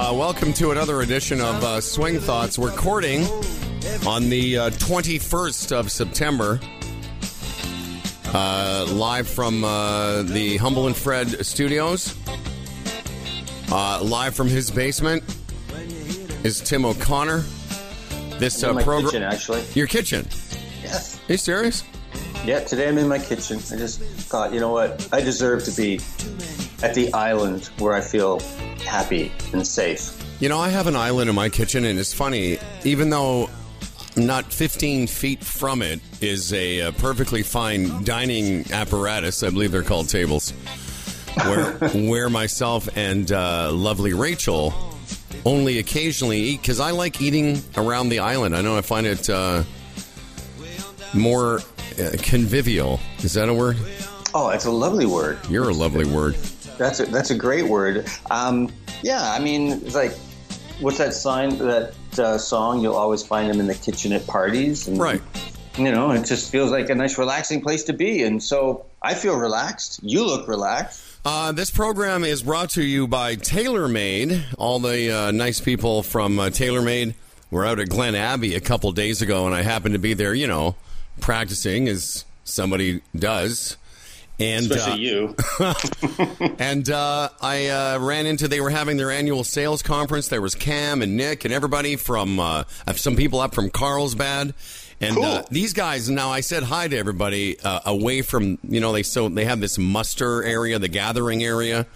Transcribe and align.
Uh, 0.00 0.14
welcome 0.14 0.50
to 0.50 0.70
another 0.70 1.02
edition 1.02 1.42
of 1.42 1.62
uh, 1.62 1.78
Swing 1.78 2.18
Thoughts. 2.18 2.58
We're 2.58 2.70
recording 2.70 3.24
on 4.06 4.30
the 4.30 4.56
uh, 4.56 4.70
21st 4.70 5.72
of 5.72 5.92
September. 5.92 6.58
Uh, 8.32 8.86
live 8.92 9.28
from 9.28 9.62
uh, 9.62 10.22
the 10.22 10.56
Humble 10.56 10.86
and 10.86 10.96
Fred 10.96 11.44
studios. 11.44 12.16
Uh, 13.70 14.02
live 14.02 14.34
from 14.34 14.48
his 14.48 14.70
basement 14.70 15.22
is 16.44 16.62
Tim 16.62 16.86
O'Connor. 16.86 17.44
This 18.38 18.64
uh, 18.64 18.72
program. 18.82 19.22
actually. 19.22 19.62
Your 19.74 19.86
kitchen. 19.86 20.26
Yes. 20.82 21.20
Are 21.28 21.32
you 21.32 21.36
serious? 21.36 21.84
Yeah, 22.46 22.60
today 22.60 22.88
I'm 22.88 22.96
in 22.96 23.06
my 23.06 23.18
kitchen. 23.18 23.58
I 23.70 23.76
just 23.76 24.00
thought, 24.00 24.54
you 24.54 24.60
know 24.60 24.72
what? 24.72 25.06
I 25.12 25.20
deserve 25.20 25.62
to 25.64 25.72
be 25.72 26.00
at 26.82 26.94
the 26.94 27.12
island 27.12 27.66
where 27.78 27.92
I 27.92 28.00
feel 28.00 28.40
happy 28.80 29.32
and 29.52 29.66
safe. 29.66 30.16
You 30.40 30.48
know, 30.48 30.58
I 30.58 30.70
have 30.70 30.86
an 30.86 30.96
island 30.96 31.28
in 31.28 31.36
my 31.36 31.48
kitchen, 31.48 31.84
and 31.84 31.98
it's 31.98 32.14
funny, 32.14 32.58
even 32.84 33.10
though 33.10 33.50
not 34.16 34.52
15 34.52 35.06
feet 35.06 35.44
from 35.44 35.82
it 35.82 36.00
is 36.20 36.52
a, 36.52 36.82
uh 36.82 36.92
perfectly 36.92 37.42
fine 37.42 38.04
dining 38.04 38.70
apparatus. 38.72 39.42
I 39.42 39.50
believe 39.50 39.72
they're 39.72 39.82
called 39.82 40.08
tables, 40.08 40.50
where, 41.44 41.72
where 41.94 42.28
myself 42.30 42.88
and 42.96 43.30
uh, 43.30 43.70
lovely 43.72 44.12
Rachel 44.12 44.74
only 45.44 45.78
occasionally 45.78 46.40
eat 46.40 46.60
because 46.60 46.80
I 46.80 46.90
like 46.90 47.20
eating 47.20 47.62
around 47.76 48.08
the 48.08 48.18
island. 48.20 48.56
I 48.56 48.62
know 48.62 48.76
I 48.76 48.82
find 48.82 49.06
it 49.06 49.28
uh, 49.30 49.62
more 51.14 51.60
uh, 51.98 52.10
convivial. 52.18 53.00
Is 53.18 53.34
that 53.34 53.48
a 53.48 53.54
word? 53.54 53.76
Oh, 54.34 54.50
it's 54.50 54.64
a 54.64 54.70
lovely 54.70 55.06
word. 55.06 55.38
You're 55.48 55.68
a 55.68 55.74
lovely 55.74 56.04
word. 56.04 56.36
That's 56.80 56.98
a, 56.98 57.04
that's 57.04 57.30
a 57.30 57.34
great 57.34 57.66
word. 57.66 58.08
Um, 58.30 58.72
yeah, 59.02 59.32
I 59.32 59.38
mean, 59.38 59.72
it's 59.72 59.94
like, 59.94 60.12
what's 60.80 60.96
that 60.96 61.12
sign, 61.12 61.58
that 61.58 61.92
uh, 62.18 62.38
song? 62.38 62.80
You'll 62.80 62.96
always 62.96 63.22
find 63.22 63.50
them 63.50 63.60
in 63.60 63.66
the 63.66 63.74
kitchen 63.74 64.12
at 64.12 64.26
parties. 64.26 64.88
And, 64.88 64.98
Right. 64.98 65.20
You 65.76 65.92
know, 65.92 66.10
it 66.10 66.24
just 66.24 66.50
feels 66.50 66.70
like 66.70 66.88
a 66.88 66.94
nice, 66.94 67.18
relaxing 67.18 67.60
place 67.60 67.84
to 67.84 67.92
be. 67.92 68.22
And 68.22 68.42
so 68.42 68.86
I 69.02 69.14
feel 69.14 69.36
relaxed. 69.36 70.00
You 70.02 70.24
look 70.24 70.48
relaxed. 70.48 71.18
Uh, 71.22 71.52
this 71.52 71.70
program 71.70 72.24
is 72.24 72.42
brought 72.42 72.70
to 72.70 72.82
you 72.82 73.06
by 73.06 73.36
TaylorMade. 73.36 74.54
All 74.56 74.78
the 74.78 75.10
uh, 75.14 75.30
nice 75.32 75.60
people 75.60 76.02
from 76.02 76.40
uh, 76.40 76.46
TaylorMade 76.46 77.14
were 77.50 77.66
out 77.66 77.78
at 77.78 77.90
Glen 77.90 78.14
Abbey 78.14 78.54
a 78.54 78.60
couple 78.60 78.90
days 78.92 79.20
ago, 79.20 79.44
and 79.44 79.54
I 79.54 79.62
happened 79.62 79.92
to 79.92 79.98
be 79.98 80.14
there, 80.14 80.32
you 80.32 80.46
know, 80.46 80.76
practicing 81.20 81.88
as 81.88 82.24
somebody 82.44 83.02
does. 83.14 83.76
And 84.40 84.70
Especially 84.70 84.92
uh, 84.92 85.34
you. 85.60 86.54
and 86.58 86.88
uh, 86.88 87.28
I 87.42 87.66
uh, 87.66 87.98
ran 88.00 88.24
into 88.24 88.48
they 88.48 88.62
were 88.62 88.70
having 88.70 88.96
their 88.96 89.10
annual 89.10 89.44
sales 89.44 89.82
conference. 89.82 90.28
There 90.28 90.40
was 90.40 90.54
Cam 90.54 91.02
and 91.02 91.14
Nick 91.14 91.44
and 91.44 91.52
everybody 91.52 91.96
from 91.96 92.40
uh, 92.40 92.64
some 92.96 93.16
people 93.16 93.38
up 93.38 93.54
from 93.54 93.68
Carlsbad. 93.68 94.54
And 95.00 95.18
uh, 95.18 95.42
Cool. 95.42 95.48
these 95.50 95.74
guys 95.74 96.08
now, 96.08 96.30
I 96.30 96.40
said 96.40 96.62
hi 96.62 96.88
to 96.88 96.96
everybody 96.96 97.60
uh, 97.60 97.80
away 97.86 98.22
from 98.22 98.58
you 98.66 98.80
know 98.80 98.92
they 98.92 99.02
so 99.02 99.28
they 99.28 99.44
have 99.44 99.60
this 99.60 99.78
muster 99.78 100.42
area, 100.42 100.78
the 100.78 100.88
gathering 100.88 101.42
area, 101.42 101.86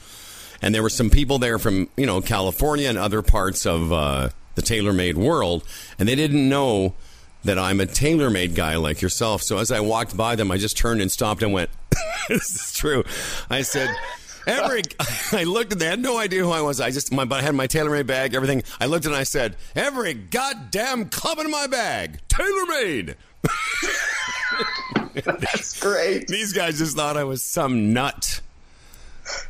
and 0.62 0.75
there 0.75 0.83
were 0.83 0.91
some 0.91 1.11
people 1.11 1.39
there 1.39 1.58
from 1.58 1.89
you 1.97 2.06
know 2.06 2.20
California 2.20 2.89
and 2.89 2.97
other 2.98 3.20
parts 3.23 3.67
of 3.67 3.92
uh, 3.92 4.31
the 4.55 4.62
TaylorMade 4.62 5.14
world, 5.14 5.64
and 5.98 6.08
they 6.08 6.14
didn't 6.14 6.48
know 6.48 6.95
that 7.44 7.58
I'm 7.58 7.80
a 7.80 7.86
TaylorMade 7.86 8.55
guy 8.55 8.77
like 8.77 9.02
yourself. 9.02 9.42
So 9.42 9.58
as 9.58 9.70
I 9.70 9.80
walked 9.80 10.16
by 10.16 10.36
them, 10.36 10.50
I 10.50 10.56
just 10.56 10.77
turned 10.77 11.00
and 11.00 11.10
stopped 11.10 11.42
and 11.42 11.52
went, 11.52 11.70
"This 12.28 12.55
is 12.55 12.72
true." 12.74 13.05
I 13.50 13.62
said. 13.62 13.94
Every, 14.46 14.82
I 15.32 15.44
looked 15.44 15.72
and 15.72 15.80
they 15.80 15.86
had 15.86 16.00
no 16.00 16.18
idea 16.18 16.42
who 16.42 16.50
I 16.50 16.60
was. 16.60 16.78
I 16.78 16.90
just, 16.90 17.10
my, 17.10 17.24
but 17.24 17.40
I 17.40 17.42
had 17.42 17.55
my 17.55 17.66
TaylorMade 17.66 18.06
bag, 18.06 18.34
everything. 18.34 18.62
I 18.78 18.84
looked 18.84 19.06
at 19.06 19.12
and 19.12 19.18
I 19.18 19.22
said, 19.22 19.56
"Every 19.74 20.12
goddamn 20.12 21.08
club 21.08 21.38
in 21.38 21.50
my 21.50 21.66
bag, 21.66 22.20
TaylorMade." 22.28 23.14
That's 25.14 25.80
great. 25.80 26.28
These 26.28 26.52
guys 26.52 26.78
just 26.78 26.96
thought 26.96 27.16
I 27.16 27.24
was 27.24 27.42
some 27.42 27.92
nut. 27.92 28.40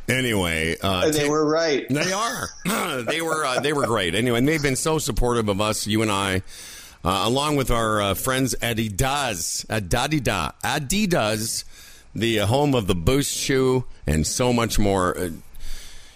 Anyway, 0.07 0.77
uh, 0.81 1.11
they 1.11 1.27
were 1.27 1.45
right. 1.45 1.85
they 1.89 2.13
are. 2.13 2.49
they 3.03 3.21
were. 3.21 3.45
Uh, 3.45 3.59
they 3.59 3.73
were 3.73 3.85
great. 3.85 4.15
Anyway, 4.15 4.37
and 4.37 4.47
they've 4.47 4.61
been 4.61 4.75
so 4.75 4.99
supportive 4.99 5.49
of 5.49 5.59
us, 5.59 5.85
you 5.87 6.01
and 6.01 6.11
I, 6.11 6.43
uh, 7.05 7.23
along 7.25 7.55
with 7.55 7.69
our 7.69 8.01
uh, 8.01 8.13
friends 8.15 8.55
Adidas, 8.61 9.65
Adidas, 9.67 10.53
Adidas, 10.63 11.63
the 12.15 12.39
uh, 12.39 12.45
home 12.47 12.73
of 12.73 12.87
the 12.87 12.95
Boost 12.95 13.37
shoe, 13.37 13.85
and 14.07 14.25
so 14.25 14.51
much 14.51 14.79
more. 14.79 15.17
Uh, 15.17 15.29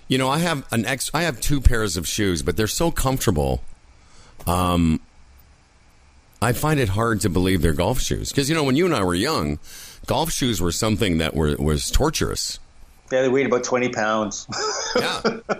you 0.08 0.18
know, 0.18 0.28
I 0.28 0.40
have 0.40 0.66
an 0.72 0.86
ex. 0.86 1.12
I 1.14 1.22
have 1.22 1.40
two 1.40 1.62
pairs 1.62 1.96
of 1.96 2.08
shoes, 2.08 2.42
but 2.42 2.58
they're 2.58 2.68
so 2.68 2.90
comfortable. 2.90 3.62
Um, 4.48 5.00
I 6.42 6.54
find 6.54 6.80
it 6.80 6.90
hard 6.90 7.22
to 7.22 7.30
believe 7.30 7.62
they're 7.62 7.74
golf 7.74 8.00
shoes 8.00 8.30
because 8.32 8.50
you 8.50 8.56
know 8.56 8.64
when 8.64 8.76
you 8.76 8.86
and 8.86 8.96
I 8.96 9.04
were 9.04 9.14
young, 9.14 9.60
golf 10.08 10.32
shoes 10.32 10.60
were 10.60 10.72
something 10.72 11.20
that 11.20 11.36
were 11.36 11.56
was 11.58 11.92
torturous. 11.92 12.58
Yeah, 13.12 13.22
they 13.24 13.30
weighed 13.30 13.46
about 13.48 13.64
20 13.64 13.90
pounds. 13.90 14.48
Yeah. 14.96 15.22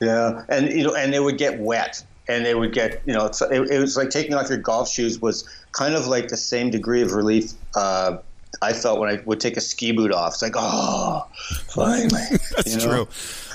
Yeah, 0.00 0.44
and 0.48 0.68
you 0.68 0.84
know, 0.84 0.94
and 0.94 1.12
they 1.12 1.20
would 1.20 1.38
get 1.38 1.58
wet, 1.58 2.04
and 2.28 2.44
they 2.44 2.54
would 2.54 2.72
get, 2.72 3.02
you 3.06 3.12
know, 3.12 3.26
it's, 3.26 3.40
it, 3.40 3.70
it 3.70 3.78
was 3.78 3.96
like 3.96 4.10
taking 4.10 4.34
off 4.34 4.48
your 4.48 4.58
golf 4.58 4.88
shoes 4.88 5.20
was 5.20 5.48
kind 5.72 5.94
of 5.94 6.06
like 6.06 6.28
the 6.28 6.36
same 6.36 6.70
degree 6.70 7.02
of 7.02 7.12
relief 7.12 7.52
uh, 7.74 8.18
I 8.62 8.72
felt 8.72 9.00
when 9.00 9.10
I 9.10 9.22
would 9.24 9.40
take 9.40 9.56
a 9.56 9.60
ski 9.60 9.92
boot 9.92 10.12
off. 10.12 10.34
It's 10.34 10.42
like, 10.42 10.54
oh, 10.56 11.26
finally. 11.68 12.08
That's 12.56 12.74
you 12.74 12.78
know? 12.78 13.04
true. 13.04 13.08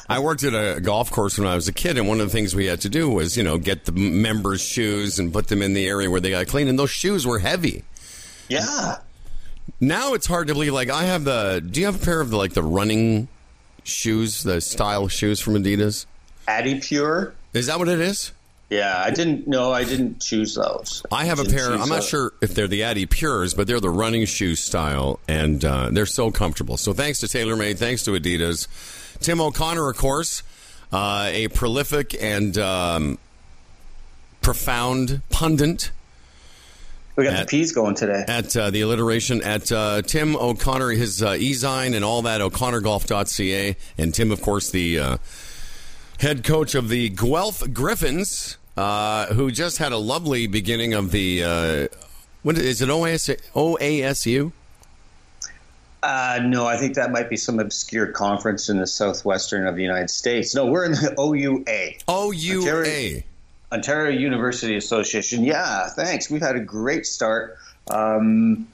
I 0.09 0.19
worked 0.19 0.43
at 0.43 0.53
a 0.53 0.81
golf 0.81 1.09
course 1.09 1.37
when 1.37 1.47
I 1.47 1.55
was 1.55 1.67
a 1.67 1.73
kid, 1.73 1.97
and 1.97 2.07
one 2.07 2.19
of 2.19 2.27
the 2.27 2.31
things 2.31 2.53
we 2.53 2.65
had 2.65 2.81
to 2.81 2.89
do 2.89 3.09
was, 3.09 3.37
you 3.37 3.43
know, 3.43 3.57
get 3.57 3.85
the 3.85 3.93
members' 3.93 4.61
shoes 4.61 5.19
and 5.19 5.31
put 5.31 5.47
them 5.47 5.61
in 5.61 5.73
the 5.73 5.87
area 5.87 6.09
where 6.09 6.19
they 6.19 6.31
got 6.31 6.47
clean. 6.47 6.67
And 6.67 6.77
those 6.77 6.89
shoes 6.89 7.25
were 7.25 7.39
heavy. 7.39 7.83
Yeah, 8.49 8.97
Now 9.79 10.13
it's 10.13 10.27
hard 10.27 10.47
to 10.47 10.53
believe. 10.53 10.73
Like 10.73 10.89
I 10.89 11.03
have 11.03 11.23
the. 11.23 11.65
Do 11.65 11.79
you 11.79 11.85
have 11.85 12.01
a 12.01 12.05
pair 12.05 12.19
of 12.19 12.29
the 12.29 12.37
like 12.37 12.53
the 12.53 12.63
running 12.63 13.29
shoes, 13.83 14.43
the 14.43 14.59
style 14.59 15.07
shoes 15.07 15.39
from 15.39 15.53
Adidas? 15.53 16.05
adipure. 16.47 17.31
Is 17.53 17.67
that 17.67 17.79
what 17.79 17.87
it 17.87 18.01
is? 18.01 18.33
Yeah, 18.71 19.03
I 19.05 19.11
didn't 19.11 19.47
know. 19.49 19.73
I 19.73 19.83
didn't 19.83 20.21
choose 20.21 20.55
those. 20.55 21.03
I 21.11 21.25
have 21.25 21.39
a 21.39 21.43
pair. 21.43 21.73
I'm 21.73 21.79
not 21.79 21.89
those. 21.89 22.07
sure 22.07 22.33
if 22.41 22.55
they're 22.55 22.69
the 22.69 22.83
adipures, 22.83 23.53
but 23.53 23.67
they're 23.67 23.81
the 23.81 23.89
running 23.89 24.25
shoe 24.25 24.55
style, 24.55 25.19
and 25.27 25.63
uh, 25.65 25.89
they're 25.91 26.05
so 26.05 26.31
comfortable. 26.31 26.77
So 26.77 26.93
thanks 26.93 27.19
to 27.19 27.25
TaylorMade, 27.27 27.77
thanks 27.77 28.03
to 28.05 28.11
Adidas. 28.11 28.67
Tim 29.19 29.41
O'Connor, 29.41 29.89
of 29.89 29.97
course, 29.97 30.41
uh, 30.93 31.29
a 31.33 31.49
prolific 31.49 32.15
and 32.23 32.57
um, 32.57 33.17
profound 34.41 35.21
pundit 35.29 35.91
We 37.17 37.25
got 37.25 37.33
At- 37.33 37.39
the 37.47 37.51
peas 37.51 37.73
going 37.73 37.95
today. 37.95 38.23
at 38.27 38.55
uh, 38.55 38.69
the 38.71 38.81
alliteration 38.81 39.43
at 39.43 39.69
uh, 39.71 40.01
Tim 40.01 40.35
O'Connor, 40.37 40.91
his 40.91 41.21
uh, 41.21 41.35
e-zine 41.37 41.93
and 41.93 42.05
all 42.05 42.21
that, 42.23 42.39
o'connorgolf.ca. 42.41 43.75
And 43.97 44.13
Tim, 44.13 44.31
of 44.31 44.41
course, 44.41 44.69
the 44.71 44.97
uh, 44.97 45.17
head 46.19 46.43
coach 46.43 46.73
of 46.73 46.89
the 46.89 47.09
Guelph 47.09 47.61
Griffins, 47.73 48.57
uh, 48.77 49.27
who 49.27 49.51
just 49.51 49.77
had 49.77 49.91
a 49.91 49.97
lovely 49.97 50.47
beginning 50.47 50.93
of 50.93 51.11
the, 51.11 51.43
uh, 51.43 51.87
what 52.43 52.57
is 52.57 52.81
it, 52.81 52.89
OAS, 52.89 53.29
OASU? 53.53 54.51
Uh, 56.03 56.39
no, 56.43 56.65
I 56.65 56.77
think 56.77 56.95
that 56.95 57.11
might 57.11 57.29
be 57.29 57.37
some 57.37 57.59
obscure 57.59 58.07
conference 58.07 58.69
in 58.69 58.79
the 58.79 58.87
southwestern 58.87 59.67
of 59.67 59.75
the 59.75 59.83
United 59.83 60.09
States. 60.09 60.55
No, 60.55 60.65
we're 60.65 60.85
in 60.85 60.93
the 60.93 61.13
OUA. 61.19 61.93
OUA. 62.09 62.57
Ontario- 62.57 63.23
Ontario 63.71 64.19
University 64.19 64.75
Association. 64.75 65.43
Yeah, 65.43 65.87
thanks. 65.89 66.29
We've 66.29 66.41
had 66.41 66.55
a 66.55 66.59
great 66.59 67.05
start. 67.05 67.57
Um, 67.89 68.67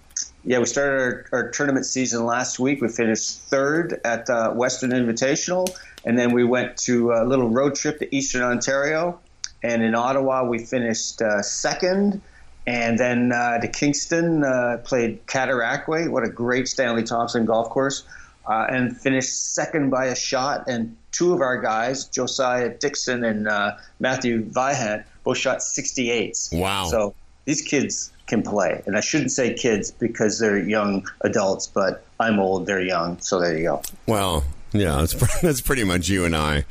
yeah, 0.44 0.60
we 0.60 0.66
started 0.66 1.00
our, 1.02 1.26
our 1.34 1.52
tournament 1.52 1.86
season 1.86 2.26
last 2.26 2.60
week. 2.60 2.82
We 2.82 2.88
finished 2.88 3.40
third 3.42 4.00
at 4.06 4.26
the 4.26 4.52
Western 4.56 4.92
Invitational, 4.92 5.70
and 6.06 6.18
then 6.18 6.32
we 6.32 6.44
went 6.46 6.78
to 6.78 7.12
a 7.12 7.26
little 7.26 7.50
road 7.50 7.76
trip 7.76 8.00
to 8.00 8.16
Eastern 8.16 8.42
Ontario. 8.42 9.20
And 9.64 9.84
in 9.84 9.96
Ottawa, 9.96 10.44
we 10.44 10.60
finished 10.60 11.22
uh, 11.22 11.42
second. 11.42 12.22
And 12.66 13.00
then 13.00 13.32
uh, 13.32 13.60
to 13.60 13.68
Kingston, 13.68 14.44
uh, 14.44 14.82
played 14.84 15.26
Cataraqui. 15.26 16.10
What 16.10 16.24
a 16.24 16.30
great 16.30 16.68
Stanley 16.68 17.04
Thompson 17.04 17.46
golf 17.46 17.70
course. 17.70 18.04
Uh, 18.46 18.66
and 18.70 18.96
finished 18.96 19.54
second 19.54 19.90
by 19.90 20.06
a 20.06 20.16
shot. 20.16 20.66
And 20.68 20.96
two 21.12 21.34
of 21.34 21.42
our 21.42 21.62
guys, 21.62 22.06
Josiah 22.06 22.70
Dixon 22.70 23.24
and 23.24 23.48
uh, 23.48 23.74
Matthew 24.00 24.44
Vihant, 24.44 25.06
both 25.24 25.38
shot 25.38 25.60
68s. 25.60 26.58
Wow. 26.58 26.86
So 26.86 27.16
these 27.46 27.62
kids 27.62 28.12
can 28.28 28.44
play. 28.44 28.84
And 28.86 28.98
I 28.98 29.00
shouldn't 29.00 29.32
say 29.32 29.54
kids 29.54 29.92
because 29.92 30.40
they're 30.40 30.60
young 30.60 31.08
adults, 31.22 31.68
but 31.68 32.06
I'm 32.20 32.40
old, 32.40 32.66
they're 32.66 32.82
young. 32.82 33.20
So 33.20 33.40
there 33.40 33.58
you 33.58 33.64
go. 33.64 33.82
Well, 34.06 34.44
yeah, 34.74 34.98
that's, 34.98 35.42
that's 35.42 35.62
pretty 35.62 35.84
much 35.84 36.10
you 36.10 36.26
and 36.26 36.36
I 36.36 36.66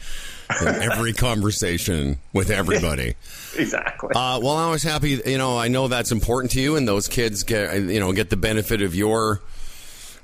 in 0.60 0.68
every 0.68 1.12
conversation 1.12 2.18
with 2.32 2.50
everybody. 2.50 3.14
Exactly. 3.58 4.10
Uh, 4.10 4.38
well, 4.38 4.50
I 4.50 4.70
was 4.70 4.82
happy. 4.82 5.18
You 5.24 5.38
know, 5.38 5.56
I 5.58 5.68
know 5.68 5.88
that's 5.88 6.12
important 6.12 6.50
to 6.52 6.60
you, 6.60 6.76
and 6.76 6.86
those 6.86 7.08
kids 7.08 7.42
get 7.42 7.74
you 7.74 7.98
know 7.98 8.12
get 8.12 8.28
the 8.28 8.36
benefit 8.36 8.82
of 8.82 8.94
your 8.94 9.40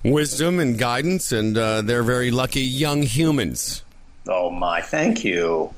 wisdom 0.04 0.58
and 0.58 0.78
guidance, 0.78 1.32
and 1.32 1.56
uh, 1.56 1.80
they're 1.80 2.02
very 2.02 2.30
lucky 2.30 2.60
young 2.60 3.00
humans. 3.02 3.82
Oh 4.28 4.50
my, 4.50 4.82
thank 4.82 5.24
you. 5.24 5.72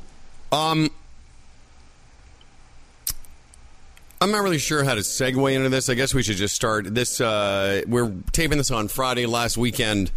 Um, 0.50 0.90
I'm 4.20 4.30
not 4.30 4.42
really 4.42 4.58
sure 4.58 4.84
how 4.84 4.94
to 4.94 5.02
segue 5.02 5.54
into 5.54 5.68
this. 5.68 5.88
I 5.88 5.94
guess 5.94 6.14
we 6.14 6.22
should 6.22 6.36
just 6.36 6.54
start 6.54 6.94
this. 6.94 7.20
Uh, 7.20 7.82
we're 7.86 8.12
taping 8.32 8.58
this 8.58 8.70
on 8.70 8.88
Friday. 8.88 9.26
Last 9.26 9.56
weekend, 9.58 10.10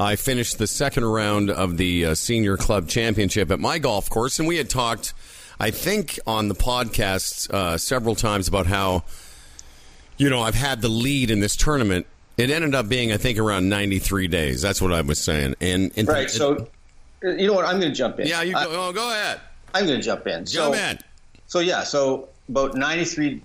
I 0.00 0.16
finished 0.16 0.56
the 0.56 0.66
second 0.66 1.04
round 1.04 1.50
of 1.50 1.76
the 1.76 2.06
uh, 2.06 2.14
senior 2.14 2.56
club 2.56 2.88
championship 2.88 3.50
at 3.50 3.60
my 3.60 3.78
golf 3.78 4.08
course, 4.08 4.38
and 4.38 4.48
we 4.48 4.56
had 4.56 4.70
talked, 4.70 5.12
I 5.60 5.70
think, 5.70 6.18
on 6.26 6.48
the 6.48 6.54
podcast 6.54 7.50
uh, 7.50 7.76
several 7.76 8.14
times 8.14 8.48
about 8.48 8.66
how, 8.66 9.04
you 10.16 10.30
know, 10.30 10.40
I've 10.40 10.54
had 10.54 10.80
the 10.80 10.88
lead 10.88 11.30
in 11.30 11.40
this 11.40 11.54
tournament. 11.54 12.06
It 12.38 12.48
ended 12.48 12.74
up 12.74 12.88
being, 12.88 13.12
I 13.12 13.18
think, 13.18 13.38
around 13.38 13.68
93 13.68 14.26
days. 14.28 14.62
That's 14.62 14.80
what 14.80 14.90
I 14.90 15.02
was 15.02 15.18
saying. 15.18 15.56
And, 15.60 15.92
and 15.96 16.08
right. 16.08 16.30
So, 16.30 16.68
you 17.22 17.46
know 17.46 17.52
what? 17.52 17.66
I'm 17.66 17.78
going 17.78 17.92
to 17.92 17.96
jump 17.96 18.18
in. 18.20 18.26
Yeah, 18.26 18.40
you 18.40 18.54
go, 18.54 18.88
oh, 18.88 18.92
go 18.94 19.10
ahead. 19.10 19.42
I'm 19.74 19.84
going 19.84 19.98
to 19.98 20.02
jump 20.02 20.26
in. 20.26 20.46
Jump 20.46 20.74
so, 20.74 20.80
in. 20.80 20.98
So 21.46 21.58
yeah, 21.58 21.82
so 21.82 22.30
about 22.48 22.74
93 22.74 23.42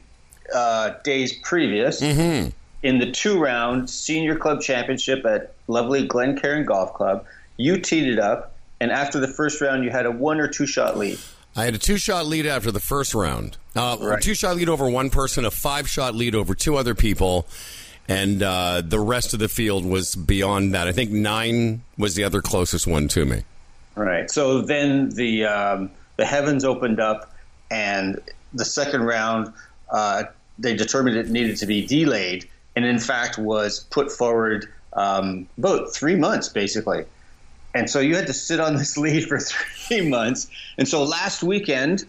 uh, 0.54 0.94
days 1.04 1.34
previous, 1.34 2.00
Mm-hmm. 2.00 2.52
In 2.86 3.00
the 3.00 3.12
two 3.12 3.40
round 3.40 3.90
senior 3.90 4.36
club 4.36 4.62
championship 4.62 5.26
at 5.26 5.56
lovely 5.68 6.06
Glencairn 6.06 6.66
Golf 6.66 6.94
Club, 6.94 7.26
you 7.58 7.80
teed 7.80 8.08
it 8.08 8.20
up, 8.20 8.54
and 8.80 8.92
after 8.92 9.20
the 9.20 9.28
first 9.28 9.60
round, 9.60 9.84
you 9.84 9.90
had 9.90 10.06
a 10.06 10.12
one 10.12 10.40
or 10.40 10.48
two 10.48 10.68
shot 10.68 10.96
lead. 10.96 11.18
I 11.56 11.66
had 11.66 11.74
a 11.74 11.80
two 11.80 11.98
shot 11.98 12.28
lead 12.28 12.46
after 12.46 12.72
the 12.72 12.80
first 12.80 13.16
round. 13.16 13.58
Uh, 13.76 13.98
Right. 14.00 14.22
Two 14.22 14.36
shot 14.36 14.56
lead 14.56 14.70
over 14.70 14.88
one 14.88 15.10
person, 15.10 15.46
a 15.46 15.52
five 15.52 15.90
shot 15.90 16.14
lead 16.14 16.36
over 16.36 16.54
two 16.54 16.76
other 16.76 16.94
people, 16.94 17.48
and 18.08 18.44
uh, 18.44 18.84
the 18.86 19.00
rest 19.00 19.34
of 19.34 19.40
the 19.40 19.50
field 19.50 19.84
was 19.84 20.16
beyond 20.16 20.76
that. 20.76 20.88
I 20.88 20.92
think 20.92 21.10
nine 21.10 21.82
was 21.98 22.14
the 22.14 22.24
other 22.24 22.42
closest 22.42 22.86
one 22.86 23.08
to 23.10 23.26
me. 23.26 23.42
Right. 23.96 24.30
So 24.30 24.62
then 24.62 25.10
the 25.10 25.46
um, 25.46 25.90
the 26.18 26.26
heavens 26.26 26.64
opened 26.64 27.00
up, 27.00 27.34
and 27.72 28.22
the 28.54 28.66
second 28.66 29.02
round, 29.06 29.54
uh, 29.90 30.26
they 30.60 30.76
determined 30.76 31.18
it 31.18 31.30
needed 31.30 31.58
to 31.58 31.66
be 31.66 31.84
delayed, 31.88 32.48
and 32.76 32.86
in 32.86 33.00
fact 33.00 33.38
was 33.38 33.82
put 33.92 34.12
forward 34.12 34.68
um, 34.94 35.48
about 35.58 35.94
three 35.94 36.16
months, 36.16 36.50
basically. 36.50 37.06
And 37.74 37.90
so 37.90 38.00
you 38.00 38.16
had 38.16 38.28
to 38.28 38.34
sit 38.34 38.60
on 38.60 38.76
this 38.76 38.98
lead 39.06 39.28
for 39.28 39.40
three 39.40 40.08
months. 40.08 40.48
And 40.78 40.88
so 40.88 41.04
last 41.04 41.44
weekend, 41.44 42.06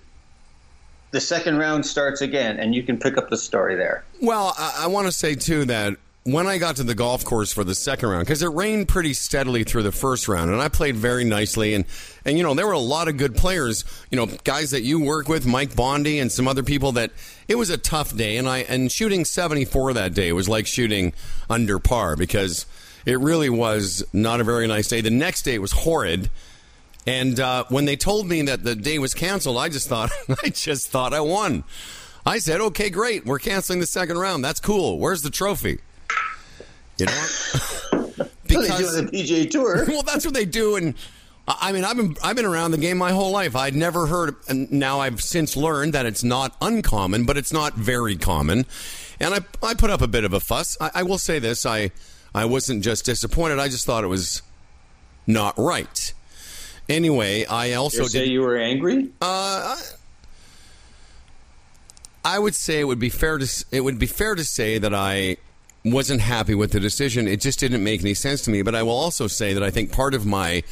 the 1.10 1.20
second 1.20 1.58
round 1.58 1.86
starts 1.86 2.20
again, 2.20 2.58
and 2.58 2.74
you 2.74 2.82
can 2.82 2.98
pick 2.98 3.16
up 3.16 3.30
the 3.30 3.36
story 3.36 3.74
there. 3.74 4.04
Well, 4.20 4.54
I, 4.58 4.84
I 4.84 4.86
want 4.86 5.06
to 5.06 5.12
say 5.12 5.34
too 5.34 5.64
that 5.66 5.96
when 6.26 6.48
I 6.48 6.58
got 6.58 6.76
to 6.76 6.82
the 6.82 6.94
golf 6.94 7.24
course 7.24 7.52
for 7.52 7.62
the 7.62 7.74
second 7.74 8.08
round, 8.08 8.26
because 8.26 8.42
it 8.42 8.48
rained 8.48 8.88
pretty 8.88 9.12
steadily 9.12 9.62
through 9.62 9.84
the 9.84 9.92
first 9.92 10.26
round, 10.26 10.50
and 10.50 10.60
I 10.60 10.68
played 10.68 10.96
very 10.96 11.22
nicely, 11.24 11.72
and 11.72 11.84
and 12.24 12.36
you 12.36 12.42
know 12.42 12.52
there 12.52 12.66
were 12.66 12.72
a 12.72 12.78
lot 12.78 13.06
of 13.06 13.16
good 13.16 13.36
players, 13.36 13.84
you 14.10 14.16
know, 14.16 14.26
guys 14.42 14.72
that 14.72 14.82
you 14.82 15.00
work 15.00 15.28
with, 15.28 15.46
Mike 15.46 15.76
Bondy 15.76 16.18
and 16.18 16.30
some 16.30 16.48
other 16.48 16.64
people 16.64 16.92
that 16.92 17.12
it 17.46 17.54
was 17.54 17.70
a 17.70 17.78
tough 17.78 18.14
day, 18.16 18.38
and 18.38 18.48
I 18.48 18.58
and 18.58 18.90
shooting 18.90 19.24
seventy 19.24 19.64
four 19.64 19.92
that 19.92 20.14
day 20.14 20.32
was 20.32 20.48
like 20.48 20.66
shooting 20.66 21.12
under 21.48 21.78
par 21.78 22.16
because 22.16 22.66
it 23.06 23.20
really 23.20 23.48
was 23.48 24.04
not 24.12 24.40
a 24.40 24.44
very 24.44 24.66
nice 24.66 24.88
day. 24.88 25.00
The 25.00 25.10
next 25.10 25.42
day 25.42 25.58
was 25.60 25.72
horrid. 25.72 26.28
And 27.08 27.38
uh, 27.38 27.66
when 27.68 27.84
they 27.84 27.94
told 27.94 28.26
me 28.26 28.42
that 28.42 28.64
the 28.64 28.74
day 28.74 28.98
was 28.98 29.14
canceled, 29.14 29.58
I 29.58 29.68
just 29.68 29.88
thought 29.88 30.10
I 30.42 30.48
just 30.48 30.88
thought 30.88 31.14
I 31.14 31.20
won. 31.20 31.62
I 32.26 32.38
said, 32.40 32.60
"Okay, 32.60 32.90
great. 32.90 33.24
We're 33.24 33.38
canceling 33.38 33.78
the 33.78 33.86
second 33.86 34.18
round. 34.18 34.44
That's 34.44 34.58
cool. 34.58 34.98
Where's 34.98 35.22
the 35.22 35.30
trophy?" 35.30 35.78
You 36.98 37.06
know, 37.06 37.12
What 37.12 38.30
they 38.44 38.54
do 38.54 38.62
on 38.62 39.06
the 39.06 39.10
PGA 39.12 39.50
Tour. 39.50 39.84
well, 39.88 40.02
that's 40.02 40.24
what 40.24 40.34
they 40.34 40.44
do. 40.44 40.76
And 40.76 40.94
I 41.46 41.68
I 41.68 41.72
mean, 41.72 41.84
I've 41.84 41.96
been 41.96 42.16
I've 42.22 42.36
been 42.36 42.44
around 42.44 42.70
the 42.72 42.78
game 42.78 42.96
my 42.98 43.12
whole 43.12 43.30
life. 43.32 43.54
I'd 43.54 43.74
never 43.74 44.06
heard. 44.06 44.36
And 44.48 44.70
now 44.72 45.00
I've 45.00 45.20
since 45.20 45.56
learned 45.56 45.92
that 45.94 46.06
it's 46.06 46.24
not 46.24 46.56
uncommon, 46.60 47.24
but 47.26 47.36
it's 47.36 47.52
not 47.52 47.74
very 47.74 48.16
common. 48.16 48.66
And 49.20 49.34
I 49.34 49.40
I 49.62 49.74
put 49.74 49.90
up 49.90 50.00
a 50.02 50.08
bit 50.08 50.24
of 50.24 50.32
a 50.32 50.40
fuss. 50.40 50.76
I, 50.80 50.90
I 50.96 51.02
will 51.02 51.18
say 51.18 51.38
this: 51.38 51.64
I 51.66 51.90
I 52.34 52.44
wasn't 52.46 52.82
just 52.82 53.04
disappointed. 53.04 53.58
I 53.58 53.68
just 53.68 53.84
thought 53.86 54.02
it 54.04 54.08
was 54.08 54.42
not 55.26 55.56
right. 55.58 56.12
Anyway, 56.88 57.44
I 57.46 57.72
also 57.72 58.02
You 58.02 58.08
say 58.08 58.18
did. 58.20 58.28
you 58.30 58.40
were 58.42 58.56
angry? 58.56 59.10
Uh, 59.20 59.76
I 62.24 62.38
would 62.38 62.54
say 62.54 62.80
it 62.80 62.84
would 62.84 62.98
be 62.98 63.08
fair 63.08 63.38
to 63.38 63.64
it 63.70 63.80
would 63.82 63.98
be 63.98 64.06
fair 64.06 64.34
to 64.34 64.44
say 64.44 64.78
that 64.78 64.94
I 64.94 65.36
wasn't 65.92 66.20
happy 66.20 66.54
with 66.54 66.72
the 66.72 66.80
decision. 66.80 67.28
It 67.28 67.40
just 67.40 67.58
didn't 67.60 67.82
make 67.82 68.00
any 68.00 68.14
sense 68.14 68.42
to 68.42 68.50
me. 68.50 68.62
But 68.62 68.74
I 68.74 68.82
will 68.82 68.92
also 68.96 69.26
say 69.26 69.54
that 69.54 69.62
I 69.62 69.70
think 69.70 69.92
part 69.92 70.14
of 70.14 70.26
my 70.26 70.62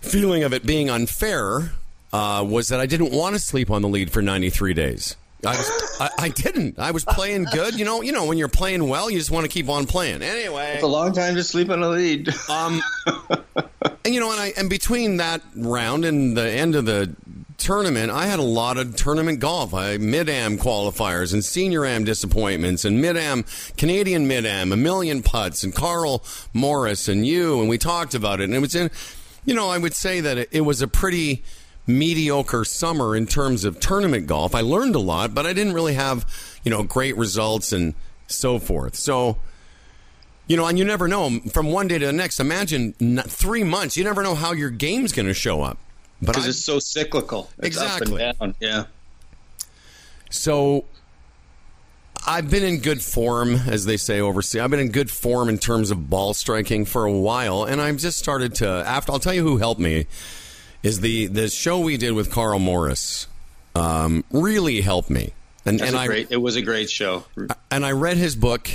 feeling 0.00 0.42
of 0.42 0.52
it 0.52 0.64
being 0.66 0.90
unfair 0.90 1.72
uh, 2.12 2.44
was 2.48 2.68
that 2.68 2.80
I 2.80 2.86
didn't 2.86 3.12
want 3.12 3.34
to 3.34 3.38
sleep 3.38 3.70
on 3.70 3.82
the 3.82 3.88
lead 3.88 4.10
for 4.10 4.22
93 4.22 4.74
days. 4.74 5.16
I, 5.46 5.56
was, 5.56 5.96
I, 6.00 6.10
I 6.18 6.28
didn't. 6.28 6.78
I 6.78 6.90
was 6.90 7.04
playing 7.04 7.44
good. 7.44 7.78
You 7.78 7.84
know, 7.86 8.02
you 8.02 8.12
know 8.12 8.26
when 8.26 8.36
you're 8.36 8.48
playing 8.48 8.86
well, 8.88 9.10
you 9.10 9.18
just 9.18 9.30
want 9.30 9.44
to 9.44 9.48
keep 9.48 9.70
on 9.70 9.86
playing. 9.86 10.20
Anyway, 10.22 10.72
It's 10.74 10.82
a 10.82 10.86
long 10.86 11.12
time 11.14 11.34
to 11.36 11.42
sleep 11.44 11.70
on 11.70 11.82
a 11.82 11.88
lead. 11.88 12.28
um, 12.50 12.82
and, 14.04 14.14
you 14.14 14.20
know, 14.20 14.32
and 14.32 14.40
I 14.40 14.52
and 14.58 14.68
between 14.68 15.16
that 15.16 15.40
round 15.56 16.04
and 16.04 16.36
the 16.36 16.50
end 16.50 16.74
of 16.74 16.84
the 16.84 17.14
tournament, 17.60 18.10
I 18.10 18.26
had 18.26 18.38
a 18.38 18.42
lot 18.42 18.78
of 18.78 18.96
tournament 18.96 19.38
golf. 19.38 19.72
I 19.74 19.98
mid 19.98 20.28
am 20.28 20.58
qualifiers 20.58 21.32
and 21.32 21.44
senior 21.44 21.84
am 21.84 22.04
disappointments 22.04 22.84
and 22.84 23.00
mid 23.00 23.16
am 23.16 23.44
Canadian 23.76 24.26
mid 24.26 24.46
am 24.46 24.72
a 24.72 24.76
million 24.76 25.22
putts 25.22 25.62
and 25.62 25.74
Karl 25.74 26.24
Morris 26.52 27.06
and 27.06 27.26
you 27.26 27.60
and 27.60 27.68
we 27.68 27.78
talked 27.78 28.14
about 28.14 28.40
it 28.40 28.44
and 28.44 28.54
it 28.54 28.60
was 28.60 28.74
in. 28.74 28.90
You 29.44 29.54
know, 29.54 29.68
I 29.68 29.78
would 29.78 29.94
say 29.94 30.20
that 30.20 30.36
it, 30.36 30.48
it 30.52 30.60
was 30.62 30.82
a 30.82 30.88
pretty 30.88 31.42
mediocre 31.86 32.64
summer 32.64 33.16
in 33.16 33.26
terms 33.26 33.64
of 33.64 33.80
tournament 33.80 34.26
golf. 34.26 34.54
I 34.54 34.60
learned 34.60 34.94
a 34.94 35.00
lot, 35.00 35.34
but 35.34 35.46
I 35.46 35.52
didn't 35.52 35.72
really 35.72 35.94
have 35.94 36.26
you 36.64 36.70
know 36.70 36.82
great 36.82 37.16
results 37.16 37.72
and 37.72 37.94
so 38.26 38.58
forth. 38.58 38.96
So. 38.96 39.36
You 40.46 40.56
know, 40.56 40.66
and 40.66 40.76
you 40.76 40.84
never 40.84 41.06
know 41.06 41.38
from 41.52 41.70
one 41.70 41.86
day 41.86 41.98
to 42.00 42.06
the 42.06 42.12
next. 42.12 42.40
Imagine 42.40 42.94
three 43.28 43.62
months. 43.62 43.96
You 43.96 44.02
never 44.02 44.20
know 44.20 44.34
how 44.34 44.50
your 44.50 44.68
game's 44.68 45.12
going 45.12 45.28
to 45.28 45.34
show 45.34 45.62
up. 45.62 45.78
Because 46.20 46.46
it's 46.46 46.58
so 46.58 46.78
cyclical. 46.78 47.48
It's 47.58 47.68
Exactly. 47.68 48.32
Yeah. 48.60 48.84
so 50.30 50.84
I've 52.26 52.50
been 52.50 52.62
in 52.62 52.80
good 52.80 53.02
form, 53.02 53.54
as 53.54 53.86
they 53.86 53.96
say 53.96 54.20
overseas. 54.20 54.60
I've 54.60 54.70
been 54.70 54.80
in 54.80 54.90
good 54.90 55.10
form 55.10 55.48
in 55.48 55.58
terms 55.58 55.90
of 55.90 56.10
ball 56.10 56.34
striking 56.34 56.84
for 56.84 57.04
a 57.04 57.12
while, 57.12 57.64
and 57.64 57.80
I've 57.80 57.96
just 57.96 58.18
started 58.18 58.54
to. 58.56 58.68
After 58.68 59.12
I'll 59.12 59.18
tell 59.18 59.34
you 59.34 59.42
who 59.42 59.56
helped 59.58 59.80
me 59.80 60.06
is 60.82 61.00
the 61.00 61.26
the 61.26 61.48
show 61.48 61.80
we 61.80 61.96
did 61.96 62.12
with 62.12 62.30
Karl 62.30 62.58
Morris. 62.58 63.26
Um, 63.74 64.24
really 64.30 64.80
helped 64.80 65.10
me, 65.10 65.32
and 65.64 65.80
and 65.80 65.96
I 65.96 66.06
great, 66.06 66.30
it 66.30 66.36
was 66.36 66.56
a 66.56 66.62
great 66.62 66.90
show. 66.90 67.24
and 67.70 67.86
I 67.86 67.92
read 67.92 68.16
his 68.16 68.36
book, 68.36 68.68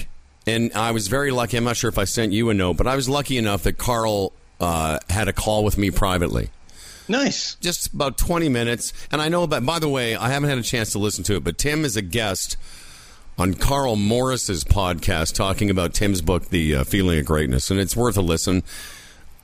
and 0.47 0.71
I 0.73 0.91
was 0.91 1.07
very 1.07 1.31
lucky. 1.31 1.57
I'm 1.57 1.63
not 1.63 1.77
sure 1.77 1.89
if 1.89 1.97
I 1.97 2.05
sent 2.05 2.31
you 2.33 2.49
a 2.49 2.53
note, 2.53 2.77
but 2.77 2.87
I 2.87 2.95
was 2.95 3.07
lucky 3.07 3.37
enough 3.37 3.63
that 3.63 3.77
Karl 3.77 4.33
uh, 4.59 4.99
had 5.09 5.27
a 5.27 5.33
call 5.33 5.63
with 5.63 5.77
me 5.77 5.91
privately. 5.91 6.49
Nice. 7.07 7.55
Just 7.55 7.93
about 7.93 8.17
20 8.17 8.49
minutes. 8.49 8.93
And 9.11 9.21
I 9.21 9.29
know 9.29 9.43
about, 9.43 9.65
by 9.65 9.79
the 9.79 9.89
way, 9.89 10.15
I 10.15 10.29
haven't 10.29 10.49
had 10.49 10.57
a 10.57 10.63
chance 10.63 10.91
to 10.93 10.99
listen 10.99 11.23
to 11.25 11.35
it, 11.35 11.43
but 11.43 11.57
Tim 11.57 11.85
is 11.85 11.95
a 11.95 12.01
guest 12.01 12.57
on 13.37 13.53
Karl 13.53 13.95
Morris's 13.95 14.63
podcast 14.63 15.35
talking 15.35 15.69
about 15.69 15.93
Tim's 15.93 16.21
book, 16.21 16.49
The 16.49 16.75
uh, 16.75 16.83
Feeling 16.83 17.19
of 17.19 17.25
Greatness, 17.25 17.69
and 17.69 17.79
it's 17.79 17.95
worth 17.95 18.17
a 18.17 18.21
listen. 18.21 18.63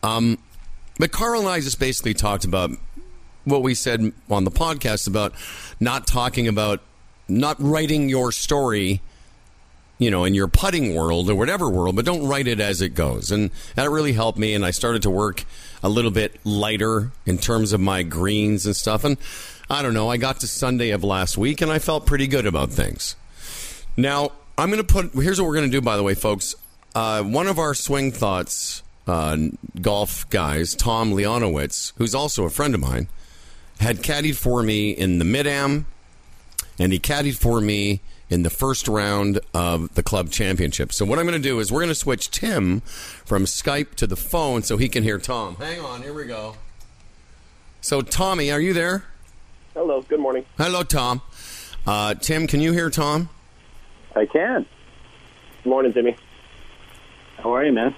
Um, 0.02 0.38
but 0.98 1.12
Karl 1.12 1.42
and 1.42 1.50
I 1.50 1.60
just 1.60 1.80
basically 1.80 2.14
talked 2.14 2.46
about 2.46 2.72
what 3.44 3.64
we 3.64 3.74
said 3.74 4.14
on 4.30 4.44
the 4.44 4.52
podcast 4.52 5.08
about 5.08 5.34
not 5.80 6.08
talking 6.08 6.48
about, 6.48 6.80
not 7.28 7.58
writing 7.60 8.08
your 8.08 8.32
story 8.32 9.02
you 10.02 10.10
know, 10.10 10.26
in 10.26 10.34
your 10.34 10.48
putting 10.48 10.96
world 10.96 11.30
or 11.30 11.36
whatever 11.36 11.70
world, 11.70 11.96
but 11.96 12.06
don't 12.06 12.28
write 12.28 12.48
it 12.48 12.60
as 12.60 12.82
it 12.82 12.96
goes. 12.96 13.30
And 13.30 13.52
that 13.76 13.92
really 13.92 14.14
helped 14.14 14.40
me. 14.40 14.56
And 14.56 14.66
I 14.66 14.72
started 14.72 15.04
to 15.04 15.12
work 15.12 15.46
a 15.84 15.90
little 15.90 16.10
bit 16.10 16.40
lighter 16.44 17.12
in 17.28 17.38
terms 17.38 17.72
of 17.72 17.80
my 17.80 18.02
greens 18.02 18.66
and 18.66 18.76
stuff. 18.76 19.04
And 19.04 19.16
I 19.70 19.84
don't 19.84 19.94
know, 19.94 20.10
I 20.10 20.18
got 20.18 20.40
to 20.40 20.48
Sunday 20.48 20.90
of 20.90 21.04
last 21.04 21.38
week 21.38 21.62
and 21.62 21.72
I 21.72 21.78
felt 21.78 22.08
pretty 22.08 22.26
good 22.26 22.48
about 22.48 22.72
things. 22.72 23.16
Now, 23.96 24.32
I'm 24.58 24.72
going 24.72 24.84
to 24.84 24.92
put, 24.92 25.14
here's 25.14 25.40
what 25.40 25.48
we're 25.48 25.54
going 25.56 25.70
to 25.70 25.78
do, 25.78 25.82
by 25.82 25.98
the 25.98 26.04
way, 26.04 26.16
folks. 26.16 26.56
Uh, 26.96 27.22
one 27.22 27.46
of 27.46 27.60
our 27.60 27.76
swing 27.76 28.12
thoughts 28.12 28.82
uh, 29.06 29.38
golf 29.80 30.28
guys, 30.32 30.74
Tom 30.74 31.12
Leonowitz, 31.12 31.94
who's 31.98 32.16
also 32.16 32.46
a 32.46 32.50
friend 32.50 32.74
of 32.74 32.82
mine, 32.82 33.08
had 33.80 33.98
caddied 33.98 34.36
for 34.36 34.64
me 34.64 34.90
in 34.90 35.20
the 35.20 35.26
mid 35.26 35.46
am 35.46 35.86
and 36.80 36.92
he 36.92 36.98
caddied 36.98 37.38
for 37.38 37.62
me 37.62 38.02
in 38.32 38.44
the 38.44 38.50
first 38.50 38.88
round 38.88 39.42
of 39.54 39.94
the 39.96 40.02
club 40.02 40.32
championship. 40.32 40.94
So 40.94 41.06
what 41.06 41.20
I'm 41.20 41.26
going 41.26 41.40
to 41.40 41.48
do 41.48 41.60
is 41.60 41.72
we're 41.72 41.82
going 41.82 41.90
to 41.90 41.96
switch 41.96 42.32
Tim 42.32 42.80
from 42.80 43.44
Skype 43.44 43.96
to 43.96 44.08
the 44.08 44.16
phone 44.16 44.64
so 44.64 44.78
he 44.78 44.88
can 44.88 45.04
hear 45.04 45.20
Tom. 45.20 45.58
Hang 45.58 45.82
on, 45.82 46.02
here 46.02 46.14
we 46.14 46.26
go. 46.26 46.56
So 47.82 48.02
Tommy, 48.02 48.50
are 48.50 48.62
you 48.62 48.74
there? 48.74 49.04
Hello, 49.74 50.02
good 50.02 50.22
morning. 50.22 50.46
Hello, 50.58 50.84
Tom. 50.84 51.22
Uh, 51.86 52.14
Tim, 52.14 52.48
can 52.48 52.62
you 52.62 52.72
hear 52.72 52.90
Tom? 52.90 53.30
I 54.16 54.26
can. 54.26 54.66
Good 55.64 55.70
morning, 55.70 55.94
Jimmy. 55.94 56.16
How 57.38 57.54
are 57.54 57.66
you, 57.66 57.74
man? 57.74 57.94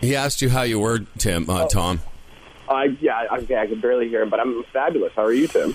He 0.00 0.16
asked 0.16 0.40
you 0.40 0.50
how 0.50 0.62
you 0.62 0.78
were, 0.78 1.00
Tim, 1.18 1.48
uh, 1.50 1.66
Tom. 1.66 2.00
I 2.68 2.96
yeah, 3.00 3.26
I, 3.30 3.36
I 3.36 3.66
can 3.66 3.80
barely 3.80 4.08
hear 4.08 4.22
him, 4.22 4.30
but 4.30 4.40
I'm 4.40 4.64
fabulous. 4.72 5.12
How 5.14 5.24
are 5.24 5.32
you, 5.32 5.46
Tim? 5.46 5.74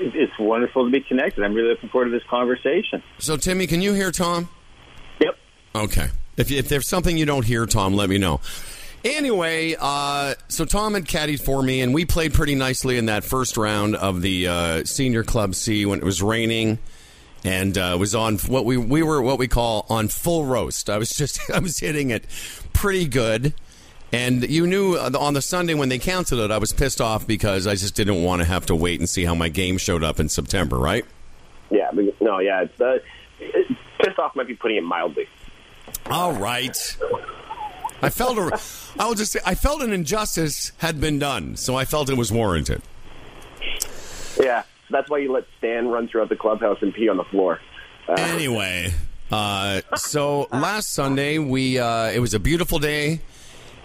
It's 0.00 0.38
wonderful 0.38 0.84
to 0.84 0.90
be 0.90 1.00
connected. 1.00 1.44
I'm 1.44 1.54
really 1.54 1.70
looking 1.70 1.88
forward 1.88 2.06
to 2.06 2.10
this 2.10 2.26
conversation. 2.28 3.02
So, 3.18 3.36
Timmy, 3.36 3.66
can 3.66 3.82
you 3.82 3.94
hear 3.94 4.10
Tom? 4.10 4.48
Yep. 5.20 5.38
Okay. 5.74 6.08
If, 6.36 6.50
if 6.52 6.68
there's 6.68 6.88
something 6.88 7.18
you 7.18 7.26
don't 7.26 7.44
hear, 7.44 7.66
Tom, 7.66 7.94
let 7.94 8.08
me 8.08 8.18
know. 8.18 8.40
Anyway, 9.04 9.76
uh, 9.78 10.34
so 10.48 10.64
Tom 10.64 10.94
had 10.94 11.04
caddied 11.04 11.40
for 11.40 11.62
me, 11.62 11.80
and 11.82 11.94
we 11.94 12.04
played 12.04 12.34
pretty 12.34 12.54
nicely 12.54 12.98
in 12.98 13.06
that 13.06 13.22
first 13.22 13.56
round 13.56 13.94
of 13.94 14.22
the 14.22 14.48
uh, 14.48 14.84
Senior 14.84 15.22
Club 15.22 15.54
C 15.54 15.86
when 15.86 16.00
it 16.00 16.04
was 16.04 16.20
raining, 16.20 16.78
and 17.44 17.78
uh, 17.78 17.96
was 17.98 18.14
on 18.14 18.38
what 18.38 18.64
we 18.64 18.76
we 18.76 19.02
were 19.04 19.22
what 19.22 19.38
we 19.38 19.46
call 19.46 19.86
on 19.88 20.08
full 20.08 20.44
roast. 20.44 20.90
I 20.90 20.98
was 20.98 21.10
just 21.10 21.38
I 21.54 21.60
was 21.60 21.78
hitting 21.78 22.10
it 22.10 22.24
pretty 22.72 23.06
good, 23.06 23.54
and 24.12 24.48
you 24.48 24.66
knew 24.66 24.94
uh, 24.94 25.10
on 25.18 25.34
the 25.34 25.42
Sunday 25.42 25.74
when 25.74 25.88
they 25.88 25.98
canceled 25.98 26.40
it, 26.40 26.50
I 26.50 26.58
was 26.58 26.72
pissed 26.72 27.00
off 27.00 27.26
because 27.26 27.66
I 27.66 27.74
just 27.74 27.94
didn't 27.94 28.22
want 28.22 28.40
to 28.42 28.46
have 28.46 28.66
to 28.66 28.74
wait 28.74 29.00
and 29.00 29.08
see 29.08 29.24
how 29.24 29.34
my 29.34 29.48
game 29.48 29.78
showed 29.78 30.02
up 30.02 30.18
in 30.20 30.28
September, 30.28 30.78
right? 30.78 31.04
Yeah, 31.70 31.90
no, 32.20 32.38
yeah. 32.38 32.62
It's, 32.62 32.80
uh, 32.80 32.98
pissed 33.98 34.18
off 34.18 34.34
might 34.34 34.46
be 34.46 34.54
putting 34.54 34.78
it 34.78 34.84
mildly. 34.84 35.28
All 36.06 36.32
right. 36.32 36.76
I 38.00 38.10
felt 38.10 38.38
a, 38.38 38.60
I 38.98 39.06
will 39.06 39.14
just 39.14 39.32
say 39.32 39.40
I 39.44 39.54
felt 39.54 39.82
an 39.82 39.92
injustice 39.92 40.72
had 40.78 41.00
been 41.00 41.18
done, 41.18 41.56
so 41.56 41.74
I 41.76 41.84
felt 41.84 42.08
it 42.08 42.16
was 42.16 42.30
warranted. 42.32 42.80
Yeah, 44.40 44.62
that's 44.90 45.10
why 45.10 45.18
you 45.18 45.32
let 45.32 45.44
Stan 45.58 45.88
run 45.88 46.08
throughout 46.08 46.28
the 46.28 46.36
clubhouse 46.36 46.78
and 46.80 46.94
pee 46.94 47.08
on 47.08 47.16
the 47.16 47.24
floor. 47.24 47.60
Uh, 48.08 48.12
Anyway, 48.18 48.94
uh, 49.32 49.80
so 49.96 50.46
last 50.52 50.92
Sunday 50.92 51.38
we 51.38 51.78
uh, 51.78 52.06
it 52.10 52.20
was 52.20 52.34
a 52.34 52.38
beautiful 52.38 52.78
day, 52.78 53.20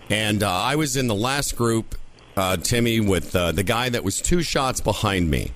and 0.10 0.44
uh, 0.44 0.52
I 0.52 0.76
was 0.76 0.96
in 0.98 1.08
the 1.08 1.16
last 1.16 1.56
group, 1.56 1.96
uh, 2.36 2.58
Timmy, 2.58 3.00
with 3.00 3.36
uh, 3.36 3.52
the 3.52 3.64
guy 3.64 3.90
that 3.90 4.04
was 4.04 4.22
two 4.22 4.42
shots 4.42 4.82
behind 4.82 5.30
me. 5.30 5.52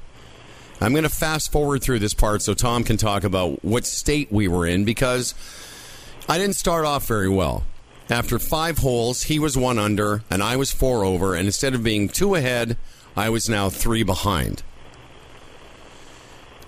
I'm 0.80 0.92
going 0.92 1.04
to 1.04 1.10
fast 1.10 1.52
forward 1.52 1.82
through 1.82 2.00
this 2.00 2.14
part 2.14 2.42
so 2.42 2.54
Tom 2.54 2.84
can 2.84 2.98
talk 2.98 3.24
about 3.24 3.64
what 3.66 3.86
state 3.86 4.32
we 4.32 4.48
were 4.48 4.66
in 4.68 4.86
because 4.86 5.34
I 6.30 6.38
didn't 6.38 6.56
start 6.56 6.86
off 6.86 7.08
very 7.08 7.30
well. 7.30 7.64
After 8.10 8.40
five 8.40 8.78
holes, 8.78 9.24
he 9.24 9.40
was 9.40 9.58
one 9.58 9.80
under 9.80 10.24
and 10.30 10.42
I 10.44 10.56
was 10.56 10.72
four 10.72 11.04
over, 11.04 11.36
and 11.36 11.46
instead 11.46 11.74
of 11.74 11.84
being 11.84 12.08
two 12.08 12.36
ahead, 12.36 12.78
I 13.16 13.30
was 13.30 13.50
now 13.50 13.70
three 13.70 14.04
behind. 14.04 14.62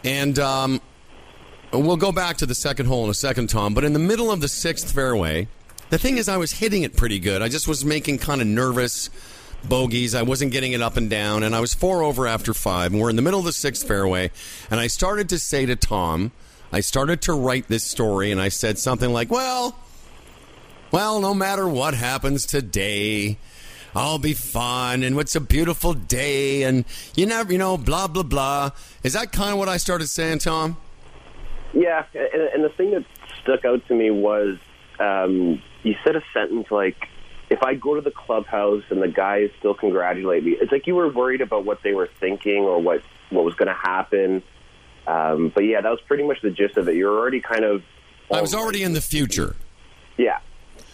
And 0.04 0.40
um, 0.40 0.82
we'll 1.72 1.98
go 1.98 2.12
back 2.12 2.38
to 2.38 2.46
the 2.46 2.56
second 2.56 2.88
hole 2.88 3.04
in 3.04 3.10
a 3.10 3.14
second, 3.14 3.48
Tom. 3.48 3.74
But 3.74 3.84
in 3.84 3.94
the 3.94 4.00
middle 4.00 4.32
of 4.32 4.42
the 4.42 4.48
sixth 4.48 4.92
fairway, 4.92 5.48
the 5.90 5.98
thing 5.98 6.18
is, 6.18 6.30
I 6.30 6.38
was 6.38 6.54
hitting 6.54 6.84
it 6.84 6.96
pretty 6.96 7.20
good. 7.20 7.42
I 7.42 7.50
just 7.50 7.68
was 7.68 7.84
making 7.84 8.20
kind 8.20 8.42
of 8.42 8.48
nervous 8.48 9.10
bogeys. 9.64 10.16
I 10.16 10.22
wasn't 10.22 10.52
getting 10.52 10.72
it 10.74 10.82
up 10.82 10.98
and 10.98 11.10
down, 11.10 11.44
and 11.44 11.56
I 11.56 11.60
was 11.60 11.74
four 11.74 12.04
over 12.04 12.28
after 12.28 12.54
five. 12.54 12.92
And 12.92 13.02
we're 13.02 13.10
in 13.10 13.16
the 13.16 13.22
middle 13.22 13.40
of 13.40 13.46
the 13.46 13.54
sixth 13.54 13.88
fairway, 13.88 14.32
and 14.70 14.80
I 14.80 14.88
started 14.88 15.30
to 15.30 15.40
say 15.40 15.66
to 15.66 15.76
Tom, 15.76 16.32
I 16.72 16.82
started 16.82 17.22
to 17.24 17.34
write 17.34 17.68
this 17.68 17.84
story, 17.84 18.32
and 18.32 18.40
I 18.40 18.50
said 18.50 18.78
something 18.78 19.12
like, 19.12 19.32
"Well, 19.32 19.76
well, 20.92 21.20
no 21.20 21.34
matter 21.34 21.68
what 21.68 21.94
happens 21.94 22.46
today." 22.46 23.38
I'll 23.96 24.20
be 24.20 24.34
fine, 24.34 25.02
and 25.02 25.20
it's 25.20 25.36
a 25.36 25.42
beautiful 25.42 25.96
day, 25.96 26.62
and 26.62 26.86
you 27.16 27.26
never, 27.26 27.52
you 27.52 27.58
know, 27.58 27.76
blah 27.76 28.08
blah 28.08 28.22
blah. 28.22 28.70
Is 29.04 29.14
that 29.14 29.32
kind 29.32 29.52
of 29.52 29.58
what 29.58 29.68
I 29.68 29.78
started 29.78 30.08
saying, 30.08 30.40
Tom? 30.40 30.78
Yeah, 31.74 32.06
and, 32.14 32.42
and 32.54 32.64
the 32.64 32.70
thing 32.70 32.92
that 32.92 33.04
stuck 33.42 33.66
out 33.66 33.86
to 33.88 33.96
me 33.96 34.12
was 34.12 34.60
um, 35.00 35.62
you 35.84 35.96
said 36.04 36.16
a 36.16 36.24
sentence 36.34 36.68
like, 36.72 37.08
"If 37.50 37.64
I 37.64 37.76
go 37.76 37.96
to 37.96 38.02
the 38.02 38.12
clubhouse 38.12 38.84
and 38.90 39.02
the 39.02 39.08
guys 39.08 39.50
still 39.60 39.74
congratulate 39.74 40.44
me," 40.44 40.52
it's 40.60 40.72
like 40.72 40.88
you 40.88 40.96
were 40.96 41.10
worried 41.10 41.42
about 41.42 41.66
what 41.66 41.82
they 41.84 41.94
were 41.94 42.10
thinking 42.20 42.64
or 42.64 42.80
what 42.80 43.02
what 43.30 43.46
was 43.46 43.56
going 43.56 43.68
to 43.68 43.74
happen. 43.74 44.44
Um, 45.08 45.52
but 45.54 45.62
yeah, 45.62 45.82
that 45.82 45.90
was 45.90 46.02
pretty 46.08 46.24
much 46.24 46.42
the 46.42 46.52
gist 46.52 46.78
of 46.78 46.88
it. 46.88 46.96
You're 46.96 47.18
already 47.18 47.42
kind 47.42 47.64
of. 47.64 47.84
I 48.32 48.42
was 48.42 48.54
already 48.54 48.84
in 48.84 48.94
the 48.94 49.02
future. 49.02 49.56
Yeah, 50.18 50.40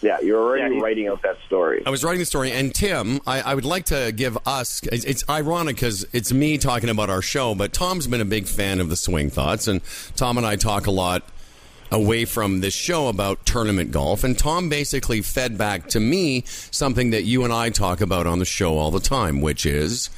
yeah, 0.00 0.20
you're 0.20 0.40
already 0.40 0.76
Yeah, 0.76 0.82
writing 0.82 1.08
out 1.08 1.22
that 1.22 1.36
story. 1.46 1.82
I 1.84 1.90
was 1.90 2.04
writing 2.04 2.20
the 2.20 2.26
story, 2.26 2.52
and 2.52 2.74
Tim, 2.74 3.20
I, 3.26 3.42
I 3.42 3.54
would 3.54 3.64
like 3.64 3.86
to 3.86 4.12
give 4.14 4.38
us. 4.46 4.82
It's, 4.84 5.04
it's 5.04 5.24
ironic 5.28 5.76
because 5.76 6.06
it's 6.12 6.32
me 6.32 6.58
talking 6.58 6.88
about 6.88 7.10
our 7.10 7.22
show, 7.22 7.54
but 7.54 7.72
Tom's 7.72 8.06
been 8.06 8.20
a 8.20 8.26
big 8.26 8.46
fan 8.46 8.80
of 8.80 8.88
the 8.88 8.96
Swing 8.96 9.30
Thoughts, 9.30 9.68
and 9.68 9.82
Tom 10.14 10.38
and 10.38 10.46
I 10.46 10.56
talk 10.56 10.86
a 10.86 10.90
lot 10.90 11.24
away 11.90 12.24
from 12.24 12.60
this 12.60 12.74
show 12.74 13.08
about 13.08 13.46
tournament 13.46 13.90
golf, 13.92 14.24
and 14.24 14.38
Tom 14.38 14.68
basically 14.68 15.22
fed 15.22 15.56
back 15.56 15.88
to 15.88 16.00
me 16.00 16.42
something 16.46 17.10
that 17.10 17.24
you 17.24 17.44
and 17.44 17.52
I 17.52 17.70
talk 17.70 18.00
about 18.00 18.26
on 18.26 18.38
the 18.38 18.44
show 18.44 18.76
all 18.78 18.90
the 18.90 19.00
time, 19.00 19.40
which 19.40 19.64
is 19.64 20.10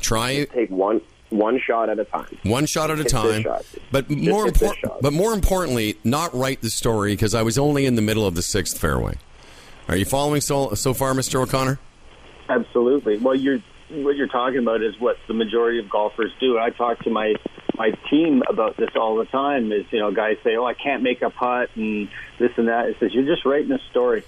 try 0.00 0.44
Take 0.44 0.70
one 0.70 1.00
one 1.30 1.58
shot 1.58 1.88
at 1.88 1.98
a 1.98 2.04
time. 2.04 2.38
one 2.44 2.66
shot 2.66 2.90
at 2.90 2.98
a 3.00 3.02
Hit 3.02 3.08
time. 3.10 3.44
But 3.90 4.08
Just 4.08 4.20
more 4.20 4.46
important, 4.46 4.92
but 5.00 5.12
more 5.12 5.32
importantly, 5.32 5.98
not 6.04 6.32
write 6.34 6.60
the 6.60 6.70
story 6.70 7.12
because 7.12 7.34
I 7.34 7.42
was 7.42 7.58
only 7.58 7.86
in 7.86 7.96
the 7.96 8.02
middle 8.02 8.26
of 8.26 8.36
the 8.36 8.42
sixth 8.42 8.78
fairway. 8.78 9.14
Are 9.88 9.96
you 9.96 10.04
following 10.04 10.40
so 10.40 10.74
so 10.74 10.94
far, 10.94 11.12
Mister 11.12 11.40
O'Connor? 11.40 11.80
Absolutely. 12.48 13.18
Well, 13.18 13.34
you're 13.34 13.58
what 13.90 14.16
you're 14.16 14.28
talking 14.28 14.58
about 14.58 14.82
is 14.82 14.94
what 15.00 15.16
the 15.28 15.34
majority 15.34 15.78
of 15.78 15.90
golfers 15.90 16.30
do. 16.40 16.58
I 16.58 16.70
talk 16.70 17.00
to 17.00 17.10
my 17.10 17.34
my 17.76 17.90
team 18.10 18.42
about 18.48 18.76
this 18.76 18.90
all 18.96 19.16
the 19.16 19.24
time. 19.26 19.72
Is 19.72 19.84
you 19.90 19.98
know, 19.98 20.12
guys 20.12 20.36
say, 20.44 20.56
"Oh, 20.56 20.64
I 20.64 20.74
can't 20.74 21.02
make 21.02 21.22
a 21.22 21.30
putt," 21.30 21.70
and 21.74 22.08
this 22.38 22.52
and 22.56 22.68
that. 22.68 22.88
It 22.88 22.96
says 23.00 23.12
you're 23.12 23.24
just 23.24 23.44
writing 23.44 23.72
a 23.72 23.78
story. 23.90 24.24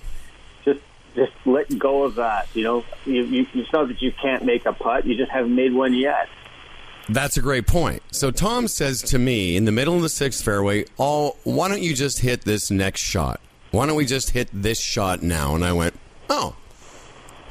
Just 0.64 0.80
just 1.14 1.32
let 1.44 1.78
go 1.78 2.04
of 2.04 2.16
that. 2.16 2.48
You 2.54 2.64
know, 2.64 2.84
you, 3.04 3.22
you, 3.24 3.46
it's 3.54 3.70
that 3.70 4.02
you 4.02 4.12
can't 4.12 4.44
make 4.44 4.66
a 4.66 4.72
putt. 4.72 5.06
You 5.06 5.16
just 5.16 5.30
haven't 5.30 5.54
made 5.54 5.72
one 5.72 5.94
yet. 5.94 6.28
That's 7.08 7.36
a 7.36 7.40
great 7.40 7.66
point. 7.66 8.02
So 8.10 8.30
Tom 8.30 8.66
says 8.66 9.00
to 9.02 9.18
me 9.18 9.56
in 9.56 9.64
the 9.64 9.72
middle 9.72 9.94
of 9.94 10.02
the 10.02 10.08
sixth 10.08 10.44
fairway, 10.44 10.86
"Oh, 10.98 11.36
why 11.44 11.68
don't 11.68 11.82
you 11.82 11.94
just 11.94 12.20
hit 12.20 12.42
this 12.42 12.70
next 12.70 13.00
shot? 13.00 13.40
Why 13.70 13.86
don't 13.86 13.96
we 13.96 14.06
just 14.06 14.30
hit 14.30 14.48
this 14.52 14.80
shot 14.80 15.22
now?" 15.22 15.54
And 15.54 15.64
I 15.64 15.72
went, 15.72 15.98
"Oh, 16.28 16.56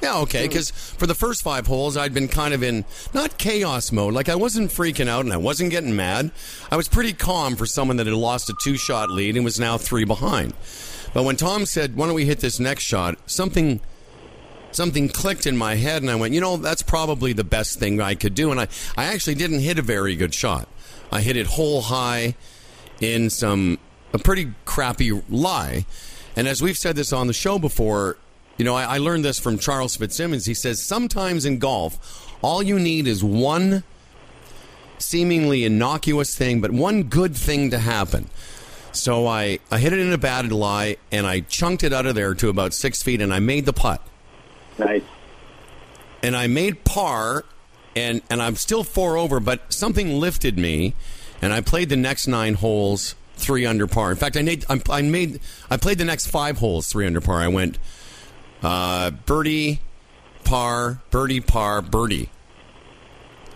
yeah, 0.02 0.18
okay." 0.20 0.48
Because 0.48 0.70
for 0.72 1.08
the 1.08 1.16
first 1.16 1.42
five 1.42 1.68
holes, 1.68 1.98
I'd 1.98 2.14
been 2.14 2.28
kind 2.28 2.54
of 2.54 2.64
in 2.64 2.86
not 3.14 3.38
chaos 3.38 3.92
mode. 3.92 4.14
Like 4.14 4.30
I 4.30 4.36
wasn't 4.36 4.72
freaking 4.72 5.08
out 5.08 5.26
and 5.26 5.34
I 5.34 5.38
wasn't 5.38 5.72
getting 5.72 5.96
mad. 5.96 6.32
I 6.72 6.78
was 6.78 6.88
pretty 6.88 7.14
calm 7.14 7.56
for 7.56 7.66
someone 7.66 7.98
that 7.98 8.08
had 8.08 8.16
lost 8.16 8.50
a 8.50 8.56
two-shot 8.62 9.10
lead 9.10 9.36
and 9.36 9.46
was 9.46 9.60
now 9.60 9.78
three 9.78 10.06
behind. 10.06 10.54
But 11.14 11.24
when 11.24 11.36
Tom 11.36 11.66
said, 11.66 11.96
"Why 11.96 12.08
don't 12.08 12.16
we 12.16 12.26
hit 12.26 12.40
this 12.40 12.60
next 12.60 12.84
shot?" 12.84 13.18
something 13.26 13.82
something 14.76 15.08
clicked 15.08 15.48
in 15.48 15.56
my 15.58 15.76
head 15.76 16.02
and 16.02 16.12
I 16.12 16.16
went, 16.16 16.34
you 16.34 16.42
know, 16.42 16.58
that's 16.58 16.82
probably 16.82 17.34
the 17.34 17.44
best 17.44 17.80
thing 17.80 18.02
I 18.02 18.14
could 18.14 18.36
do. 18.36 18.52
And 18.52 18.60
I, 18.60 18.68
I 18.98 19.06
actually 19.06 19.36
didn't 19.36 19.60
hit 19.60 19.80
a 19.80 19.82
very 19.82 20.16
good 20.16 20.34
shot. 20.34 20.68
I 21.12 21.22
hit 21.22 21.38
it 21.38 21.48
hole 21.48 21.82
high 21.82 22.36
in 23.00 23.30
some, 23.30 23.80
a 24.14 24.20
pretty 24.20 24.54
crappy 24.66 25.12
lie. 25.30 25.86
And 26.36 26.48
as 26.48 26.62
we've 26.62 26.78
said 26.78 26.96
this 26.96 27.14
on 27.14 27.28
the 27.28 27.34
show 27.34 27.58
before, 27.58 28.18
you 28.58 28.66
know, 28.66 28.76
I, 28.76 28.96
I 28.96 28.98
learned 29.00 29.26
this 29.26 29.40
from 29.40 29.58
Charles 29.58 29.96
Fitzsimmons. 29.96 30.46
He 30.46 30.54
says 30.54 30.82
sometimes 30.82 31.46
in 31.46 31.60
golf, 31.60 32.34
all 32.42 32.62
you 32.64 32.80
need 32.80 33.08
is 33.08 33.24
one 33.24 33.84
seemingly 34.98 35.66
innocuous 35.66 36.36
thing, 36.36 36.62
but 36.62 36.72
one 36.72 37.04
good 37.04 37.36
thing 37.36 37.70
to 37.72 37.80
happen. 37.80 38.30
So 38.92 39.28
I, 39.28 39.60
I 39.70 39.80
hit 39.80 39.92
it 39.92 40.00
in 40.00 40.14
a 40.14 40.18
batted 40.18 40.54
lie 40.54 40.98
and 41.12 41.28
I 41.28 41.42
chunked 41.42 41.84
it 41.84 41.92
out 41.92 42.06
of 42.06 42.16
there 42.16 42.34
to 42.36 42.48
about 42.50 42.74
six 42.74 43.04
feet 43.04 43.20
and 43.22 43.34
I 43.34 43.40
made 43.40 43.66
the 43.66 43.74
putt 43.74 44.02
Nice. 44.78 45.04
and 46.24 46.36
I 46.36 46.48
made 46.48 46.84
par, 46.86 47.44
and 47.96 48.22
and 48.30 48.42
I'm 48.42 48.56
still 48.56 48.84
four 48.84 49.18
over, 49.18 49.40
but 49.40 49.72
something 49.74 50.20
lifted 50.20 50.58
me, 50.58 50.94
and 51.42 51.54
I 51.54 51.62
played 51.62 51.90
the 51.90 51.96
next 51.98 52.28
nine 52.28 52.56
holes 52.56 53.16
three 53.36 53.66
under 53.66 53.88
par. 53.88 54.12
In 54.12 54.18
fact, 54.18 54.36
I 54.38 54.42
made 54.42 54.66
I, 54.70 54.82
I 54.90 55.02
made 55.02 55.40
I 55.70 55.78
played 55.78 55.98
the 55.98 56.06
next 56.06 56.28
five 56.28 56.58
holes 56.58 56.88
three 56.88 57.06
under 57.06 57.22
par. 57.22 57.40
I 57.40 57.48
went 57.50 57.78
uh, 58.66 59.12
birdie, 59.12 59.80
par, 60.44 61.00
birdie, 61.12 61.42
par, 61.42 61.82
birdie, 61.82 62.30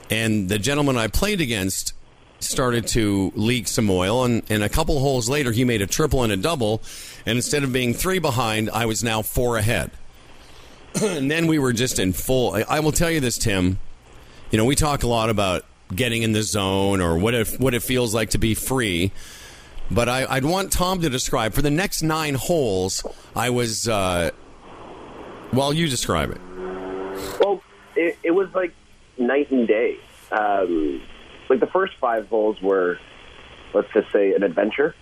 and 0.10 0.50
the 0.50 0.60
gentleman 0.60 0.98
I 0.98 1.08
played 1.08 1.42
against 1.42 1.94
started 2.40 2.88
to 2.88 3.34
leak 3.36 3.68
some 3.68 3.90
oil 3.90 4.24
and, 4.24 4.44
and 4.50 4.64
a 4.64 4.70
couple 4.70 4.98
holes 5.00 5.28
later 5.28 5.52
he 5.52 5.66
made 5.66 5.82
a 5.82 5.88
triple 5.88 6.24
and 6.24 6.32
a 6.32 6.38
double 6.38 6.82
and 7.26 7.38
instead 7.38 7.66
of 7.66 7.74
being 7.74 7.94
three 7.94 8.18
behind 8.18 8.70
i 8.70 8.86
was 8.86 9.04
now 9.04 9.22
four 9.22 9.58
ahead 9.58 9.92
and 11.02 11.30
then 11.30 11.48
we 11.48 11.60
were 11.60 11.74
just 11.74 12.00
in 12.00 12.14
full. 12.14 12.54
I, 12.54 12.62
I 12.62 12.80
will 12.80 12.92
tell 12.92 13.12
you 13.12 13.20
this, 13.20 13.38
Tim. 13.38 13.80
You 14.52 14.58
know, 14.58 14.66
we 14.66 14.76
talk 14.76 15.04
a 15.04 15.08
lot 15.08 15.30
about 15.30 15.64
getting 15.94 16.24
in 16.24 16.32
the 16.32 16.44
zone 16.44 17.02
or 17.02 17.18
what 17.18 17.34
it, 17.34 17.60
what 17.60 17.74
it 17.74 17.84
feels 17.84 18.14
like 18.14 18.32
to 18.32 18.38
be 18.38 18.56
free. 18.56 19.12
But 19.92 20.10
I, 20.10 20.26
I'd 20.28 20.46
want 20.46 20.72
Tom 20.72 21.02
to 21.02 21.10
describe 21.10 21.54
for 21.54 21.62
the 21.62 21.72
next 21.72 22.02
nine 22.02 22.36
holes. 22.36 23.04
I 23.36 23.50
was. 23.50 23.88
Uh, 23.88 24.32
well, 25.54 25.74
you 25.74 25.88
describe 25.88 26.32
it. 26.32 26.42
Well, 27.40 27.62
it, 27.96 28.18
it 28.24 28.32
was 28.32 28.54
like 28.54 28.74
night 29.18 29.52
and 29.52 29.68
day. 29.68 29.98
Um, 30.32 31.02
like 31.50 31.60
the 31.60 31.68
first 31.68 31.98
five 31.98 32.28
holes 32.28 32.62
were, 32.62 33.00
let's 33.74 33.92
just 33.94 34.12
say, 34.12 34.34
an 34.34 34.44
adventure. 34.44 34.96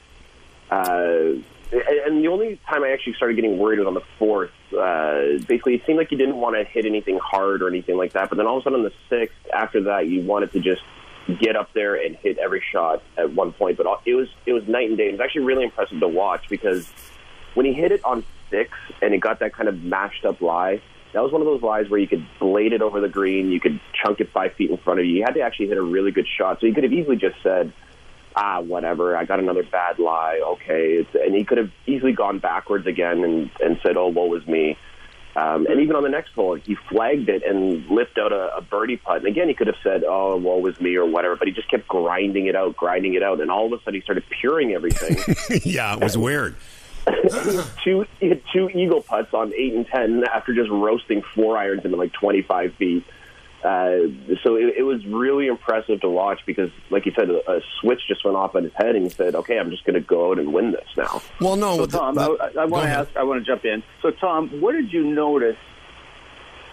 Uh, 0.70 1.42
and 1.72 2.24
the 2.24 2.30
only 2.30 2.60
time 2.70 2.84
I 2.84 2.92
actually 2.92 3.14
started 3.14 3.36
getting 3.36 3.58
worried 3.58 3.80
was 3.80 3.88
on 3.88 3.94
the 3.94 4.04
fourth. 4.18 4.52
Uh, 4.72 5.44
basically, 5.48 5.76
it 5.76 5.86
seemed 5.86 5.98
like 5.98 6.12
you 6.12 6.18
didn't 6.18 6.38
want 6.38 6.56
to 6.56 6.64
hit 6.64 6.86
anything 6.86 7.20
hard 7.22 7.62
or 7.62 7.68
anything 7.68 7.98
like 7.98 8.14
that. 8.14 8.30
But 8.30 8.38
then 8.38 8.48
all 8.48 8.58
of 8.58 8.62
a 8.62 8.64
sudden, 8.64 8.80
on 8.80 8.84
the 8.84 8.94
sixth, 9.10 9.36
after 9.54 9.84
that, 9.84 10.08
you 10.08 10.22
wanted 10.22 10.54
to 10.54 10.60
just 10.60 10.82
get 11.40 11.58
up 11.58 11.74
there 11.74 11.96
and 11.96 12.16
hit 12.16 12.38
every 12.38 12.64
shot 12.72 13.04
at 13.18 13.34
one 13.34 13.52
point. 13.52 13.78
But 13.78 14.02
it 14.06 14.14
was 14.14 14.30
it 14.46 14.54
was 14.54 14.66
night 14.68 14.88
and 14.90 14.98
day. 14.98 15.10
It 15.10 15.12
was 15.12 15.20
actually 15.20 15.44
really 15.44 15.66
impressive 15.66 16.00
to 16.00 16.08
watch 16.08 16.48
because 16.50 16.90
when 17.54 17.66
he 17.66 17.74
hit 17.74 17.92
it 17.92 18.04
on 18.06 18.24
six 18.50 18.72
and 19.02 19.14
it 19.14 19.20
got 19.20 19.40
that 19.40 19.54
kind 19.54 19.70
of 19.70 19.82
mashed 19.82 20.26
up 20.26 20.42
lie, 20.42 20.82
that 21.14 21.22
was 21.24 21.32
one 21.32 21.42
of 21.42 21.48
those 21.48 21.62
lies 21.62 21.90
where 21.90 22.00
you 22.00 22.08
could 22.08 22.26
blade 22.40 22.74
it 22.74 22.82
over 22.82 23.00
the 23.00 23.10
green, 23.10 23.52
you 23.52 23.60
could 23.60 23.80
chunk 23.94 24.20
it 24.20 24.30
five 24.32 24.54
feet 24.54 24.70
in 24.70 24.78
front 24.78 25.00
of 25.00 25.06
you. 25.06 25.14
You 25.14 25.24
had 25.24 25.36
to 25.36 25.42
actually 25.42 25.68
hit 25.68 25.78
a 25.78 25.82
really 25.82 26.12
good 26.12 26.28
shot. 26.28 26.60
So 26.60 26.68
you 26.68 26.74
could 26.74 26.84
have 26.84 26.94
easily 26.94 27.16
just 27.16 27.42
said 27.44 27.74
ah, 28.38 28.62
whatever, 28.62 29.18
I 29.18 29.26
got 29.26 29.40
another 29.40 29.64
bad 29.64 30.00
lie, 30.00 30.40
okay. 30.44 30.94
It's, 30.94 31.16
and 31.16 31.34
he 31.34 31.44
could 31.44 31.58
have 31.58 31.72
easily 31.88 32.14
gone 32.14 32.38
backwards 32.40 32.86
again 32.86 33.24
and, 33.24 33.50
and 33.60 33.80
said, 33.82 33.98
oh, 33.98 34.10
woe 34.10 34.28
was 34.28 34.46
me. 34.48 34.78
Um, 35.36 35.68
and 35.68 35.82
even 35.82 35.96
on 35.96 36.04
the 36.04 36.10
next 36.10 36.34
hole, 36.34 36.56
he 36.56 36.76
flagged 36.90 37.30
it 37.30 37.44
and 37.44 37.86
lifted 37.90 38.20
out 38.22 38.32
a, 38.32 38.58
a 38.58 38.62
birdie 38.62 38.98
putt. 38.98 39.18
And 39.18 39.28
again, 39.28 39.48
he 39.48 39.54
could 39.54 39.68
have 39.68 39.76
said, 39.84 40.04
"Oh, 40.04 40.36
woe 40.36 40.58
was 40.58 40.82
me" 40.82 40.96
or 40.96 41.06
whatever, 41.06 41.36
but 41.36 41.48
he 41.48 41.54
just 41.54 41.70
kept 41.70 41.88
grinding 41.88 42.48
it 42.48 42.56
out, 42.56 42.76
grinding 42.76 43.14
it 43.14 43.22
out, 43.22 43.40
and 43.40 43.52
all 43.52 43.72
of 43.72 43.80
a 43.80 43.84
sudden 43.84 43.94
he 43.94 44.02
started 44.02 44.24
puring 44.42 44.74
everything. 44.74 45.16
yeah, 45.64 45.94
it 45.94 46.02
was 46.02 46.18
weird. 46.18 46.56
two 47.84 48.06
he 48.20 48.30
had 48.30 48.42
two 48.54 48.70
eagle 48.70 49.02
putts 49.02 49.34
on 49.34 49.54
eight 49.54 49.74
and 49.74 49.88
ten 49.88 50.24
after 50.26 50.54
just 50.54 50.70
roasting 50.70 51.22
four 51.36 51.58
irons 51.58 51.86
into 51.86 51.98
like 51.98 52.14
twenty 52.14 52.42
five 52.42 52.74
feet. 52.76 53.04
Uh, 53.64 54.08
so 54.44 54.56
it, 54.56 54.76
it, 54.78 54.84
was 54.84 55.04
really 55.08 55.48
impressive 55.48 56.00
to 56.00 56.08
watch 56.08 56.40
because, 56.46 56.70
like 56.92 57.08
you 57.08 57.12
said, 57.18 57.28
a, 57.28 57.52
a, 57.52 57.60
switch 57.82 58.00
just 58.08 58.24
went 58.24 58.38
off 58.38 58.56
in 58.56 58.64
his 58.64 58.74
head, 58.74 58.96
and 58.96 59.04
he 59.04 59.10
said, 59.10 59.34
"Okay, 59.34 59.58
I'm 59.58 59.72
just 59.72 59.84
going 59.84 59.96
to 59.96 60.00
go 60.00 60.32
out 60.32 60.38
and 60.38 60.54
win 60.54 60.72
this 60.72 60.88
now." 60.96 61.22
Well, 61.42 61.56
no, 61.56 61.78
so, 61.78 61.86
Tom, 61.88 62.16
the, 62.16 62.54
I, 62.56 62.62
I 62.62 62.66
want 62.66 62.86
to 62.86 62.92
ask. 62.92 63.18
I 63.18 63.24
want 63.24 63.44
to 63.44 63.46
jump 63.46 63.66
in. 63.66 63.82
So, 64.04 64.12
Tom, 64.12 64.62
what 64.62 64.74
did 64.74 64.94
you 64.94 65.04
notice 65.04 65.58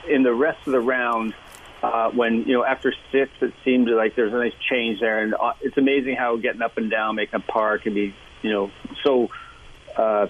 in 0.08 0.22
the 0.24 0.34
rest 0.34 0.58
of 0.66 0.72
the 0.72 0.80
round 0.80 1.34
uh, 1.82 2.10
when 2.10 2.44
you 2.44 2.52
know 2.52 2.64
after 2.64 2.92
six, 3.10 3.30
it 3.40 3.52
seemed 3.64 3.88
like 3.88 4.14
there's 4.14 4.32
a 4.32 4.36
nice 4.36 4.52
change 4.70 5.00
there, 5.00 5.22
and 5.22 5.34
uh, 5.34 5.54
it's 5.62 5.78
amazing 5.78 6.16
how 6.16 6.36
getting 6.36 6.62
up 6.62 6.76
and 6.76 6.90
down, 6.90 7.16
making 7.16 7.40
a 7.40 7.52
par 7.52 7.78
can 7.78 7.94
be, 7.94 8.14
you 8.42 8.52
know, 8.52 8.70
so 9.04 9.30
uh, 9.96 10.26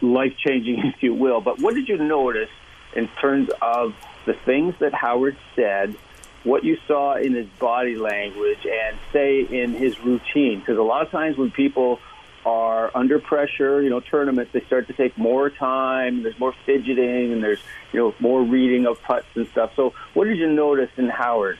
life 0.00 0.34
changing, 0.36 0.78
if 0.96 1.02
you 1.02 1.14
will. 1.14 1.40
But 1.40 1.60
what 1.60 1.74
did 1.74 1.88
you 1.88 1.98
notice 1.98 2.50
in 2.94 3.08
terms 3.20 3.50
of 3.60 3.94
the 4.24 4.34
things 4.34 4.74
that 4.78 4.94
Howard 4.94 5.36
said, 5.54 5.96
what 6.44 6.62
you 6.62 6.78
saw 6.86 7.14
in 7.16 7.34
his 7.34 7.48
body 7.58 7.96
language, 7.96 8.66
and 8.66 8.98
say 9.12 9.40
in 9.40 9.72
his 9.72 9.98
routine. 10.00 10.60
Because 10.60 10.78
a 10.78 10.82
lot 10.82 11.02
of 11.02 11.10
times 11.10 11.36
when 11.36 11.50
people 11.50 11.98
are 12.44 12.90
under 12.94 13.18
pressure, 13.18 13.80
you 13.82 13.88
know, 13.88 14.00
tournaments, 14.00 14.52
they 14.52 14.60
start 14.60 14.86
to 14.88 14.92
take 14.92 15.16
more 15.16 15.48
time. 15.48 16.22
There's 16.22 16.38
more 16.38 16.54
fidgeting, 16.66 17.32
and 17.32 17.42
there's 17.42 17.60
you 17.92 18.00
know 18.00 18.14
more 18.20 18.42
reading 18.42 18.86
of 18.86 19.02
putts 19.02 19.26
and 19.34 19.48
stuff. 19.48 19.72
So, 19.74 19.94
what 20.12 20.24
did 20.26 20.38
you 20.38 20.52
notice 20.52 20.90
in 20.96 21.08
Howard? 21.08 21.58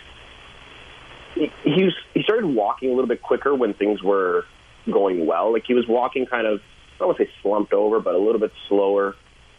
He 1.35 1.51
he, 1.65 1.85
was, 1.85 1.95
he 2.13 2.23
started 2.23 2.47
walking 2.47 2.91
a 2.91 2.93
little 2.93 3.09
bit 3.09 3.23
quicker 3.23 3.55
when 3.55 3.75
things 3.75 4.03
were 4.03 4.45
going 4.91 5.27
well. 5.27 5.53
Like 5.53 5.65
he 5.67 5.75
was 5.75 5.89
walking 5.89 6.27
kind 6.27 6.47
of, 6.47 6.61
I 6.95 6.99
don't 6.99 7.09
want 7.09 7.19
to 7.19 7.25
say 7.25 7.31
slumped 7.43 7.73
over, 7.73 8.01
but 8.01 8.15
a 8.15 8.19
little 8.19 8.41
bit 8.41 8.53
slower 8.69 9.17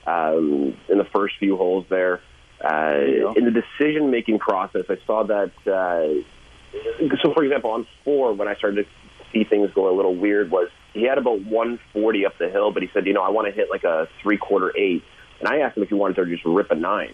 um, 0.08 0.78
in 0.90 0.98
the 0.98 1.08
first 1.14 1.36
few 1.40 1.58
holes 1.58 1.86
there. 1.90 2.22
Uh, 2.64 3.34
in 3.36 3.46
the 3.46 3.52
decision 3.52 4.12
making 4.12 4.40
process, 4.40 4.86
I 4.90 4.98
saw 5.06 5.24
that. 5.24 5.52
Uh, 5.68 6.24
so, 7.22 7.34
for 7.34 7.44
example, 7.44 7.72
on 7.72 7.88
four, 8.04 8.34
when 8.34 8.48
I 8.48 8.56
started 8.56 8.86
to 8.86 9.10
see 9.32 9.44
things 9.44 9.70
go 9.74 9.94
a 9.94 9.96
little 9.96 10.16
weird, 10.16 10.50
was 10.50 10.70
he 10.94 11.04
had 11.04 11.18
about 11.18 11.42
140 11.42 12.26
up 12.26 12.38
the 12.38 12.50
hill, 12.50 12.72
but 12.72 12.82
he 12.82 12.90
said, 12.94 13.06
you 13.06 13.14
know, 13.14 13.22
I 13.22 13.30
want 13.30 13.48
to 13.48 13.54
hit 13.54 13.70
like 13.70 13.84
a 13.84 14.08
three 14.22 14.38
quarter 14.38 14.72
eight. 14.78 15.04
And 15.40 15.50
I 15.50 15.60
asked 15.60 15.76
him 15.76 15.84
if 15.84 15.90
he 15.90 15.96
wanted 15.96 16.16
to 16.16 16.26
just 16.26 16.46
rip 16.46 16.72
a 16.72 16.76
nine. 16.76 17.14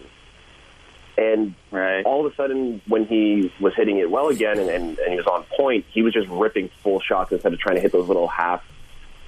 And 1.18 1.54
right. 1.70 2.04
all 2.06 2.24
of 2.24 2.32
a 2.32 2.36
sudden, 2.36 2.80
when 2.86 3.04
he 3.04 3.52
was 3.60 3.74
hitting 3.74 3.98
it 3.98 4.10
well 4.10 4.28
again 4.28 4.58
and, 4.58 4.70
and, 4.70 4.98
and 4.98 5.10
he 5.10 5.16
was 5.16 5.26
on 5.26 5.44
point, 5.56 5.84
he 5.90 6.02
was 6.02 6.14
just 6.14 6.28
ripping 6.28 6.70
full 6.82 7.00
shots 7.00 7.32
instead 7.32 7.52
of 7.52 7.58
trying 7.58 7.76
to 7.76 7.82
hit 7.82 7.92
those 7.92 8.08
little 8.08 8.28
half 8.28 8.62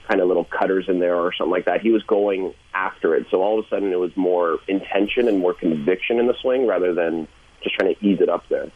kind 0.08 0.20
of 0.20 0.28
little 0.28 0.44
cutters 0.44 0.88
in 0.88 0.98
there 0.98 1.16
or 1.16 1.32
something 1.32 1.50
like 1.50 1.64
that. 1.64 1.80
He 1.80 1.90
was 1.90 2.02
going 2.02 2.54
after 2.74 3.14
it. 3.14 3.26
So 3.30 3.42
all 3.42 3.58
of 3.58 3.64
a 3.64 3.68
sudden 3.68 3.92
it 3.92 3.98
was 3.98 4.16
more 4.16 4.58
intention 4.68 5.28
and 5.28 5.38
more 5.38 5.54
conviction 5.54 6.18
in 6.18 6.26
the 6.26 6.34
swing 6.40 6.66
rather 6.66 6.94
than 6.94 7.26
just 7.62 7.74
trying 7.76 7.94
to 7.94 8.04
ease 8.06 8.20
it 8.20 8.28
up 8.28 8.46
there. 8.48 8.70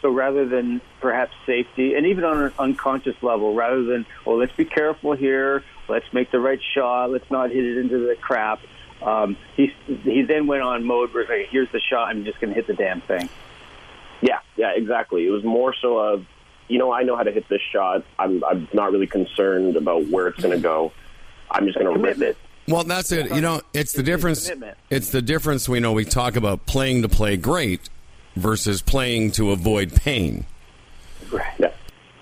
So 0.00 0.10
rather 0.10 0.46
than 0.46 0.80
perhaps 1.00 1.32
safety, 1.44 1.94
and 1.94 2.06
even 2.06 2.24
on 2.24 2.42
an 2.42 2.52
unconscious 2.58 3.16
level, 3.22 3.54
rather 3.54 3.84
than, 3.84 4.06
well, 4.24 4.38
let's 4.38 4.52
be 4.52 4.64
careful 4.64 5.12
here, 5.12 5.62
let's 5.88 6.10
make 6.12 6.30
the 6.30 6.40
right 6.40 6.60
shot, 6.74 7.10
let's 7.10 7.30
not 7.30 7.50
hit 7.50 7.64
it 7.64 7.76
into 7.76 8.06
the 8.06 8.16
crap, 8.16 8.60
um, 9.02 9.36
he, 9.56 9.72
he 10.04 10.22
then 10.22 10.46
went 10.46 10.62
on 10.62 10.84
mode 10.84 11.12
where, 11.12 11.24
like, 11.24 11.48
here's 11.50 11.70
the 11.72 11.80
shot, 11.80 12.08
I'm 12.08 12.24
just 12.24 12.40
going 12.40 12.50
to 12.50 12.54
hit 12.54 12.66
the 12.66 12.74
damn 12.74 13.00
thing. 13.02 13.28
Yeah, 14.22 14.38
yeah, 14.56 14.72
exactly. 14.74 15.26
It 15.26 15.30
was 15.30 15.44
more 15.44 15.74
so 15.74 15.98
of 15.98 16.26
you 16.70 16.78
know, 16.78 16.92
I 16.92 17.02
know 17.02 17.16
how 17.16 17.24
to 17.24 17.32
hit 17.32 17.48
this 17.48 17.60
shot. 17.72 18.04
I'm, 18.18 18.42
I'm 18.44 18.68
not 18.72 18.92
really 18.92 19.06
concerned 19.06 19.76
about 19.76 20.06
where 20.06 20.28
it's 20.28 20.40
going 20.40 20.54
to 20.54 20.62
go. 20.62 20.92
I'm 21.50 21.66
just 21.66 21.78
going 21.78 21.92
to 21.92 22.00
rip 22.00 22.20
it. 22.20 22.36
Well, 22.68 22.84
that's 22.84 23.10
it. 23.10 23.34
You 23.34 23.40
know, 23.40 23.60
it's 23.74 23.92
the 23.92 24.02
difference. 24.02 24.48
It's 24.90 25.10
the 25.10 25.20
difference. 25.20 25.68
We 25.68 25.80
know 25.80 25.92
we 25.92 26.04
talk 26.04 26.36
about 26.36 26.66
playing 26.66 27.02
to 27.02 27.08
play 27.08 27.36
great 27.36 27.88
versus 28.36 28.80
playing 28.80 29.32
to 29.32 29.50
avoid 29.50 29.92
pain. 29.92 30.46
Yeah, 31.58 31.72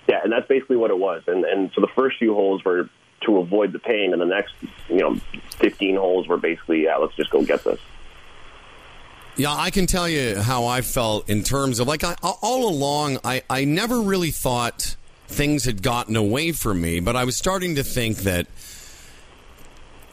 yeah, 0.08 0.20
and 0.24 0.32
that's 0.32 0.48
basically 0.48 0.76
what 0.76 0.90
it 0.90 0.98
was. 0.98 1.22
And 1.26 1.44
and 1.44 1.70
so 1.74 1.82
the 1.82 1.88
first 1.94 2.18
few 2.18 2.34
holes 2.34 2.64
were 2.64 2.88
to 3.22 3.38
avoid 3.38 3.72
the 3.72 3.78
pain, 3.78 4.12
and 4.12 4.22
the 4.22 4.26
next, 4.26 4.54
you 4.88 4.98
know, 4.98 5.16
15 5.58 5.96
holes 5.96 6.28
were 6.28 6.36
basically, 6.38 6.84
yeah, 6.84 6.96
let's 6.96 7.14
just 7.16 7.30
go 7.30 7.42
get 7.44 7.64
this. 7.64 7.80
Yeah, 9.38 9.54
I 9.54 9.70
can 9.70 9.86
tell 9.86 10.08
you 10.08 10.40
how 10.40 10.66
I 10.66 10.80
felt 10.80 11.30
in 11.30 11.44
terms 11.44 11.78
of 11.78 11.86
like 11.86 12.02
I, 12.02 12.16
all 12.22 12.68
along. 12.68 13.18
I, 13.22 13.42
I 13.48 13.64
never 13.64 14.00
really 14.00 14.32
thought 14.32 14.96
things 15.28 15.64
had 15.64 15.80
gotten 15.80 16.16
away 16.16 16.50
from 16.50 16.80
me, 16.80 16.98
but 16.98 17.14
I 17.14 17.22
was 17.22 17.36
starting 17.36 17.76
to 17.76 17.84
think 17.84 18.18
that. 18.18 18.48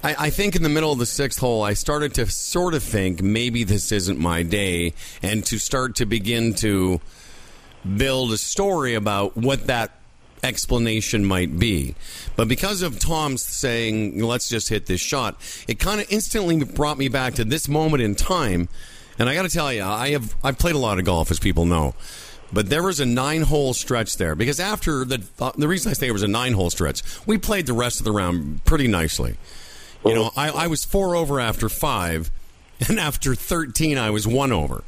I, 0.04 0.16
I 0.26 0.30
think 0.30 0.56
in 0.56 0.62
the 0.62 0.70
middle 0.70 0.92
of 0.92 1.00
the 1.00 1.08
sixth 1.08 1.40
hole, 1.40 1.64
I 1.64 1.74
started 1.74 2.14
to 2.14 2.28
sort 2.28 2.76
of 2.76 2.84
think 2.84 3.24
maybe 3.24 3.64
this 3.64 3.92
isn't 3.92 4.20
my 4.20 4.44
day, 4.44 4.94
and 5.24 5.44
to 5.48 5.58
start 5.58 5.96
to 5.96 6.06
begin 6.06 6.54
to 6.56 7.02
build 7.98 8.32
a 8.32 8.38
story 8.38 8.94
about 8.94 9.36
what 9.36 9.66
that 9.66 9.90
explanation 10.44 11.26
might 11.26 11.58
be. 11.58 11.96
But 12.36 12.48
because 12.48 12.84
of 12.84 13.00
Tom's 13.00 13.44
saying, 13.44 14.22
let's 14.22 14.50
just 14.50 14.70
hit 14.70 14.86
this 14.86 15.02
shot, 15.02 15.42
it 15.68 15.80
kind 15.80 16.00
of 16.00 16.06
instantly 16.12 16.64
brought 16.64 17.00
me 17.00 17.08
back 17.08 17.34
to 17.36 17.44
this 17.44 17.68
moment 17.68 18.04
in 18.04 18.14
time 18.14 18.70
and 19.18 19.30
I 19.30 19.34
got 19.34 19.44
to 19.44 19.50
tell 19.50 19.72
you, 19.72 19.84
I 19.84 20.10
have 20.10 20.36
I've 20.44 20.58
played 20.58 20.76
a 20.76 20.80
lot 20.80 21.00
of 21.00 21.06
golf, 21.06 21.32
as 21.32 21.40
people 21.40 21.66
know. 21.66 21.96
But 22.54 22.70
there 22.70 22.84
was 22.84 23.00
a 23.00 23.06
nine 23.06 23.42
hole 23.42 23.74
stretch 23.74 24.18
there 24.18 24.36
because 24.36 24.60
after 24.60 25.04
the 25.04 25.24
uh, 25.40 25.52
the 25.58 25.68
reason 25.68 25.90
I 25.90 25.94
say 25.94 26.08
it 26.08 26.12
was 26.12 26.24
a 26.24 26.28
nine 26.28 26.54
hole 26.54 26.70
stretch, 26.70 27.02
we 27.26 27.38
played 27.38 27.66
the 27.66 27.74
rest 27.74 28.00
of 28.00 28.06
the 28.06 28.12
round 28.12 28.64
pretty 28.66 28.88
nicely. 28.88 29.36
You 30.06 30.14
know, 30.14 30.32
I, 30.38 30.50
I 30.50 30.68
was 30.68 30.86
four 30.86 31.16
over 31.16 31.40
after 31.40 31.68
five, 31.68 32.30
and 32.88 33.00
after 33.00 33.36
thirteen, 33.36 33.98
I 33.98 34.10
was 34.10 34.28
one 34.28 34.52
over. 34.52 34.84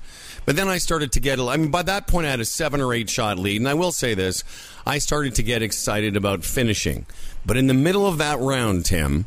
But 0.46 0.56
then 0.56 0.70
I 0.70 0.78
started 0.78 1.12
to 1.14 1.20
get. 1.20 1.40
I 1.40 1.58
mean, 1.58 1.72
by 1.72 1.82
that 1.84 2.08
point, 2.08 2.26
I 2.26 2.30
had 2.30 2.40
a 2.40 2.46
seven 2.46 2.80
or 2.80 2.94
eight 2.94 3.10
shot 3.10 3.38
lead, 3.38 3.60
and 3.60 3.68
I 3.68 3.74
will 3.74 3.92
say 3.92 4.14
this: 4.14 4.44
I 4.86 5.00
started 5.00 5.36
to 5.36 5.44
get 5.44 5.62
excited 5.62 6.16
about 6.16 6.46
finishing. 6.46 7.06
But 7.46 7.58
in 7.58 7.68
the 7.68 7.74
middle 7.74 8.06
of 8.06 8.18
that 8.20 8.40
round, 8.40 8.86
Tim, 8.86 9.26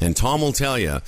and 0.00 0.16
Tom 0.16 0.40
will 0.40 0.52
tell 0.52 0.78
you 0.78 1.00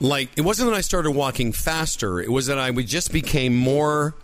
like 0.00 0.30
it 0.36 0.42
wasn't 0.42 0.70
that 0.70 0.76
I 0.76 0.80
started 0.80 1.12
walking 1.12 1.52
faster. 1.52 2.20
It 2.20 2.30
was 2.30 2.46
that 2.46 2.58
I 2.58 2.70
just 2.72 3.12
became 3.12 3.54
more 3.54 4.14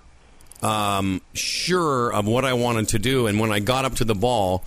um, 0.62 1.22
sure 1.32 2.12
of 2.12 2.26
what 2.26 2.44
I 2.44 2.52
wanted 2.52 2.88
to 2.88 2.98
do. 2.98 3.26
And 3.26 3.40
when 3.40 3.52
I 3.52 3.60
got 3.60 3.84
up 3.84 3.94
to 3.96 4.04
the 4.04 4.14
ball, 4.14 4.64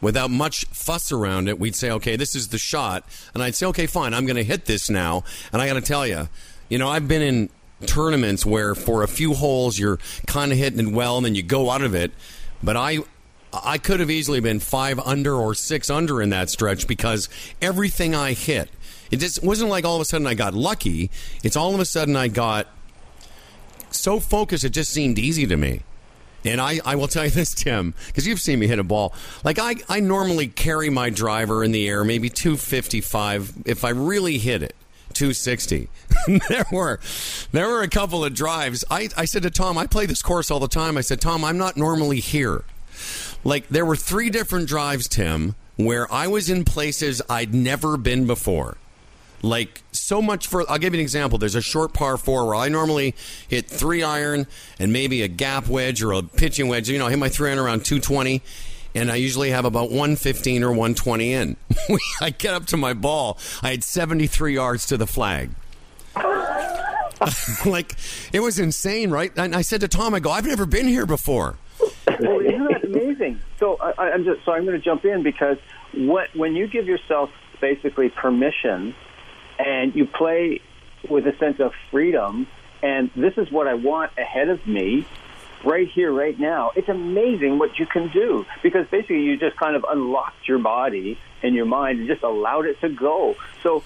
without 0.00 0.30
much 0.30 0.64
fuss 0.66 1.12
around 1.12 1.48
it, 1.48 1.58
we'd 1.58 1.76
say, 1.76 1.90
"Okay, 1.90 2.16
this 2.16 2.34
is 2.34 2.48
the 2.48 2.58
shot," 2.58 3.04
and 3.34 3.42
I'd 3.42 3.54
say, 3.54 3.66
"Okay, 3.66 3.86
fine, 3.86 4.14
I'm 4.14 4.26
going 4.26 4.36
to 4.36 4.44
hit 4.44 4.66
this 4.66 4.90
now." 4.90 5.24
And 5.52 5.62
I 5.62 5.66
got 5.66 5.74
to 5.74 5.80
tell 5.80 6.06
you, 6.06 6.28
you 6.68 6.78
know, 6.78 6.88
I've 6.88 7.08
been 7.08 7.22
in 7.22 7.48
tournaments 7.86 8.46
where 8.46 8.74
for 8.74 9.02
a 9.02 9.08
few 9.08 9.34
holes 9.34 9.78
you're 9.78 9.98
kind 10.26 10.52
of 10.52 10.58
hitting 10.58 10.88
it 10.88 10.92
well, 10.92 11.16
and 11.16 11.26
then 11.26 11.34
you 11.34 11.42
go 11.42 11.70
out 11.70 11.82
of 11.82 11.94
it. 11.94 12.12
But 12.62 12.76
I 12.76 13.00
I 13.52 13.78
could 13.78 14.00
have 14.00 14.10
easily 14.10 14.40
been 14.40 14.60
five 14.60 14.98
under 15.00 15.34
or 15.34 15.54
six 15.54 15.90
under 15.90 16.22
in 16.22 16.30
that 16.30 16.48
stretch 16.48 16.86
because 16.86 17.28
everything 17.60 18.14
I 18.14 18.32
hit 18.32 18.70
it 19.12 19.20
just 19.20 19.44
wasn't 19.44 19.70
like 19.70 19.84
all 19.84 19.94
of 19.94 20.00
a 20.00 20.04
sudden 20.04 20.26
I 20.26 20.34
got 20.34 20.54
lucky. 20.54 21.10
It's 21.44 21.56
all 21.56 21.74
of 21.74 21.80
a 21.80 21.84
sudden 21.84 22.16
I 22.16 22.28
got 22.28 22.66
so 23.90 24.18
focused 24.18 24.64
it 24.64 24.70
just 24.70 24.90
seemed 24.90 25.18
easy 25.18 25.46
to 25.46 25.56
me. 25.56 25.82
And 26.44 26.60
I, 26.60 26.80
I 26.84 26.96
will 26.96 27.06
tell 27.06 27.24
you 27.24 27.30
this, 27.42 27.54
Tim, 27.54 27.94
because 28.06 28.26
you've 28.26 28.40
seen 28.40 28.58
me 28.58 28.66
hit 28.66 28.78
a 28.78 28.84
ball. 28.84 29.14
Like 29.44 29.58
I, 29.58 29.76
I 29.88 30.00
normally 30.00 30.48
carry 30.48 30.90
my 30.90 31.10
driver 31.10 31.62
in 31.62 31.72
the 31.72 31.86
air, 31.86 32.04
maybe 32.04 32.30
255 32.30 33.62
if 33.66 33.84
I 33.84 33.90
really 33.90 34.38
hit 34.38 34.62
it. 34.62 34.74
260. 35.12 35.90
there 36.48 36.64
were 36.72 36.98
there 37.52 37.68
were 37.68 37.82
a 37.82 37.88
couple 37.88 38.24
of 38.24 38.32
drives. 38.32 38.82
I, 38.90 39.10
I 39.14 39.26
said 39.26 39.42
to 39.42 39.50
Tom, 39.50 39.76
I 39.76 39.86
play 39.86 40.06
this 40.06 40.22
course 40.22 40.50
all 40.50 40.58
the 40.58 40.68
time. 40.68 40.96
I 40.96 41.02
said, 41.02 41.20
Tom, 41.20 41.44
I'm 41.44 41.58
not 41.58 41.76
normally 41.76 42.18
here. 42.18 42.64
Like 43.44 43.68
there 43.68 43.84
were 43.84 43.94
three 43.94 44.30
different 44.30 44.68
drives, 44.68 45.06
Tim, 45.06 45.54
where 45.76 46.10
I 46.10 46.28
was 46.28 46.48
in 46.48 46.64
places 46.64 47.20
I'd 47.28 47.52
never 47.52 47.98
been 47.98 48.26
before. 48.26 48.78
Like 49.42 49.82
so 49.90 50.22
much 50.22 50.46
for 50.46 50.68
I'll 50.70 50.78
give 50.78 50.94
you 50.94 51.00
an 51.00 51.02
example. 51.02 51.36
There's 51.36 51.56
a 51.56 51.62
short 51.62 51.92
par 51.92 52.16
four 52.16 52.46
where 52.46 52.54
I 52.54 52.68
normally 52.68 53.14
hit 53.48 53.66
three 53.66 54.02
iron 54.02 54.46
and 54.78 54.92
maybe 54.92 55.22
a 55.22 55.28
gap 55.28 55.66
wedge 55.66 56.02
or 56.02 56.12
a 56.12 56.22
pitching 56.22 56.68
wedge. 56.68 56.88
You 56.88 56.98
know, 56.98 57.06
I 57.06 57.10
hit 57.10 57.18
my 57.18 57.28
three 57.28 57.50
iron 57.50 57.58
around 57.58 57.84
220 57.84 58.40
and 58.94 59.10
I 59.10 59.16
usually 59.16 59.50
have 59.50 59.64
about 59.64 59.90
115 59.90 60.62
or 60.62 60.68
120 60.68 61.32
in. 61.32 61.56
I 62.20 62.30
get 62.30 62.54
up 62.54 62.66
to 62.66 62.76
my 62.76 62.92
ball. 62.92 63.38
I 63.62 63.70
had 63.70 63.82
73 63.82 64.54
yards 64.54 64.86
to 64.86 64.96
the 64.96 65.06
flag. 65.06 65.50
like 67.66 67.94
it 68.32 68.40
was 68.40 68.58
insane, 68.58 69.10
right? 69.10 69.32
And 69.36 69.54
I 69.56 69.62
said 69.62 69.80
to 69.80 69.88
Tom, 69.88 70.14
I 70.14 70.20
go, 70.20 70.30
I've 70.30 70.46
never 70.46 70.66
been 70.66 70.86
here 70.86 71.06
before. 71.06 71.56
well, 71.80 72.40
isn't 72.40 72.64
that 72.64 72.84
amazing? 72.84 73.40
So 73.58 73.76
I, 73.76 74.10
I'm 74.10 74.24
just 74.24 74.44
so 74.44 74.52
I'm 74.52 74.64
going 74.64 74.78
to 74.78 74.84
jump 74.84 75.04
in 75.04 75.22
because 75.22 75.56
what 75.94 76.34
when 76.34 76.54
you 76.54 76.66
give 76.66 76.86
yourself 76.86 77.30
basically 77.60 78.08
permission 78.10 78.94
and 79.64 79.94
you 79.94 80.06
play 80.06 80.60
with 81.08 81.26
a 81.26 81.36
sense 81.38 81.60
of 81.60 81.72
freedom, 81.90 82.46
and 82.82 83.10
this 83.14 83.34
is 83.36 83.50
what 83.50 83.68
I 83.68 83.74
want 83.74 84.12
ahead 84.18 84.48
of 84.48 84.66
me. 84.66 85.06
Right 85.64 85.88
here, 85.88 86.10
right 86.10 86.36
now, 86.36 86.72
it's 86.74 86.88
amazing 86.88 87.60
what 87.60 87.78
you 87.78 87.86
can 87.86 88.08
do 88.08 88.44
because 88.64 88.88
basically 88.88 89.22
you 89.22 89.36
just 89.36 89.56
kind 89.56 89.76
of 89.76 89.86
unlocked 89.88 90.48
your 90.48 90.58
body 90.58 91.20
and 91.40 91.54
your 91.54 91.66
mind 91.66 92.00
and 92.00 92.08
just 92.08 92.24
allowed 92.24 92.66
it 92.66 92.80
to 92.80 92.88
go. 92.88 93.36
So 93.62 93.84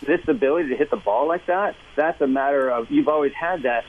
this 0.00 0.26
ability 0.26 0.70
to 0.70 0.76
hit 0.76 0.90
the 0.90 0.96
ball 0.96 1.28
like 1.28 1.44
that, 1.44 1.76
that's 1.94 2.22
a 2.22 2.26
matter 2.26 2.70
of 2.70 2.90
you've 2.90 3.08
always 3.08 3.34
had 3.34 3.64
that, 3.64 3.84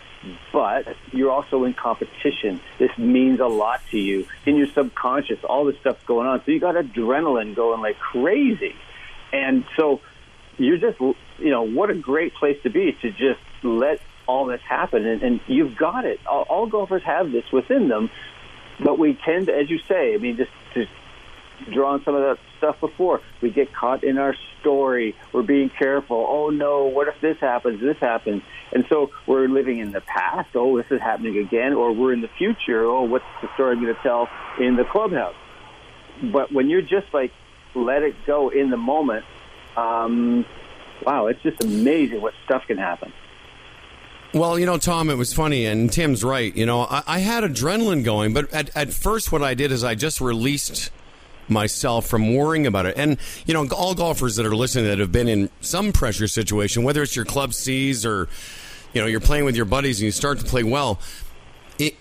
but 0.52 0.86
you're 1.14 1.32
also 1.32 1.64
in 1.64 1.74
competition. 1.74 2.60
This 2.80 2.92
means 2.98 3.40
a 3.40 3.48
lot 3.48 3.80
to 3.92 3.98
you 3.98 4.28
in 4.46 4.58
your 4.58 4.68
subconscious. 4.68 5.40
All 5.46 5.64
this 5.64 5.80
stuff's 5.80 6.04
going 6.04 6.28
on, 6.28 6.44
so 6.44 6.52
you 6.52 6.60
got 6.60 6.76
adrenaline 6.76 7.56
going 7.56 7.80
like 7.80 7.98
crazy, 7.98 8.76
and 9.32 9.64
so 9.78 10.02
you're 10.58 10.78
just 10.78 11.00
you 11.00 11.16
know 11.50 11.64
what 11.64 11.90
a 11.90 11.96
great 11.96 12.34
place 12.36 12.58
to 12.64 12.70
be 12.70 12.98
to 13.02 13.12
just 13.12 13.40
let 13.64 14.00
all 14.28 14.46
this 14.46 14.62
happen, 14.62 15.06
and, 15.06 15.24
and 15.24 15.40
you've 15.48 15.76
got 15.76 16.06
it. 16.06 16.20
All, 16.26 16.44
all 16.44 16.68
golfers 16.68 17.04
have 17.04 17.32
this 17.32 17.46
within 17.52 17.88
them, 17.88 18.10
but 18.80 18.98
we 18.98 19.18
tend 19.26 19.48
to, 19.48 19.56
as 19.56 19.70
you 19.70 19.80
say, 19.88 20.14
I 20.14 20.18
mean, 20.18 20.38
just 20.38 20.52
to 20.76 20.86
draw 21.72 21.94
on 21.94 22.04
some 22.04 22.16
of 22.16 22.22
that 22.22 22.38
stuff 22.58 22.80
before. 22.80 23.22
We 23.42 23.50
get 23.50 23.74
caught 23.74 24.04
in 24.04 24.18
our 24.18 24.36
story. 24.60 25.16
We're 25.32 25.44
being 25.44 25.70
careful. 25.70 26.26
Oh 26.28 26.50
no, 26.50 26.86
what 26.86 27.08
if 27.08 27.20
this 27.22 27.38
happens? 27.40 27.82
This 27.82 27.98
happens. 27.98 28.44
And 28.72 28.86
so 28.90 29.12
we're 29.28 29.48
living 29.48 29.80
in 29.80 29.92
the 29.92 30.02
past. 30.02 30.50
Oh, 30.56 30.78
this 30.78 30.88
is 30.92 31.02
happening 31.02 31.38
again. 31.38 31.74
Or 31.74 31.92
we're 31.92 32.14
in 32.14 32.22
the 32.22 32.30
future. 32.38 32.86
Oh, 32.86 33.04
what's 33.04 33.26
the 33.42 33.50
story 33.56 33.76
I'm 33.76 33.84
going 33.84 33.96
to 33.96 34.02
tell 34.02 34.30
in 34.60 34.76
the 34.76 34.86
clubhouse? 34.86 35.36
But 36.24 36.52
when 36.52 36.70
you're 36.70 36.82
just 36.82 37.14
like, 37.14 37.32
let 37.74 38.04
it 38.04 38.16
go 38.26 38.50
in 38.50 38.70
the 38.70 38.78
moment, 38.78 39.26
um, 39.78 40.46
wow, 41.06 41.28
it's 41.28 41.42
just 41.42 41.64
amazing 41.64 42.22
what 42.22 42.34
stuff 42.46 42.68
can 42.68 42.78
happen. 42.78 43.12
Well, 44.34 44.58
you 44.58 44.66
know, 44.66 44.78
Tom, 44.78 45.10
it 45.10 45.16
was 45.16 45.34
funny, 45.34 45.66
and 45.66 45.92
Tim's 45.92 46.24
right. 46.24 46.56
You 46.56 46.66
know, 46.66 46.82
I, 46.84 47.04
I 47.06 47.20
had 47.20 47.44
adrenaline 47.44 48.04
going, 48.04 48.34
but 48.34 48.52
at, 48.54 48.76
at 48.78 48.94
first, 48.94 49.32
what 49.32 49.44
I 49.44 49.54
did 49.56 49.74
is 49.74 49.84
I 49.84 49.96
just 49.96 50.22
released 50.22 50.90
myself 51.50 52.08
from 52.08 52.34
worrying 52.34 52.66
about 52.66 52.86
it. 52.86 52.96
And, 52.98 53.18
you 53.46 53.54
know, 53.54 53.68
all 53.76 53.94
golfers 53.94 54.38
that 54.38 54.46
are 54.46 54.56
listening 54.56 54.86
that 54.86 55.00
have 55.00 55.12
been 55.12 55.28
in 55.28 55.50
some 55.60 55.92
pressure 55.92 56.30
situation, 56.30 56.84
whether 56.84 57.04
it's 57.04 57.16
your 57.16 57.26
club 57.26 57.54
sees 57.54 58.06
or, 58.06 58.30
you 58.94 59.02
know, 59.02 59.08
you're 59.08 59.20
playing 59.20 59.44
with 59.44 59.58
your 59.58 59.66
buddies 59.66 60.00
and 60.00 60.06
you 60.06 60.12
start 60.12 60.40
to 60.40 60.46
play 60.46 60.64
well, 60.64 61.00
it, 61.78 61.96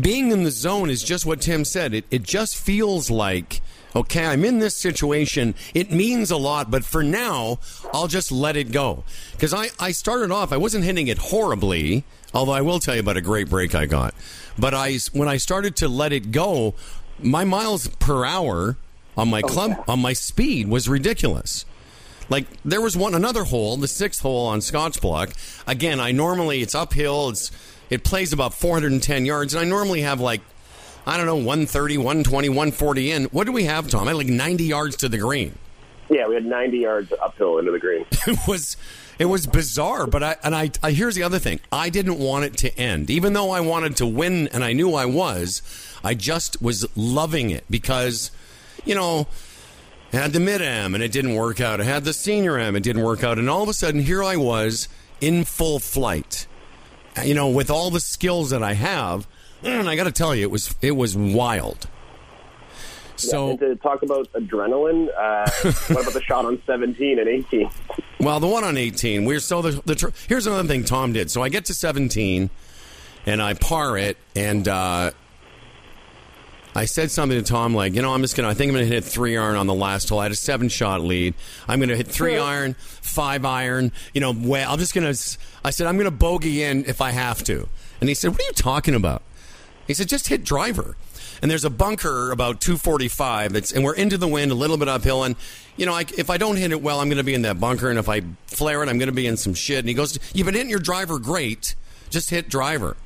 being 0.00 0.30
in 0.30 0.44
the 0.44 0.52
zone 0.52 0.88
is 0.88 1.02
just 1.02 1.26
what 1.26 1.40
Tim 1.40 1.64
said. 1.64 1.94
It, 1.94 2.04
it 2.12 2.22
just 2.22 2.56
feels 2.56 3.10
like, 3.10 3.60
okay, 3.94 4.26
I'm 4.26 4.44
in 4.44 4.58
this 4.58 4.76
situation. 4.76 5.54
It 5.74 5.90
means 5.90 6.30
a 6.30 6.36
lot, 6.36 6.70
but 6.70 6.84
for 6.84 7.02
now, 7.02 7.58
I'll 7.92 8.08
just 8.08 8.32
let 8.32 8.56
it 8.56 8.72
go. 8.72 9.04
Because 9.32 9.52
I, 9.54 9.68
I 9.78 9.92
started 9.92 10.30
off, 10.30 10.52
I 10.52 10.56
wasn't 10.56 10.84
hitting 10.84 11.08
it 11.08 11.18
horribly, 11.18 12.04
although 12.34 12.52
I 12.52 12.60
will 12.60 12.80
tell 12.80 12.94
you 12.94 13.00
about 13.00 13.16
a 13.16 13.22
great 13.22 13.48
break 13.48 13.74
I 13.74 13.86
got. 13.86 14.14
But 14.58 14.74
I, 14.74 14.98
when 15.12 15.28
I 15.28 15.36
started 15.36 15.76
to 15.76 15.88
let 15.88 16.12
it 16.12 16.30
go, 16.30 16.74
my 17.20 17.44
miles 17.44 17.88
per 17.88 18.24
hour 18.24 18.76
on 19.16 19.28
my 19.28 19.42
oh, 19.42 19.48
club 19.48 19.84
on 19.88 20.00
my 20.00 20.12
speed 20.12 20.68
was 20.68 20.88
ridiculous. 20.88 21.64
Like 22.28 22.46
there 22.64 22.80
was 22.80 22.96
one 22.96 23.14
another 23.14 23.44
hole, 23.44 23.76
the 23.76 23.88
sixth 23.88 24.22
hole 24.22 24.46
on 24.46 24.60
Scotch 24.60 25.00
Block. 25.00 25.32
Again, 25.66 26.00
I 26.00 26.12
normally 26.12 26.62
it's 26.62 26.74
uphill. 26.74 27.30
It's 27.30 27.50
it 27.90 28.04
plays 28.04 28.32
about 28.32 28.54
410 28.54 29.26
yards, 29.26 29.54
and 29.54 29.60
I 29.60 29.68
normally 29.68 30.00
have 30.00 30.18
like 30.18 30.40
I 31.06 31.16
don't 31.16 31.26
know 31.26 31.36
130, 31.36 31.98
120, 31.98 32.48
140 32.48 33.10
in. 33.10 33.24
What 33.24 33.44
do 33.44 33.52
we 33.52 33.64
have, 33.64 33.88
Tom? 33.88 34.04
I 34.06 34.10
had 34.10 34.16
like 34.16 34.28
90 34.28 34.64
yards 34.64 34.96
to 34.96 35.08
the 35.08 35.18
green. 35.18 35.58
Yeah, 36.08 36.28
we 36.28 36.34
had 36.34 36.44
90 36.44 36.78
yards 36.78 37.12
uphill 37.22 37.58
into 37.58 37.72
the 37.72 37.78
green. 37.78 38.04
it 38.26 38.38
was 38.46 38.76
it 39.18 39.26
was 39.26 39.46
bizarre, 39.46 40.06
but 40.06 40.22
I 40.22 40.36
and 40.42 40.54
I, 40.54 40.70
I 40.82 40.92
here's 40.92 41.14
the 41.14 41.22
other 41.22 41.38
thing. 41.38 41.60
I 41.70 41.90
didn't 41.90 42.18
want 42.18 42.44
it 42.44 42.56
to 42.58 42.78
end, 42.78 43.10
even 43.10 43.32
though 43.32 43.50
I 43.50 43.60
wanted 43.60 43.96
to 43.96 44.06
win, 44.06 44.48
and 44.48 44.62
I 44.62 44.72
knew 44.72 44.94
I 44.94 45.06
was. 45.06 45.62
I 46.04 46.14
just 46.14 46.60
was 46.60 46.86
loving 46.96 47.50
it 47.50 47.64
because 47.70 48.30
you 48.84 48.94
know, 48.94 49.26
I 50.12 50.16
had 50.16 50.32
the 50.32 50.40
mid 50.40 50.60
am 50.60 50.94
and 50.94 51.02
it 51.02 51.12
didn't 51.12 51.34
work 51.34 51.60
out. 51.60 51.80
I 51.80 51.84
had 51.84 52.04
the 52.04 52.12
senior 52.12 52.58
am, 52.58 52.76
it 52.76 52.82
didn't 52.82 53.02
work 53.02 53.24
out. 53.24 53.38
And 53.38 53.48
all 53.48 53.62
of 53.62 53.68
a 53.68 53.74
sudden, 53.74 54.02
here 54.02 54.22
I 54.22 54.36
was 54.36 54.88
in 55.20 55.44
full 55.44 55.78
flight. 55.78 56.46
You 57.24 57.34
know, 57.34 57.48
with 57.48 57.70
all 57.70 57.90
the 57.90 58.00
skills 58.00 58.50
that 58.50 58.62
I 58.62 58.72
have, 58.72 59.26
and 59.64 59.88
I 59.88 59.96
got 59.96 60.04
to 60.04 60.12
tell 60.12 60.34
you, 60.34 60.42
it 60.42 60.50
was 60.50 60.74
it 60.80 60.92
was 60.92 61.16
wild. 61.16 61.88
So 63.16 63.50
yeah, 63.50 63.56
to 63.56 63.76
talk 63.76 64.02
about 64.02 64.32
adrenaline, 64.32 65.08
uh, 65.16 65.48
what 65.94 66.02
about 66.02 66.12
the 66.12 66.22
shot 66.22 66.44
on 66.44 66.60
17 66.66 67.18
and 67.18 67.28
18? 67.28 67.70
Well, 68.20 68.40
the 68.40 68.48
one 68.48 68.64
on 68.64 68.76
18, 68.76 69.24
we're 69.24 69.38
so 69.38 69.62
the, 69.62 69.70
the 69.84 70.12
here's 70.28 70.46
another 70.46 70.66
thing 70.66 70.84
Tom 70.84 71.12
did. 71.12 71.30
So 71.30 71.42
I 71.42 71.48
get 71.48 71.66
to 71.66 71.74
17 71.74 72.50
and 73.26 73.42
I 73.42 73.54
par 73.54 73.96
it, 73.96 74.16
and 74.34 74.66
uh, 74.66 75.12
I 76.74 76.84
said 76.86 77.10
something 77.10 77.38
to 77.38 77.44
Tom 77.44 77.74
like, 77.74 77.94
you 77.94 78.02
know, 78.02 78.12
I'm 78.12 78.22
just 78.22 78.36
gonna. 78.36 78.48
I 78.48 78.54
think 78.54 78.70
I'm 78.70 78.74
gonna 78.74 78.86
hit 78.86 79.04
three 79.04 79.36
iron 79.36 79.56
on 79.56 79.66
the 79.66 79.74
last 79.74 80.08
hole. 80.08 80.18
I 80.18 80.24
had 80.24 80.32
a 80.32 80.36
seven 80.36 80.68
shot 80.68 81.02
lead. 81.02 81.34
I'm 81.68 81.80
gonna 81.80 81.96
hit 81.96 82.08
three 82.08 82.38
iron, 82.38 82.74
five 82.78 83.44
iron. 83.44 83.92
You 84.14 84.20
know, 84.22 84.32
well, 84.32 84.72
I'm 84.72 84.78
just 84.78 84.94
gonna. 84.94 85.14
I 85.64 85.70
said 85.70 85.86
I'm 85.86 85.98
gonna 85.98 86.10
bogey 86.10 86.62
in 86.62 86.84
if 86.86 87.00
I 87.00 87.10
have 87.10 87.44
to. 87.44 87.68
And 88.00 88.08
he 88.08 88.14
said, 88.14 88.32
"What 88.32 88.40
are 88.40 88.44
you 88.44 88.52
talking 88.52 88.94
about?" 88.94 89.22
He 89.86 89.94
said, 89.94 90.08
"Just 90.08 90.28
hit 90.28 90.44
driver." 90.44 90.96
And 91.40 91.50
there's 91.50 91.64
a 91.64 91.70
bunker 91.70 92.30
about 92.30 92.60
245 92.60 93.52
that's, 93.52 93.72
and 93.72 93.82
we're 93.82 93.96
into 93.96 94.16
the 94.16 94.28
wind, 94.28 94.52
a 94.52 94.54
little 94.54 94.76
bit 94.76 94.88
uphill. 94.88 95.24
And 95.24 95.34
you 95.76 95.86
know, 95.86 95.92
I, 95.92 96.04
if 96.16 96.30
I 96.30 96.36
don't 96.36 96.56
hit 96.56 96.70
it 96.70 96.80
well, 96.80 97.00
I'm 97.00 97.08
going 97.08 97.18
to 97.18 97.24
be 97.24 97.34
in 97.34 97.42
that 97.42 97.58
bunker. 97.58 97.90
And 97.90 97.98
if 97.98 98.08
I 98.08 98.22
flare 98.46 98.82
it, 98.82 98.88
I'm 98.88 98.98
going 98.98 99.08
to 99.08 99.14
be 99.14 99.26
in 99.26 99.36
some 99.36 99.54
shit. 99.54 99.80
And 99.80 99.88
he 99.88 99.94
goes, 99.94 100.18
"You've 100.32 100.46
been 100.46 100.54
hitting 100.54 100.70
your 100.70 100.78
driver 100.78 101.18
great. 101.18 101.74
Just 102.10 102.30
hit 102.30 102.48
driver." 102.48 102.96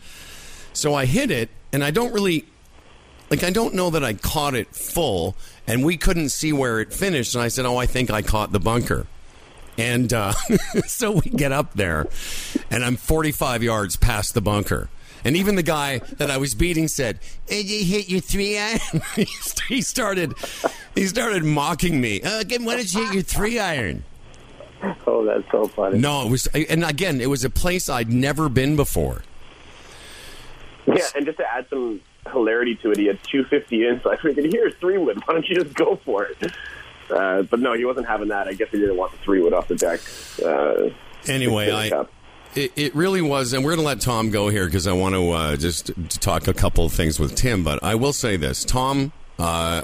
So 0.72 0.94
I 0.94 1.06
hit 1.06 1.30
it, 1.30 1.48
and 1.72 1.82
I 1.82 1.90
don't 1.90 2.12
really 2.12 2.44
like 3.30 3.42
I 3.42 3.50
don't 3.50 3.74
know 3.74 3.90
that 3.90 4.04
I 4.04 4.14
caught 4.14 4.54
it 4.54 4.74
full, 4.74 5.36
and 5.66 5.84
we 5.84 5.96
couldn't 5.96 6.28
see 6.28 6.52
where 6.52 6.80
it 6.80 6.92
finished. 6.92 7.34
And 7.34 7.42
I 7.42 7.48
said, 7.48 7.64
"Oh, 7.64 7.76
I 7.76 7.86
think 7.86 8.10
I 8.10 8.22
caught 8.22 8.52
the 8.52 8.60
bunker." 8.60 9.06
And 9.78 10.12
uh, 10.12 10.32
so 10.86 11.12
we 11.12 11.30
get 11.30 11.52
up 11.52 11.74
there, 11.74 12.06
and 12.70 12.84
I'm 12.84 12.96
45 12.96 13.62
yards 13.62 13.96
past 13.96 14.34
the 14.34 14.40
bunker. 14.40 14.88
And 15.26 15.36
even 15.36 15.56
the 15.56 15.64
guy 15.64 15.98
that 16.18 16.30
I 16.30 16.36
was 16.36 16.54
beating 16.54 16.86
said, 16.86 17.18
hey, 17.48 17.60
"You 17.60 17.84
hit 17.84 18.08
your 18.08 18.20
three 18.20 18.56
iron." 18.56 18.78
he 19.68 19.82
started, 19.82 20.34
he 20.94 21.06
started 21.08 21.42
mocking 21.42 22.00
me. 22.00 22.22
Uh, 22.22 22.38
again, 22.38 22.64
why 22.64 22.76
did 22.76 22.94
you 22.94 23.04
hit 23.06 23.14
your 23.14 23.22
three 23.24 23.58
iron? 23.58 24.04
Oh, 25.04 25.24
that's 25.24 25.50
so 25.50 25.66
funny. 25.66 25.98
No, 25.98 26.24
it 26.24 26.30
was, 26.30 26.46
and 26.46 26.84
again, 26.84 27.20
it 27.20 27.28
was 27.28 27.44
a 27.44 27.50
place 27.50 27.88
I'd 27.88 28.08
never 28.08 28.48
been 28.48 28.76
before. 28.76 29.22
Yeah, 30.86 31.02
and 31.16 31.26
just 31.26 31.38
to 31.38 31.44
add 31.52 31.66
some 31.70 32.00
hilarity 32.30 32.76
to 32.76 32.92
it. 32.92 32.98
He 32.98 33.06
had 33.06 33.18
250 33.24 33.84
in, 33.84 34.00
so 34.04 34.12
I 34.12 34.16
figured, 34.18 34.52
here's 34.52 34.76
three 34.76 34.96
wood. 34.96 35.20
Why 35.26 35.34
don't 35.34 35.48
you 35.48 35.56
just 35.56 35.74
go 35.74 35.96
for 36.04 36.26
it? 36.26 36.52
Uh, 37.10 37.42
but 37.42 37.58
no, 37.58 37.72
he 37.72 37.84
wasn't 37.84 38.06
having 38.06 38.28
that. 38.28 38.46
I 38.46 38.52
guess 38.52 38.68
he 38.70 38.78
didn't 38.78 38.96
want 38.96 39.10
the 39.10 39.18
three 39.18 39.42
wood 39.42 39.52
off 39.52 39.66
the 39.66 39.74
deck. 39.74 40.00
Uh, 40.44 40.90
anyway, 41.28 41.72
I. 41.72 42.06
It, 42.54 42.72
it, 42.74 42.94
really 42.94 43.20
was, 43.20 43.52
and 43.52 43.64
we're 43.64 43.72
going 43.72 43.84
to 43.84 43.86
let 43.86 44.00
Tom 44.00 44.30
go 44.30 44.48
here 44.48 44.64
because 44.64 44.86
I 44.86 44.92
want 44.92 45.14
to 45.14 45.30
uh, 45.30 45.56
just 45.56 45.90
talk 46.22 46.48
a 46.48 46.54
couple 46.54 46.86
of 46.86 46.92
things 46.92 47.20
with 47.20 47.34
Tim. 47.34 47.62
But 47.62 47.82
I 47.82 47.94
will 47.96 48.14
say 48.14 48.38
this, 48.38 48.64
Tom, 48.64 49.12
uh, 49.38 49.82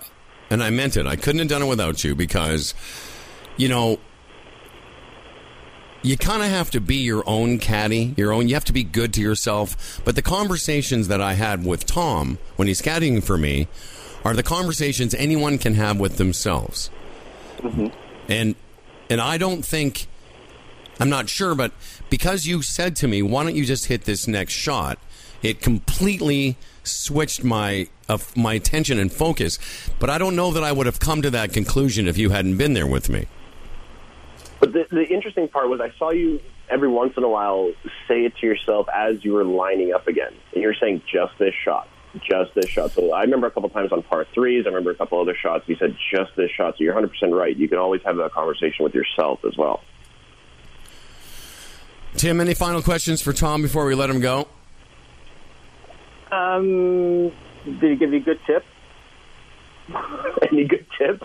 and 0.48 0.62
I 0.62 0.70
meant 0.70 0.96
it. 0.96 1.07
I 1.07 1.16
couldn't 1.16 1.40
have 1.40 1.48
done 1.48 1.62
it 1.62 1.66
without 1.66 2.03
you 2.03 2.14
because, 2.14 2.72
you 3.59 3.68
know, 3.68 3.98
you 6.03 6.16
kind 6.16 6.42
of 6.42 6.48
have 6.48 6.70
to 6.70 6.81
be 6.81 6.96
your 6.96 7.22
own 7.27 7.59
caddy, 7.59 8.14
your 8.16 8.33
own. 8.33 8.48
You 8.48 8.55
have 8.55 8.64
to 8.64 8.72
be 8.72 8.85
good 8.85 9.12
to 9.14 9.20
yourself. 9.20 10.01
But 10.05 10.16
the 10.16 10.22
conversations 10.22 11.09
that 11.09 11.20
I 11.20 11.35
had 11.35 11.64
with 11.64 11.87
Tom 11.87 12.38
when 12.57 12.68
he's 12.68 12.83
caddying 12.83 13.22
for 13.22 13.38
me 13.38 13.68
are 14.25 14.35
the 14.35 14.42
conversations 14.42 15.14
anyone 15.14 15.59
can 15.59 15.75
have 15.75 15.98
with 15.98 16.16
themselves. 16.16 16.90
Mm-hmm. 17.59 17.88
And 18.29 18.55
and 19.09 19.20
I 19.20 19.38
don't 19.38 19.64
think 19.64 20.07
I'm 21.00 21.11
not 21.11 21.28
sure, 21.28 21.55
but 21.55 21.72
because 22.11 22.46
you 22.46 22.62
said 22.62 22.96
to 22.96 23.09
me, 23.09 23.22
"Why 23.22 23.44
don't 23.44 23.57
you 23.57 23.64
just 23.64 23.87
hit 23.87 24.05
this 24.05 24.28
next 24.28 24.52
shot?" 24.52 24.98
It 25.42 25.61
completely 25.61 26.57
switched 26.85 27.42
my 27.44 27.88
uh, 28.09 28.18
my 28.37 28.55
attention 28.55 28.98
and 28.98 29.12
focus. 29.12 29.59
But 29.98 30.11
I 30.11 30.18
don't 30.18 30.37
know 30.37 30.50
that 30.52 30.62
I 30.62 30.72
would 30.72 30.87
have 30.87 31.00
come 31.00 31.22
to 31.22 31.31
that 31.31 31.52
conclusion 31.52 32.07
if 32.07 32.18
you 32.18 32.31
hadn't 32.31 32.57
been 32.57 32.74
there 32.74 32.87
with 32.87 33.09
me. 33.09 33.26
But 34.61 34.72
the, 34.72 34.87
the 34.90 35.09
interesting 35.09 35.48
part 35.48 35.68
was 35.68 35.81
I 35.81 35.90
saw 35.98 36.12
you 36.12 36.40
every 36.70 36.88
once 36.88 37.14
in 37.16 37.24
a 37.24 37.28
while 37.28 37.72
say 38.07 38.24
it 38.24 38.37
to 38.37 38.46
yourself 38.46 38.87
as 38.94 39.24
you 39.24 39.33
were 39.33 39.44
lining 39.44 39.92
up 39.92 40.07
again, 40.07 40.33
and 40.52 40.62
you're 40.62 40.74
saying 40.74 41.02
just 41.12 41.37
this 41.38 41.55
shot, 41.64 41.88
just 42.22 42.55
this 42.55 42.68
shot. 42.68 42.92
So 42.92 43.12
I 43.12 43.22
remember 43.22 43.48
a 43.48 43.50
couple 43.50 43.68
times 43.70 43.90
on 43.92 44.02
par 44.02 44.26
threes. 44.33 44.64
I 44.66 44.68
remember 44.68 44.92
a 44.92 44.94
couple 44.94 45.20
other 45.20 45.35
shots. 45.35 45.64
You 45.68 45.76
said 45.76 45.96
just 46.14 46.37
this 46.37 46.50
shot. 46.50 46.74
So 46.74 46.85
you're 46.85 46.94
100 46.94 47.09
percent 47.09 47.33
right. 47.33 47.57
You 47.57 47.68
can 47.68 47.78
always 47.78 48.02
have 48.05 48.16
that 48.18 48.33
conversation 48.33 48.85
with 48.85 48.94
yourself 48.94 49.40
as 49.44 49.57
well. 49.57 49.83
Tim, 52.16 52.40
any 52.40 52.55
final 52.55 52.83
questions 52.83 53.20
for 53.20 53.33
Tom 53.33 53.62
before 53.62 53.85
we 53.87 53.94
let 53.94 54.11
him 54.11 54.20
go? 54.20 54.46
Um, 56.31 57.29
did 57.64 57.90
he 57.90 57.96
give 57.96 58.12
you 58.12 58.20
good 58.20 58.40
tips? 58.46 58.66
Any 60.51 60.64
good 60.64 60.87
tips? 60.98 61.25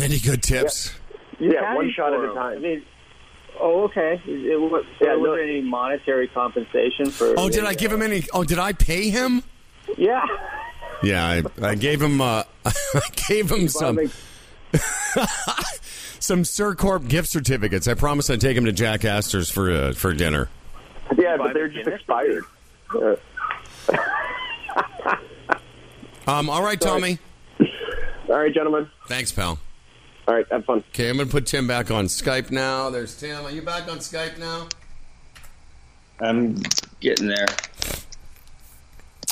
Any 0.00 0.18
good 0.18 0.42
tips? 0.42 0.94
Yeah, 1.38 1.74
one 1.74 1.92
shot 1.92 2.12
at 2.12 2.20
a 2.24 2.34
time. 2.34 2.62
mean, 2.62 2.82
oh, 3.60 3.84
okay. 3.84 4.20
It, 4.26 4.58
was, 4.60 4.84
Yeah, 5.00 5.14
was 5.14 5.26
no- 5.28 5.34
there 5.36 5.44
any 5.44 5.60
monetary 5.60 6.28
compensation 6.28 7.10
for? 7.10 7.34
Oh, 7.36 7.48
did 7.48 7.64
I 7.64 7.74
give 7.74 7.92
him 7.92 8.02
any? 8.02 8.24
Oh, 8.32 8.42
did 8.44 8.58
I 8.58 8.72
pay 8.72 9.10
him? 9.10 9.42
Yeah. 9.96 10.24
Yeah, 11.02 11.24
I, 11.24 11.42
I 11.60 11.74
gave 11.74 12.00
him. 12.00 12.20
Uh, 12.20 12.44
I 12.64 12.72
gave 13.28 13.50
him 13.50 13.68
some 13.68 13.98
some 16.20 16.42
Surcorp 16.42 17.08
gift 17.08 17.28
certificates. 17.28 17.86
I 17.88 17.94
promise 17.94 18.30
I'd 18.30 18.40
take 18.40 18.56
him 18.56 18.64
to 18.64 18.72
Jack 18.72 19.04
Astor's 19.04 19.50
for 19.50 19.70
uh, 19.70 19.92
for 19.92 20.12
dinner. 20.12 20.48
Yeah, 21.18 21.36
but 21.36 21.52
they're 21.54 21.68
just 21.68 21.88
expired. 21.88 22.44
Uh, 22.94 23.16
Um, 26.26 26.48
all 26.48 26.62
right, 26.62 26.80
Tommy. 26.80 27.18
all 28.28 28.38
right, 28.38 28.54
gentlemen. 28.54 28.88
Thanks, 29.08 29.32
pal. 29.32 29.58
All 30.28 30.34
right, 30.34 30.46
have 30.52 30.64
fun. 30.64 30.78
Okay, 30.90 31.10
I'm 31.10 31.16
going 31.16 31.28
to 31.28 31.32
put 31.32 31.46
Tim 31.46 31.66
back 31.66 31.90
on 31.90 32.06
Skype 32.06 32.50
now. 32.52 32.90
There's 32.90 33.16
Tim. 33.18 33.44
Are 33.44 33.50
you 33.50 33.62
back 33.62 33.90
on 33.90 33.98
Skype 33.98 34.38
now? 34.38 34.68
I'm 36.20 36.62
getting 37.00 37.26
there. 37.26 37.46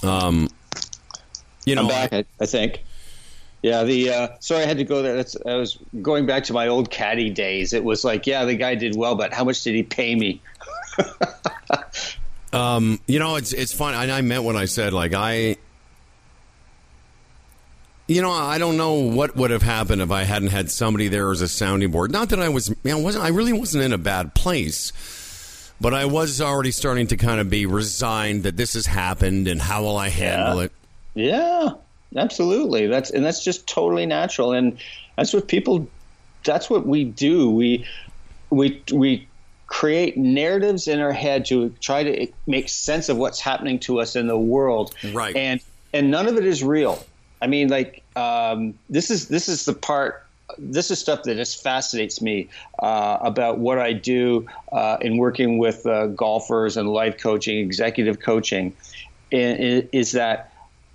Um, 0.03 0.49
you 1.65 1.77
know, 1.77 1.83
I'm 1.83 1.89
back, 1.89 2.13
I, 2.13 2.25
I 2.41 2.47
think. 2.47 2.83
Yeah, 3.63 3.83
the 3.85 4.11
uh, 4.11 4.29
sorry 4.41 4.63
I 4.63 4.67
had 4.67 4.79
to 4.79 4.85
go 4.85 5.03
there. 5.03 5.17
That's 5.17 5.37
I 5.45 5.55
was 5.57 5.79
going 6.01 6.25
back 6.27 6.45
to 6.45 6.53
my 6.55 6.69
old 6.69 6.91
caddy 6.91 7.29
days. 7.31 7.73
It 7.75 7.85
was 7.85 8.05
like, 8.05 8.27
yeah, 8.27 8.45
the 8.47 8.55
guy 8.57 8.75
did 8.75 8.97
well, 8.97 9.15
but 9.17 9.35
how 9.35 9.45
much 9.45 9.63
did 9.63 9.75
he 9.75 9.83
pay 9.83 10.15
me? 10.15 10.41
Um, 12.53 12.99
you 13.07 13.21
know, 13.21 13.37
it's 13.37 13.53
it's 13.53 13.73
fun. 13.73 13.95
And 13.95 14.11
I 14.11 14.23
meant 14.23 14.43
what 14.43 14.57
I 14.57 14.65
said. 14.65 14.93
Like 14.93 15.15
I, 15.15 15.57
you 18.09 18.23
know, 18.23 18.33
I 18.33 18.59
don't 18.59 18.77
know 18.77 18.95
what 18.95 19.37
would 19.37 19.53
have 19.53 19.63
happened 19.63 20.03
if 20.03 20.11
I 20.11 20.25
hadn't 20.25 20.49
had 20.49 20.69
somebody 20.69 21.07
there 21.07 21.31
as 21.31 21.43
a 21.43 21.49
sounding 21.49 21.93
board. 21.93 22.11
Not 22.11 22.31
that 22.31 22.41
I 22.41 22.49
was, 22.49 22.69
you 22.69 22.77
know, 22.85 22.99
wasn't 22.99 23.25
I 23.25 23.29
really 23.29 23.53
wasn't 23.53 23.85
in 23.85 23.93
a 23.93 23.99
bad 23.99 24.35
place, 24.35 25.73
but 25.81 25.95
I 25.95 26.07
was 26.07 26.41
already 26.41 26.73
starting 26.73 27.07
to 27.09 27.17
kind 27.17 27.41
of 27.41 27.49
be 27.49 27.67
resigned 27.67 28.43
that 28.43 28.57
this 28.57 28.75
has 28.75 28.87
happened 28.87 29.47
and 29.47 29.63
how 29.63 29.85
will 29.85 29.97
I 29.97 30.09
handle 30.09 30.57
Yeah. 30.57 30.65
it. 30.65 30.73
Yeah, 31.15 31.69
absolutely. 32.17 32.87
That's 32.87 33.11
and 33.11 33.25
that's 33.25 33.45
just 33.45 33.69
totally 33.69 34.07
natural, 34.07 34.53
and 34.53 34.79
that's 35.17 35.33
what 35.33 35.49
people. 35.49 35.91
That's 36.45 36.71
what 36.71 36.87
we 36.87 37.05
do. 37.05 37.51
We 37.51 37.87
we 38.51 38.83
we 38.93 39.29
create 39.67 40.17
narratives 40.17 40.89
in 40.89 41.01
our 41.01 41.13
head 41.13 41.45
to 41.47 41.71
try 41.81 42.03
to 42.03 42.27
make 42.47 42.69
sense 42.69 43.09
of 43.09 43.17
what's 43.17 43.41
happening 43.41 43.79
to 43.79 44.01
us 44.01 44.17
in 44.17 44.27
the 44.27 44.39
world. 44.39 44.95
Right. 45.13 45.37
And 45.37 45.61
and 45.93 46.11
none 46.11 46.27
of 46.27 46.37
it 46.37 46.47
is 46.47 46.63
real. 46.63 47.07
I 47.43 47.47
mean, 47.47 47.69
like 47.69 48.03
um, 48.17 48.75
this 48.89 49.11
is 49.11 49.29
this 49.29 49.49
is 49.49 49.65
the 49.65 49.75
part. 49.75 50.23
This 50.59 50.91
is 50.91 50.99
stuff 50.99 51.23
that 51.25 51.37
just 51.37 51.63
fascinates 51.63 52.21
me 52.21 52.51
uh, 52.83 53.19
about 53.23 53.61
what 53.61 53.79
I 53.79 53.93
do 53.93 54.47
uh, 54.73 54.97
in 55.01 55.17
working 55.17 55.59
with 55.59 55.87
uh, 55.87 56.09
golfers 56.09 56.77
and 56.77 56.89
life 56.89 57.19
coaching, 57.23 57.59
executive 57.59 58.19
coaching, 58.21 58.75
i- 59.33 59.89
is 59.93 60.11
that 60.13 60.50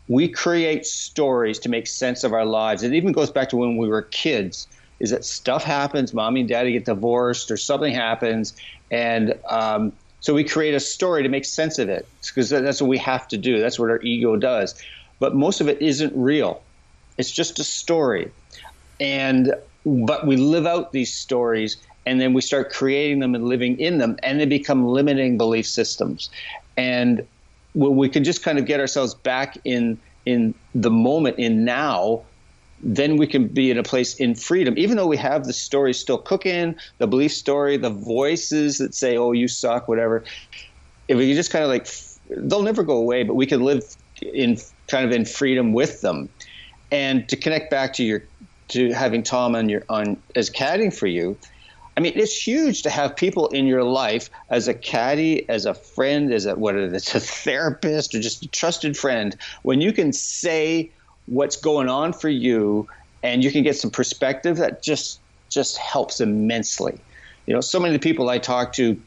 we 0.08 0.28
create 0.28 0.86
stories 0.86 1.60
to 1.60 1.70
make 1.70 1.88
sense 1.88 2.24
of 2.24 2.34
our 2.34 2.46
lives. 2.46 2.84
It 2.84 2.94
even 2.94 3.12
goes 3.12 3.32
back 3.32 3.50
to 3.50 3.58
when 3.58 3.78
we 3.78 3.88
were 3.88 4.04
kids. 4.04 4.68
Is 5.00 5.12
that 5.12 5.26
stuff 5.26 5.64
happens? 5.64 6.14
Mommy 6.14 6.42
and 6.42 6.50
daddy 6.50 6.72
get 6.72 6.86
divorced, 6.86 7.52
or 7.52 7.58
something 7.58 7.94
happens, 7.94 8.56
and 8.92 9.34
um, 9.50 9.92
so 10.22 10.34
we 10.34 10.44
create 10.44 10.74
a 10.74 10.80
story 10.80 11.22
to 11.24 11.30
make 11.30 11.46
sense 11.46 11.80
of 11.80 11.90
it 11.90 12.08
because 12.26 12.50
that's 12.50 12.82
what 12.82 12.88
we 12.88 12.98
have 13.00 13.28
to 13.30 13.38
do. 13.38 13.60
That's 13.60 13.78
what 13.78 13.90
our 13.90 14.02
ego 14.02 14.36
does. 14.38 14.76
But 15.20 15.36
most 15.36 15.60
of 15.62 15.68
it 15.68 15.82
isn't 15.82 16.14
real. 16.16 16.62
It's 17.18 17.32
just 17.32 17.60
a 17.60 17.64
story, 17.64 18.32
and 19.00 19.54
but 19.86 20.26
we 20.26 20.38
live 20.38 20.66
out 20.66 20.92
these 20.94 21.14
stories, 21.14 21.78
and 22.06 22.22
then 22.22 22.34
we 22.34 22.42
start 22.42 22.72
creating 22.72 23.20
them 23.20 23.36
and 23.36 23.46
living 23.46 23.78
in 23.80 23.98
them, 23.98 24.18
and 24.24 24.40
they 24.40 24.46
become 24.46 24.86
limiting 24.86 25.38
belief 25.38 25.68
systems. 25.68 26.30
And 26.78 27.28
when 27.76 27.96
we 27.96 28.10
can 28.10 28.24
just 28.24 28.42
kind 28.42 28.58
of 28.58 28.66
get 28.66 28.80
ourselves 28.80 29.14
back 29.14 29.58
in 29.64 30.00
in 30.26 30.56
the 30.74 30.90
moment 30.90 31.38
in 31.38 31.64
now 31.64 32.24
then 32.82 33.16
we 33.18 33.26
can 33.26 33.48
be 33.48 33.72
in 33.72 33.78
a 33.78 33.84
place 33.84 34.16
in 34.16 34.36
freedom. 34.36 34.78
Even 34.78 34.98
though 34.98 35.08
we 35.08 35.16
have 35.18 35.46
the 35.46 35.54
story 35.54 35.94
still 35.94 36.18
cooking 36.18 36.76
the 36.98 37.08
belief 37.08 37.32
story 37.32 37.78
the 37.78 37.90
voices 37.90 38.78
that 38.80 38.96
say 38.96 39.18
oh 39.18 39.34
you 39.34 39.48
suck 39.48 39.88
whatever 39.88 40.24
if 41.08 41.18
we 41.18 41.34
just 41.34 41.52
kind 41.52 41.64
of 41.64 41.70
like 41.70 41.88
they'll 42.50 42.64
never 42.64 42.84
go 42.84 42.98
away 42.98 43.24
but 43.24 43.36
we 43.36 43.46
can 43.46 43.62
live 43.62 43.84
in 44.22 44.58
kind 44.88 45.06
of 45.06 45.12
in 45.12 45.26
freedom 45.26 45.74
with 45.74 46.02
them. 46.02 46.30
And 46.92 47.28
to 47.30 47.36
connect 47.36 47.70
back 47.70 47.94
to 47.94 48.04
your 48.04 48.24
to 48.70 48.92
having 48.94 49.22
tom 49.22 49.56
on 49.56 49.70
your 49.70 49.84
on 49.90 50.18
as 50.36 50.50
caddying 50.50 50.96
for 50.96 51.08
you 51.08 51.38
I 51.98 52.02
mean, 52.02 52.14
it's 52.16 52.36
huge 52.36 52.84
to 52.84 52.90
have 52.90 53.16
people 53.16 53.48
in 53.48 53.66
your 53.66 53.84
life 53.84 54.30
as 54.50 54.68
a 54.68 54.74
caddy, 54.74 55.48
as 55.48 55.66
a 55.66 55.74
friend, 55.74 56.34
as 56.34 56.46
a 56.46 56.56
whether 56.56 56.84
it's 56.94 57.16
a 57.16 57.20
therapist 57.20 58.14
or 58.14 58.20
just 58.20 58.44
a 58.44 58.48
trusted 58.48 58.98
friend. 58.98 59.36
When 59.64 59.82
you 59.82 59.94
can 59.94 60.12
say 60.12 60.92
what's 61.28 61.56
going 61.56 61.90
on 61.90 62.14
for 62.14 62.30
you, 62.30 62.88
and 63.24 63.44
you 63.44 63.52
can 63.52 63.64
get 63.64 63.76
some 63.76 63.90
perspective, 63.90 64.58
that 64.58 64.84
just 64.84 65.20
just 65.50 65.78
helps 65.78 66.20
immensely. 66.20 67.00
You 67.46 67.54
know, 67.54 67.62
so 67.62 67.80
many 67.80 67.96
of 67.96 68.02
the 68.02 68.08
people 68.08 68.30
I 68.30 68.40
talk 68.40 68.74
to 68.74 69.00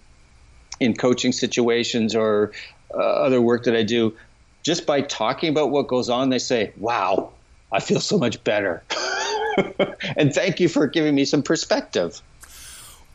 in 0.80 0.94
coaching 0.94 1.32
situations 1.32 2.14
or 2.14 2.52
uh, 2.94 2.98
other 2.98 3.40
work 3.40 3.64
that 3.64 3.76
I 3.76 3.82
do, 3.82 4.16
just 4.62 4.86
by 4.86 5.02
talking 5.02 5.50
about 5.50 5.70
what 5.70 5.88
goes 5.88 6.08
on, 6.08 6.30
they 6.30 6.38
say, 6.38 6.72
"Wow, 6.78 7.32
I 7.70 7.80
feel 7.80 8.00
so 8.00 8.18
much 8.18 8.42
better." 8.44 8.82
and 10.16 10.32
thank 10.32 10.58
you 10.58 10.68
for 10.68 10.86
giving 10.86 11.14
me 11.14 11.24
some 11.24 11.42
perspective. 11.42 12.22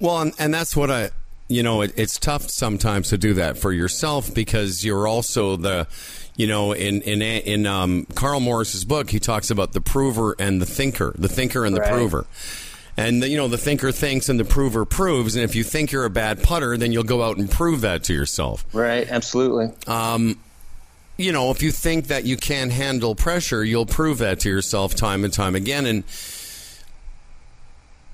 Well, 0.03 0.19
and, 0.21 0.33
and 0.37 0.53
that's 0.53 0.75
what 0.75 0.91
I, 0.91 1.11
you 1.47 1.63
know, 1.63 1.81
it, 1.81 1.93
it's 1.95 2.19
tough 2.19 2.49
sometimes 2.49 3.09
to 3.09 3.17
do 3.17 3.33
that 3.35 3.57
for 3.57 3.71
yourself 3.71 4.33
because 4.33 4.83
you're 4.83 5.07
also 5.07 5.55
the, 5.55 5.87
you 6.35 6.45
know, 6.45 6.73
in 6.73 7.01
in 7.03 7.21
in 7.21 7.65
um, 7.65 8.05
Karl 8.13 8.41
Morris's 8.41 8.83
book, 8.83 9.09
he 9.09 9.19
talks 9.19 9.49
about 9.49 9.71
the 9.71 9.79
prover 9.81 10.35
and 10.37 10.61
the 10.61 10.65
thinker, 10.65 11.15
the 11.17 11.29
thinker 11.29 11.65
and 11.65 11.73
the 11.75 11.79
Right. 11.79 11.91
prover. 11.91 12.25
And 12.97 13.23
you 13.23 13.37
know, 13.37 13.47
the 13.47 13.57
thinker 13.57 13.91
thinks 13.93 14.27
and 14.29 14.39
the 14.39 14.45
prover 14.45 14.83
proves. 14.85 15.35
And 15.35 15.43
if 15.43 15.55
you 15.55 15.63
think 15.63 15.91
you're 15.91 16.05
a 16.05 16.09
bad 16.09 16.43
putter, 16.43 16.75
then 16.77 16.91
you'll 16.91 17.03
go 17.03 17.23
out 17.23 17.37
and 17.37 17.49
prove 17.49 17.81
that 17.81 18.03
to 18.03 18.13
yourself. 18.13 18.65
Right, 18.73 19.07
absolutely. 19.09 19.71
Um, 19.87 20.37
You 21.17 21.31
know, 21.31 21.49
if 21.51 21.61
you 21.63 21.71
think 21.71 22.07
that 22.07 22.25
you 22.25 22.35
can't 22.37 22.71
handle 22.71 23.15
pressure, 23.15 23.63
you'll 23.63 23.85
prove 23.85 24.17
that 24.17 24.41
to 24.41 24.49
yourself 24.49 24.95
time 24.95 25.23
and 25.23 25.31
time 25.31 25.55
again. 25.55 25.85
And 25.85 26.03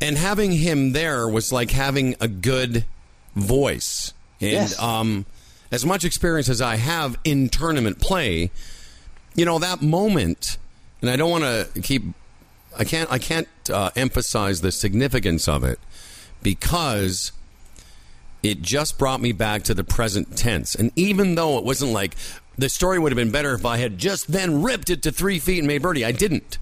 and 0.02 0.18
having 0.18 0.52
him 0.54 0.92
there 0.94 1.28
was 1.28 1.52
like 1.52 1.72
having 1.72 2.16
a 2.20 2.28
good 2.28 2.86
voice. 3.36 4.14
And 4.42 4.52
Yes. 4.52 4.80
um, 4.80 5.26
as 5.72 5.86
much 5.86 6.04
experience 6.06 6.50
as 6.50 6.62
I 6.62 6.76
have 6.78 7.18
in 7.24 7.50
tournament 7.50 8.00
play, 8.00 8.52
you 9.36 9.46
know 9.46 9.60
that 9.60 9.82
moment, 9.82 10.58
and 11.02 11.10
I 11.10 11.16
don't 11.16 11.30
want 11.32 11.44
to 11.44 11.82
keep. 11.82 12.04
I 12.78 12.84
can't. 12.84 13.12
I 13.12 13.18
can't 13.20 13.48
uh, 13.72 13.90
emphasize 13.96 14.62
the 14.62 14.72
significance 14.72 15.48
of 15.48 15.64
it 15.64 15.80
because 16.42 17.32
it 18.42 18.62
just 18.62 18.98
brought 18.98 19.20
me 19.22 19.32
back 19.32 19.64
to 19.64 19.74
the 19.74 19.84
present 19.84 20.38
tense. 20.38 20.76
And 20.76 20.92
even 20.96 21.36
though 21.36 21.58
it 21.58 21.66
wasn't 21.66 21.92
like 21.92 22.16
the 22.58 22.70
story 22.70 23.00
would 23.00 23.12
have 23.12 23.18
been 23.18 23.32
better 23.32 23.54
if 23.54 23.66
I 23.66 23.78
had 23.78 23.98
just 23.98 24.32
then 24.32 24.62
ripped 24.62 24.90
it 24.90 25.02
to 25.04 25.12
three 25.12 25.40
feet 25.40 25.60
and 25.60 25.68
made 25.68 25.82
birdie, 25.82 26.06
I 26.06 26.12
didn't. 26.12 26.58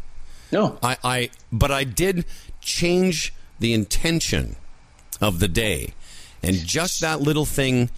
No, 0.51 0.77
I, 0.81 0.97
I 1.03 1.29
but 1.51 1.71
I 1.71 1.83
did 1.83 2.25
change 2.67 3.33
the 3.59 3.73
intention 3.73 4.57
of 5.19 5.39
the 5.39 5.47
day, 5.47 5.93
and 6.43 6.55
just 6.55 7.01
that 7.01 7.21
little 7.21 7.45
thing 7.45 7.89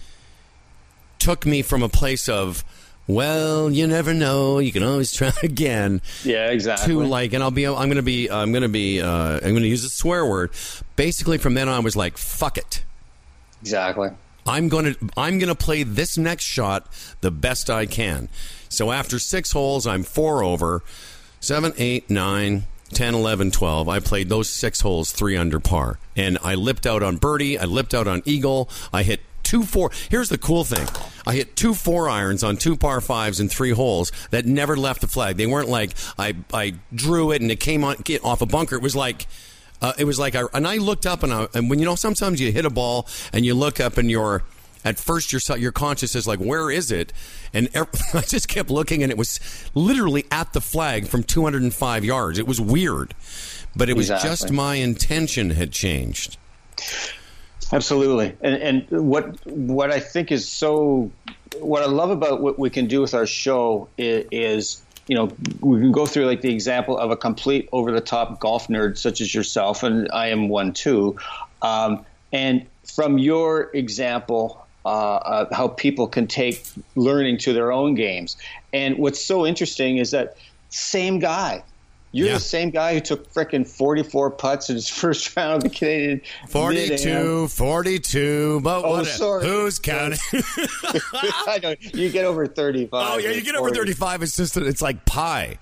took 1.18 1.44
me 1.44 1.60
from 1.60 1.82
a 1.82 1.88
place 1.88 2.28
of, 2.28 2.64
well, 3.06 3.68
you 3.68 3.86
never 3.86 4.14
know, 4.14 4.58
you 4.58 4.72
can 4.72 4.82
always 4.82 5.12
try 5.16 5.32
again. 5.42 6.00
yeah, 6.24 6.50
exactly. 6.50 6.94
To 6.94 7.02
like, 7.02 7.34
and 7.34 7.42
I'll 7.42 7.50
be, 7.50 7.66
I'm 7.66 7.88
gonna 7.88 8.02
be, 8.02 8.30
I'm 8.30 8.52
gonna 8.52 8.68
be, 8.68 9.00
uh, 9.02 9.40
I'm 9.42 9.52
gonna 9.52 9.66
use 9.66 9.84
a 9.84 9.90
swear 9.90 10.24
word. 10.24 10.50
Basically, 10.96 11.36
from 11.36 11.54
then 11.54 11.68
on, 11.68 11.74
I 11.74 11.80
was 11.80 11.96
like, 11.96 12.16
fuck 12.16 12.56
it. 12.56 12.84
Exactly. 13.60 14.10
I'm 14.46 14.68
going 14.68 14.94
to 14.94 14.96
I'm 15.16 15.38
going 15.38 15.48
to 15.48 15.54
play 15.54 15.82
this 15.82 16.16
next 16.16 16.44
shot 16.44 16.86
the 17.20 17.30
best 17.30 17.68
I 17.68 17.84
can. 17.86 18.28
So 18.68 18.90
after 18.90 19.18
6 19.18 19.52
holes 19.52 19.86
I'm 19.86 20.02
4 20.02 20.42
over. 20.42 20.82
7 21.40 21.72
8 21.76 22.10
9 22.10 22.64
10 22.92 23.14
11 23.14 23.50
12 23.50 23.88
I 23.88 24.00
played 24.00 24.28
those 24.28 24.48
6 24.48 24.80
holes 24.80 25.12
3 25.12 25.36
under 25.36 25.60
par. 25.60 25.98
And 26.16 26.38
I 26.42 26.54
lipped 26.54 26.86
out 26.86 27.02
on 27.02 27.16
birdie, 27.16 27.58
I 27.58 27.64
lipped 27.64 27.94
out 27.94 28.06
on 28.06 28.22
eagle, 28.24 28.68
I 28.92 29.02
hit 29.02 29.20
two 29.50 29.64
four. 29.64 29.90
Here's 30.08 30.28
the 30.28 30.38
cool 30.38 30.62
thing: 30.62 30.86
I 31.26 31.34
hit 31.34 31.56
two 31.56 31.74
four 31.74 32.08
irons 32.08 32.44
on 32.44 32.56
two 32.56 32.76
par 32.76 33.00
fives 33.00 33.40
in 33.40 33.48
three 33.48 33.72
holes 33.72 34.12
that 34.30 34.46
never 34.46 34.76
left 34.76 35.00
the 35.00 35.08
flag. 35.08 35.36
They 35.36 35.46
weren't 35.46 35.68
like 35.68 35.92
I 36.16 36.36
I 36.52 36.74
drew 36.94 37.32
it 37.32 37.42
and 37.42 37.50
it 37.50 37.58
came 37.58 37.82
on 37.82 37.96
off 38.22 38.42
a 38.42 38.46
bunker. 38.46 38.76
It 38.76 38.82
was 38.82 38.96
like. 38.96 39.26
Uh, 39.82 39.94
it 39.96 40.04
was 40.04 40.18
like, 40.18 40.34
I, 40.34 40.42
and 40.52 40.68
I 40.68 40.76
looked 40.76 41.06
up, 41.06 41.22
and, 41.22 41.32
I, 41.32 41.46
and 41.54 41.70
when 41.70 41.78
you 41.78 41.86
know, 41.86 41.94
sometimes 41.94 42.38
you 42.38 42.52
hit 42.52 42.66
a 42.66 42.70
ball 42.70 43.08
and 43.32 43.46
you 43.46 43.54
look 43.54 43.80
up, 43.80 43.96
and 43.96 44.10
you're 44.10 44.42
at 44.84 44.98
first 44.98 45.32
your 45.32 45.40
your 45.58 45.72
conscious 45.72 46.14
is 46.14 46.26
like, 46.26 46.38
where 46.38 46.70
is 46.70 46.90
it? 46.90 47.12
And 47.52 47.68
I 48.14 48.20
just 48.20 48.48
kept 48.48 48.70
looking, 48.70 49.02
and 49.02 49.10
it 49.10 49.18
was 49.18 49.40
literally 49.74 50.24
at 50.30 50.52
the 50.52 50.60
flag 50.60 51.06
from 51.06 51.22
205 51.22 52.04
yards. 52.04 52.38
It 52.38 52.46
was 52.46 52.60
weird, 52.60 53.14
but 53.76 53.88
it 53.88 53.96
was 53.96 54.10
Exactly. 54.10 54.30
just 54.30 54.52
my 54.52 54.76
intention 54.76 55.50
had 55.50 55.72
changed. 55.72 56.36
Absolutely, 57.72 58.34
and 58.40 58.86
and 58.90 59.06
what 59.08 59.46
what 59.46 59.92
I 59.92 60.00
think 60.00 60.32
is 60.32 60.48
so 60.48 61.10
what 61.58 61.82
I 61.82 61.86
love 61.86 62.10
about 62.10 62.40
what 62.40 62.58
we 62.58 62.68
can 62.70 62.86
do 62.86 63.00
with 63.00 63.14
our 63.14 63.26
show 63.26 63.88
is, 63.96 64.26
is 64.32 64.82
you 65.06 65.14
know 65.14 65.30
we 65.60 65.78
can 65.78 65.92
go 65.92 66.04
through 66.06 66.26
like 66.26 66.40
the 66.40 66.52
example 66.52 66.98
of 66.98 67.10
a 67.12 67.16
complete 67.16 67.68
over 67.70 67.92
the 67.92 68.00
top 68.00 68.40
golf 68.40 68.66
nerd 68.68 68.98
such 68.98 69.20
as 69.20 69.32
yourself, 69.32 69.82
and 69.84 70.08
I 70.12 70.28
am 70.28 70.48
one 70.48 70.72
too, 70.72 71.16
um, 71.62 72.04
and 72.32 72.66
from 72.84 73.18
your 73.18 73.70
example. 73.74 74.66
Uh, 74.84 74.88
uh, 74.88 75.54
how 75.54 75.68
people 75.68 76.06
can 76.08 76.26
take 76.26 76.62
learning 76.96 77.36
to 77.36 77.52
their 77.52 77.70
own 77.70 77.94
games, 77.94 78.36
and 78.72 78.96
what's 78.96 79.20
so 79.22 79.46
interesting 79.46 79.98
is 79.98 80.10
that 80.12 80.36
same 80.70 81.18
guy, 81.18 81.62
you're 82.12 82.28
Yeah. 82.28 82.34
the 82.34 82.40
same 82.40 82.70
guy 82.70 82.94
who 82.94 83.00
took 83.00 83.30
frickin' 83.34 83.68
44 83.68 84.30
putts 84.30 84.70
in 84.70 84.76
his 84.76 84.88
first 85.00 85.36
round 85.36 85.56
of 85.56 85.62
the 85.64 85.68
Canadian 85.68 86.22
Mid-Am. 86.44 86.48
42, 86.48 87.48
42, 87.48 88.60
but 88.62 88.82
Oh, 88.84 89.02
sorry. 89.04 89.44
who's 89.46 89.78
counting? 89.78 90.18
I 91.12 91.60
know 91.62 91.74
you 91.92 92.08
get 92.10 92.24
over 92.24 92.46
thirty-five. 92.46 93.06
oh, 93.14 93.18
yeah, 93.18 93.30
you 93.30 93.42
get 93.42 93.54
over 93.56 93.70
35, 93.70 94.22
it's 94.22 94.36
just, 94.36 94.56
it's 94.56 94.80
like 94.82 95.04
pie. 95.04 95.58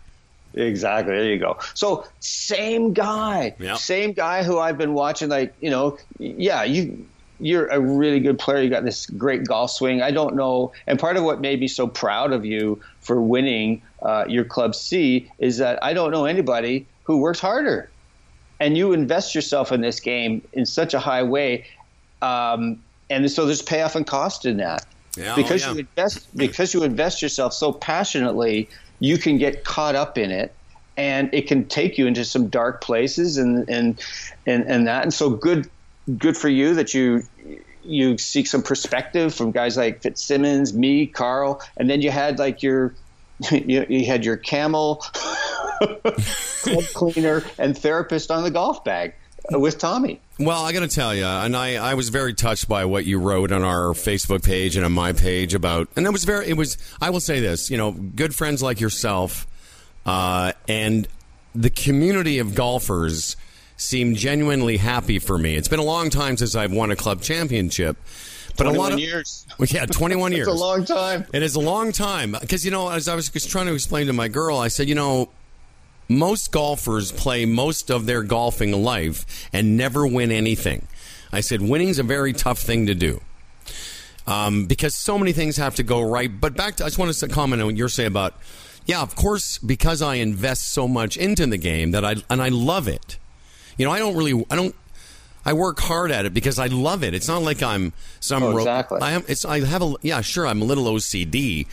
Exactly. 0.54 1.12
There 1.14 1.24
you 1.24 1.38
go. 1.38 1.58
So 1.74 2.04
same 2.20 2.92
guy, 2.92 3.54
Yep. 3.58 3.76
same 3.78 4.12
guy 4.12 4.42
who 4.42 4.58
I've 4.58 4.78
been 4.78 4.94
watching. 4.94 5.28
Like 5.28 5.54
you 5.60 5.70
know, 5.70 5.98
yeah, 6.18 6.64
you 6.64 7.06
you're 7.40 7.66
a 7.66 7.80
really 7.80 8.20
good 8.20 8.38
player. 8.38 8.62
You 8.62 8.70
got 8.70 8.84
this 8.84 9.06
great 9.06 9.44
golf 9.44 9.70
swing. 9.70 10.02
I 10.02 10.10
don't 10.10 10.34
know, 10.34 10.72
and 10.86 10.98
part 10.98 11.16
of 11.16 11.24
what 11.24 11.40
made 11.40 11.60
me 11.60 11.68
so 11.68 11.86
proud 11.86 12.32
of 12.32 12.44
you 12.44 12.80
for 13.00 13.20
winning 13.20 13.82
uh, 14.02 14.24
your 14.28 14.44
club 14.44 14.74
C 14.74 15.30
is 15.38 15.58
that 15.58 15.82
I 15.82 15.92
don't 15.92 16.10
know 16.10 16.24
anybody 16.24 16.86
who 17.04 17.18
works 17.18 17.40
harder, 17.40 17.88
and 18.60 18.76
you 18.76 18.92
invest 18.92 19.34
yourself 19.34 19.72
in 19.72 19.80
this 19.80 20.00
game 20.00 20.42
in 20.52 20.66
such 20.66 20.94
a 20.94 20.98
high 20.98 21.22
way, 21.22 21.66
um, 22.22 22.82
and 23.10 23.30
so 23.30 23.46
there's 23.46 23.62
payoff 23.62 23.94
and 23.94 24.06
cost 24.06 24.44
in 24.44 24.56
that. 24.58 24.86
Yeah, 25.16 25.32
oh, 25.32 25.36
because 25.36 25.62
yeah. 25.62 25.72
you 25.72 25.78
invest 25.80 26.36
because 26.36 26.74
you 26.74 26.82
invest 26.82 27.22
yourself 27.22 27.52
so 27.52 27.72
passionately, 27.72 28.68
you 29.00 29.18
can 29.18 29.38
get 29.38 29.64
caught 29.64 29.94
up 29.94 30.18
in 30.18 30.30
it, 30.30 30.52
and 30.96 31.32
it 31.32 31.46
can 31.46 31.64
take 31.66 31.98
you 31.98 32.06
into 32.06 32.24
some 32.24 32.48
dark 32.48 32.80
places 32.80 33.36
and 33.36 33.68
and 33.68 34.00
and, 34.46 34.64
and 34.64 34.86
that. 34.86 35.02
And 35.04 35.14
so 35.14 35.30
good 35.30 35.70
good 36.16 36.36
for 36.36 36.48
you 36.48 36.74
that 36.74 36.94
you 36.94 37.22
you 37.82 38.18
seek 38.18 38.46
some 38.46 38.62
perspective 38.62 39.34
from 39.34 39.50
guys 39.50 39.76
like 39.76 40.02
Fitzsimmons, 40.02 40.74
me, 40.74 41.06
Karl, 41.06 41.60
and 41.76 41.88
then 41.88 42.02
you 42.02 42.10
had 42.10 42.38
like 42.38 42.62
your 42.62 42.94
you, 43.50 43.86
you 43.88 44.06
had 44.06 44.24
your 44.24 44.36
camel 44.36 44.96
club 45.82 46.84
cleaner 46.94 47.42
and 47.58 47.76
therapist 47.76 48.30
on 48.30 48.42
the 48.42 48.50
golf 48.50 48.84
bag 48.84 49.14
with 49.50 49.78
Tommy. 49.78 50.20
Well, 50.38 50.64
I 50.64 50.72
got 50.72 50.80
to 50.80 50.88
tell 50.88 51.14
you, 51.14 51.24
and 51.24 51.56
I, 51.56 51.76
I 51.76 51.94
was 51.94 52.10
very 52.10 52.34
touched 52.34 52.68
by 52.68 52.84
what 52.84 53.06
you 53.06 53.18
wrote 53.18 53.50
on 53.50 53.62
our 53.62 53.92
Facebook 53.92 54.44
page 54.44 54.76
and 54.76 54.84
on 54.84 54.92
my 54.92 55.12
page 55.12 55.54
about, 55.54 55.88
and 55.96 56.06
it 56.06 56.10
was 56.10 56.24
very, 56.24 56.48
it 56.48 56.56
was, 56.56 56.76
I 57.00 57.10
will 57.10 57.20
say 57.20 57.40
this, 57.40 57.70
you 57.70 57.76
know, 57.76 57.92
good 57.92 58.34
friends 58.34 58.62
like 58.62 58.80
yourself, 58.80 59.46
uh, 60.06 60.52
and 60.68 61.08
the 61.54 61.70
community 61.70 62.38
of 62.38 62.54
golfers 62.54 63.36
seem 63.78 64.14
genuinely 64.14 64.76
happy 64.76 65.18
for 65.18 65.38
me. 65.38 65.54
It's 65.54 65.68
been 65.68 65.78
a 65.78 65.84
long 65.84 66.10
time 66.10 66.36
since 66.36 66.54
I've 66.54 66.72
won 66.72 66.90
a 66.90 66.96
club 66.96 67.22
championship, 67.22 67.96
but 68.58 68.66
a 68.66 68.70
lot 68.70 68.92
of 68.92 68.98
years. 68.98 69.46
Well, 69.56 69.68
yeah, 69.70 69.86
21 69.86 70.32
years. 70.34 70.48
It's 70.48 70.56
a 70.56 70.60
long 70.60 70.84
time. 70.84 71.24
It 71.32 71.42
is 71.42 71.54
a 71.54 71.60
long 71.60 71.92
time 71.92 72.36
because 72.38 72.64
you 72.64 72.70
know, 72.70 72.90
as 72.90 73.08
I 73.08 73.14
was 73.14 73.30
trying 73.30 73.66
to 73.66 73.74
explain 73.74 74.08
to 74.08 74.12
my 74.12 74.28
girl, 74.28 74.58
I 74.58 74.68
said, 74.68 74.88
you 74.88 74.94
know, 74.94 75.30
most 76.08 76.52
golfers 76.52 77.12
play 77.12 77.46
most 77.46 77.90
of 77.90 78.06
their 78.06 78.22
golfing 78.22 78.72
life 78.82 79.48
and 79.52 79.76
never 79.76 80.06
win 80.06 80.30
anything. 80.32 80.86
I 81.32 81.40
said, 81.40 81.62
winning's 81.62 81.98
a 81.98 82.02
very 82.02 82.32
tough 82.32 82.58
thing 82.58 82.86
to 82.86 82.94
do. 82.94 83.20
Um, 84.26 84.66
because 84.66 84.94
so 84.94 85.18
many 85.18 85.32
things 85.32 85.56
have 85.56 85.74
to 85.76 85.82
go 85.82 86.02
right. 86.02 86.30
But 86.40 86.54
back 86.54 86.76
to, 86.76 86.84
I 86.84 86.88
just 86.88 86.98
want 86.98 87.12
to 87.14 87.28
comment 87.28 87.62
on 87.62 87.68
what 87.68 87.76
you're 87.76 87.88
saying 87.88 88.08
about, 88.08 88.34
yeah, 88.86 89.00
of 89.00 89.14
course, 89.16 89.58
because 89.58 90.02
I 90.02 90.16
invest 90.16 90.68
so 90.72 90.88
much 90.88 91.16
into 91.16 91.46
the 91.46 91.56
game 91.56 91.92
that 91.92 92.04
I, 92.04 92.16
and 92.28 92.42
I 92.42 92.48
love 92.48 92.88
it. 92.88 93.18
You 93.78 93.86
know, 93.86 93.90
I 93.92 93.98
don't 93.98 94.16
really, 94.16 94.44
I 94.50 94.56
don't, 94.56 94.74
I 95.46 95.54
work 95.54 95.78
hard 95.80 96.10
at 96.10 96.26
it 96.26 96.34
because 96.34 96.58
I 96.58 96.66
love 96.66 97.02
it. 97.02 97.14
It's 97.14 97.28
not 97.28 97.42
like 97.42 97.62
I'm 97.62 97.94
some. 98.20 98.42
Oh, 98.42 98.50
ro- 98.52 98.58
exactly. 98.58 99.00
I 99.00 99.12
am. 99.12 99.24
It's. 99.28 99.44
I 99.46 99.64
have 99.64 99.80
a. 99.82 99.94
Yeah, 100.02 100.20
sure. 100.20 100.46
I'm 100.46 100.60
a 100.60 100.64
little 100.66 100.84
OCD, 100.84 101.66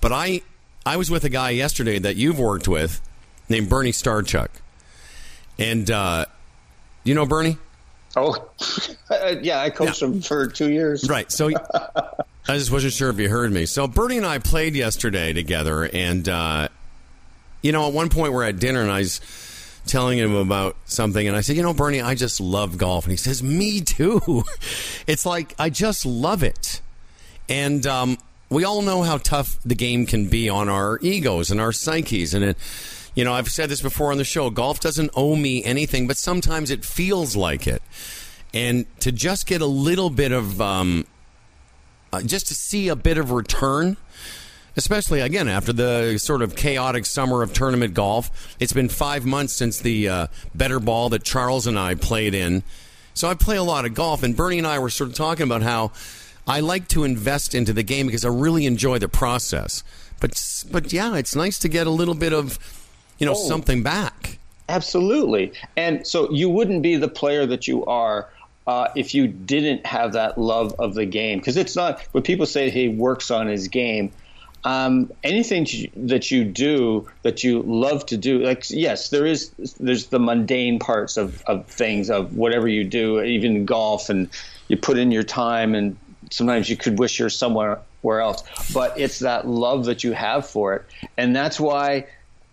but 0.00 0.12
I. 0.12 0.42
I 0.84 0.96
was 0.96 1.10
with 1.10 1.24
a 1.24 1.28
guy 1.28 1.50
yesterday 1.50 1.98
that 1.98 2.14
you've 2.14 2.38
worked 2.38 2.68
with, 2.68 3.00
named 3.48 3.68
Bernie 3.68 3.90
Starchuk, 3.90 4.46
and 5.58 5.90
uh, 5.90 6.26
you 7.02 7.14
know 7.14 7.26
Bernie, 7.26 7.56
Oh, 8.14 8.48
yeah, 9.42 9.60
I 9.60 9.70
coached 9.70 10.00
him 10.00 10.20
for 10.22 10.46
two 10.46 10.70
years. 10.70 11.08
right? 11.08 11.30
So 11.32 11.50
I 12.48 12.54
just 12.56 12.70
wasn't 12.70 12.92
sure 12.92 13.10
if 13.10 13.18
you 13.18 13.28
heard 13.28 13.50
me. 13.50 13.66
So 13.66 13.88
Bernie 13.88 14.16
and 14.18 14.26
I 14.26 14.38
played 14.38 14.76
yesterday 14.76 15.32
together, 15.32 15.84
and 15.92 16.28
uh, 16.28 16.68
you 17.62 17.72
know, 17.72 17.88
at 17.88 17.92
one 17.92 18.08
point 18.08 18.32
we're 18.32 18.44
at 18.44 18.60
dinner, 18.60 18.82
and 18.82 18.90
I 18.92 19.00
was 19.00 19.20
telling 19.86 20.18
him 20.18 20.34
about 20.34 20.76
something, 20.84 21.26
and 21.26 21.36
I 21.36 21.40
said, 21.40 21.56
"You 21.56 21.62
know, 21.62 21.74
Bernie, 21.74 22.00
I 22.00 22.14
just 22.14 22.40
love 22.40 22.78
golf," 22.78 23.04
and 23.04 23.12
he 23.12 23.16
says, 23.16 23.42
"Me 23.42 23.80
too." 23.80 24.44
it's 25.06 25.24
like 25.24 25.54
I 25.58 25.70
just 25.70 26.04
love 26.04 26.42
it, 26.42 26.80
and 27.48 27.86
um, 27.86 28.18
we 28.50 28.64
all 28.64 28.82
know 28.82 29.02
how 29.02 29.18
tough 29.18 29.58
the 29.64 29.74
game 29.74 30.06
can 30.06 30.28
be 30.28 30.48
on 30.48 30.68
our 30.68 30.98
egos 31.02 31.50
and 31.50 31.60
our 31.60 31.72
psyches, 31.72 32.34
and 32.34 32.44
it. 32.44 32.56
You 33.14 33.24
know, 33.24 33.32
I've 33.32 33.48
said 33.48 33.70
this 33.70 33.80
before 33.80 34.12
on 34.12 34.18
the 34.18 34.24
show. 34.24 34.50
Golf 34.50 34.78
doesn't 34.78 35.10
owe 35.16 35.36
me 35.36 35.64
anything, 35.64 36.06
but 36.06 36.18
sometimes 36.18 36.70
it 36.70 36.84
feels 36.84 37.34
like 37.34 37.66
it. 37.66 37.82
And 38.52 38.84
to 39.00 39.10
just 39.10 39.46
get 39.46 39.62
a 39.62 39.66
little 39.66 40.10
bit 40.10 40.32
of 40.32 40.60
um, 40.60 41.06
uh, 42.12 42.22
just 42.22 42.48
to 42.48 42.54
see 42.54 42.88
a 42.88 42.96
bit 42.96 43.18
of 43.18 43.30
return, 43.30 43.96
especially 44.76 45.20
again 45.20 45.48
after 45.48 45.72
the 45.72 46.18
sort 46.18 46.42
of 46.42 46.54
chaotic 46.56 47.06
summer 47.06 47.42
of 47.42 47.52
tournament 47.52 47.94
golf. 47.94 48.56
It's 48.60 48.72
been 48.72 48.88
five 48.88 49.24
months 49.24 49.52
since 49.54 49.78
the 49.80 50.08
uh, 50.08 50.26
better 50.54 50.78
ball 50.80 51.08
that 51.10 51.24
Charles 51.24 51.66
and 51.66 51.78
I 51.78 51.94
played 51.94 52.34
in. 52.34 52.62
So 53.14 53.28
I 53.28 53.34
play 53.34 53.56
a 53.56 53.62
lot 53.62 53.86
of 53.86 53.94
golf, 53.94 54.22
and 54.22 54.36
Bernie 54.36 54.58
and 54.58 54.66
I 54.66 54.78
were 54.78 54.90
sort 54.90 55.08
of 55.10 55.16
talking 55.16 55.44
about 55.44 55.62
how 55.62 55.92
I 56.46 56.60
like 56.60 56.86
to 56.88 57.04
invest 57.04 57.54
into 57.54 57.72
the 57.72 57.82
game 57.82 58.06
because 58.06 58.24
I 58.24 58.28
really 58.28 58.66
enjoy 58.66 58.98
the 58.98 59.08
process. 59.08 59.82
But 60.20 60.64
but 60.70 60.92
yeah, 60.92 61.16
it's 61.16 61.34
nice 61.34 61.58
to 61.60 61.68
get 61.68 61.86
a 61.86 61.90
little 61.90 62.14
bit 62.14 62.32
of 62.32 62.58
you 63.18 63.24
know 63.26 63.32
Oh. 63.32 63.48
something 63.48 63.82
back. 63.82 64.38
Absolutely. 64.68 65.52
And 65.76 66.06
so 66.06 66.30
you 66.32 66.50
wouldn't 66.50 66.82
be 66.82 66.96
the 66.96 67.08
player 67.08 67.46
that 67.46 67.66
you 67.68 67.84
are 67.86 68.28
uh, 68.66 68.88
if 68.96 69.14
you 69.14 69.28
didn't 69.28 69.86
have 69.86 70.12
that 70.14 70.36
love 70.38 70.74
of 70.78 70.94
the 70.94 71.06
game. 71.06 71.38
Because 71.38 71.56
it's 71.56 71.76
not, 71.76 72.00
when 72.12 72.24
people 72.24 72.46
say 72.46 72.68
he 72.68 72.88
works 72.88 73.30
on 73.30 73.46
his 73.46 73.68
game, 73.68 74.10
um, 74.66 75.12
anything 75.22 75.64
that 75.94 76.32
you 76.32 76.44
do 76.44 77.08
that 77.22 77.44
you 77.44 77.62
love 77.62 78.04
to 78.06 78.16
do, 78.16 78.40
like, 78.40 78.68
yes, 78.68 79.10
there 79.10 79.24
is, 79.24 79.50
there's 79.78 80.06
the 80.06 80.18
mundane 80.18 80.80
parts 80.80 81.16
of, 81.16 81.40
of 81.42 81.66
things, 81.66 82.10
of 82.10 82.36
whatever 82.36 82.66
you 82.66 82.82
do, 82.82 83.22
even 83.22 83.64
golf, 83.64 84.10
and 84.10 84.28
you 84.66 84.76
put 84.76 84.98
in 84.98 85.12
your 85.12 85.22
time, 85.22 85.76
and 85.76 85.96
sometimes 86.32 86.68
you 86.68 86.76
could 86.76 86.98
wish 86.98 87.20
you're 87.20 87.30
somewhere 87.30 87.78
where 88.02 88.20
else. 88.20 88.42
But 88.74 88.98
it's 88.98 89.20
that 89.20 89.46
love 89.46 89.84
that 89.84 90.02
you 90.02 90.12
have 90.14 90.48
for 90.48 90.74
it. 90.74 90.84
And 91.16 91.34
that's 91.34 91.60
why 91.60 92.06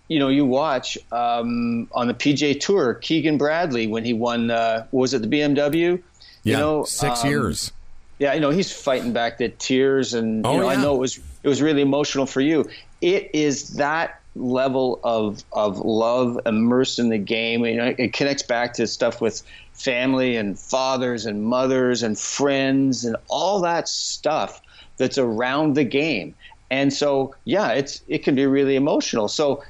you 0.07 0.19
know, 0.19 0.29
you 0.29 0.45
watch 0.45 0.99
um, 1.11 1.87
on 1.93 2.07
the 2.07 2.13
PGA 2.13 2.59
Tour, 2.59 2.93
Keegan 2.93 3.39
Bradley 3.39 3.87
when 3.87 4.05
he 4.05 4.13
won. 4.13 4.51
Uh, 4.51 4.85
was 4.91 5.15
it 5.15 5.23
the 5.23 5.27
BMW? 5.27 6.03
Yeah, 6.43 6.51
you 6.51 6.57
know, 6.57 6.83
six 6.83 7.23
um, 7.23 7.29
years. 7.31 7.71
Yeah, 8.19 8.35
you 8.35 8.39
know, 8.39 8.51
he's 8.51 8.71
fighting 8.71 9.13
back 9.13 9.39
the 9.39 9.49
tears, 9.49 10.13
and 10.13 10.45
you 10.45 10.51
Oh, 10.51 10.57
know, 10.59 10.69
I 10.69 10.75
know 10.75 10.93
it 10.93 10.99
was 10.99 11.19
it 11.43 11.47
was 11.47 11.61
really 11.61 11.81
emotional 11.81 12.25
for 12.25 12.41
you. 12.41 12.65
It 13.01 13.29
is 13.33 13.75
that 13.75 14.19
level 14.35 14.99
of 15.03 15.43
of 15.51 15.79
love 15.79 16.39
immersed 16.45 16.99
in 16.99 17.09
the 17.09 17.17
game. 17.17 17.65
You 17.65 17.75
know, 17.75 17.95
it 17.97 18.13
connects 18.13 18.43
back 18.43 18.73
to 18.75 18.87
stuff 18.87 19.21
with 19.21 19.43
family 19.73 20.35
and 20.35 20.57
fathers 20.57 21.25
and 21.25 21.43
mothers 21.43 22.01
and 22.01 22.17
friends 22.17 23.05
and 23.05 23.15
all 23.27 23.61
that 23.61 23.87
stuff 23.87 24.61
that's 24.97 25.17
around 25.17 25.75
the 25.75 25.83
game. 25.83 26.35
And 26.71 26.91
so, 26.91 27.35
yeah, 27.45 27.71
it's 27.71 28.01
it 28.07 28.23
can 28.23 28.35
be 28.35 28.45
really 28.45 28.75
emotional. 28.75 29.27
So 29.27 29.63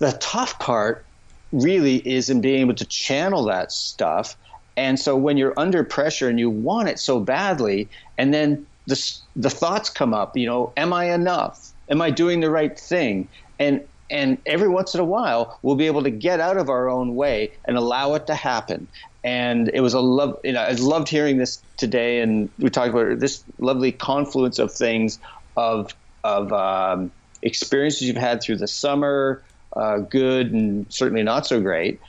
the 0.00 0.12
tough 0.20 0.58
part 0.58 1.04
really 1.52 1.96
is 2.06 2.28
in 2.28 2.40
being 2.40 2.60
able 2.60 2.74
to 2.74 2.84
channel 2.84 3.44
that 3.44 3.72
stuff. 3.72 4.36
And 4.76 4.98
so 5.00 5.16
when 5.16 5.36
you're 5.36 5.58
under 5.58 5.82
pressure 5.82 6.28
and 6.28 6.38
you 6.38 6.50
want 6.50 6.88
it 6.88 6.98
so 7.00 7.18
badly, 7.18 7.88
and 8.16 8.32
then 8.32 8.66
the 8.88 9.18
the 9.36 9.50
thoughts 9.50 9.90
come 9.90 10.14
up, 10.14 10.36
you 10.36 10.46
know, 10.46 10.72
am 10.76 10.92
I 10.92 11.12
enough? 11.12 11.72
Am 11.90 12.00
I 12.00 12.10
doing 12.10 12.40
the 12.40 12.50
right 12.50 12.78
thing? 12.78 13.28
And 13.58 13.82
and 14.10 14.38
every 14.46 14.68
once 14.68 14.94
in 14.94 15.00
a 15.00 15.04
while, 15.04 15.58
we'll 15.62 15.76
be 15.76 15.86
able 15.86 16.02
to 16.02 16.10
get 16.10 16.40
out 16.40 16.56
of 16.56 16.70
our 16.70 16.88
own 16.88 17.14
way 17.14 17.52
and 17.66 17.76
allow 17.76 18.14
it 18.14 18.26
to 18.26 18.34
happen. 18.34 18.88
And 19.22 19.70
it 19.74 19.82
was 19.82 19.92
a 19.92 20.00
love, 20.00 20.38
you 20.42 20.52
know, 20.52 20.62
I 20.62 20.72
loved 20.72 21.10
hearing 21.10 21.36
this 21.36 21.62
today, 21.76 22.20
and 22.20 22.48
we 22.58 22.70
talked 22.70 22.88
about 22.88 23.20
this 23.20 23.44
lovely 23.58 23.92
confluence 23.92 24.58
of 24.58 24.72
things, 24.72 25.18
of 25.56 25.94
of 26.24 26.52
um, 26.52 27.12
experiences 27.42 28.02
you've 28.02 28.16
had 28.16 28.42
through 28.42 28.56
the 28.56 28.68
summer, 28.68 29.44
uh, 29.76 29.98
good 29.98 30.50
and 30.52 30.86
certainly 30.88 31.22
not 31.22 31.46
so 31.46 31.60
great, 31.60 32.00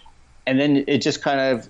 and 0.48 0.62
then 0.62 0.86
it 0.88 1.02
just 1.02 1.22
kind 1.22 1.42
of 1.42 1.70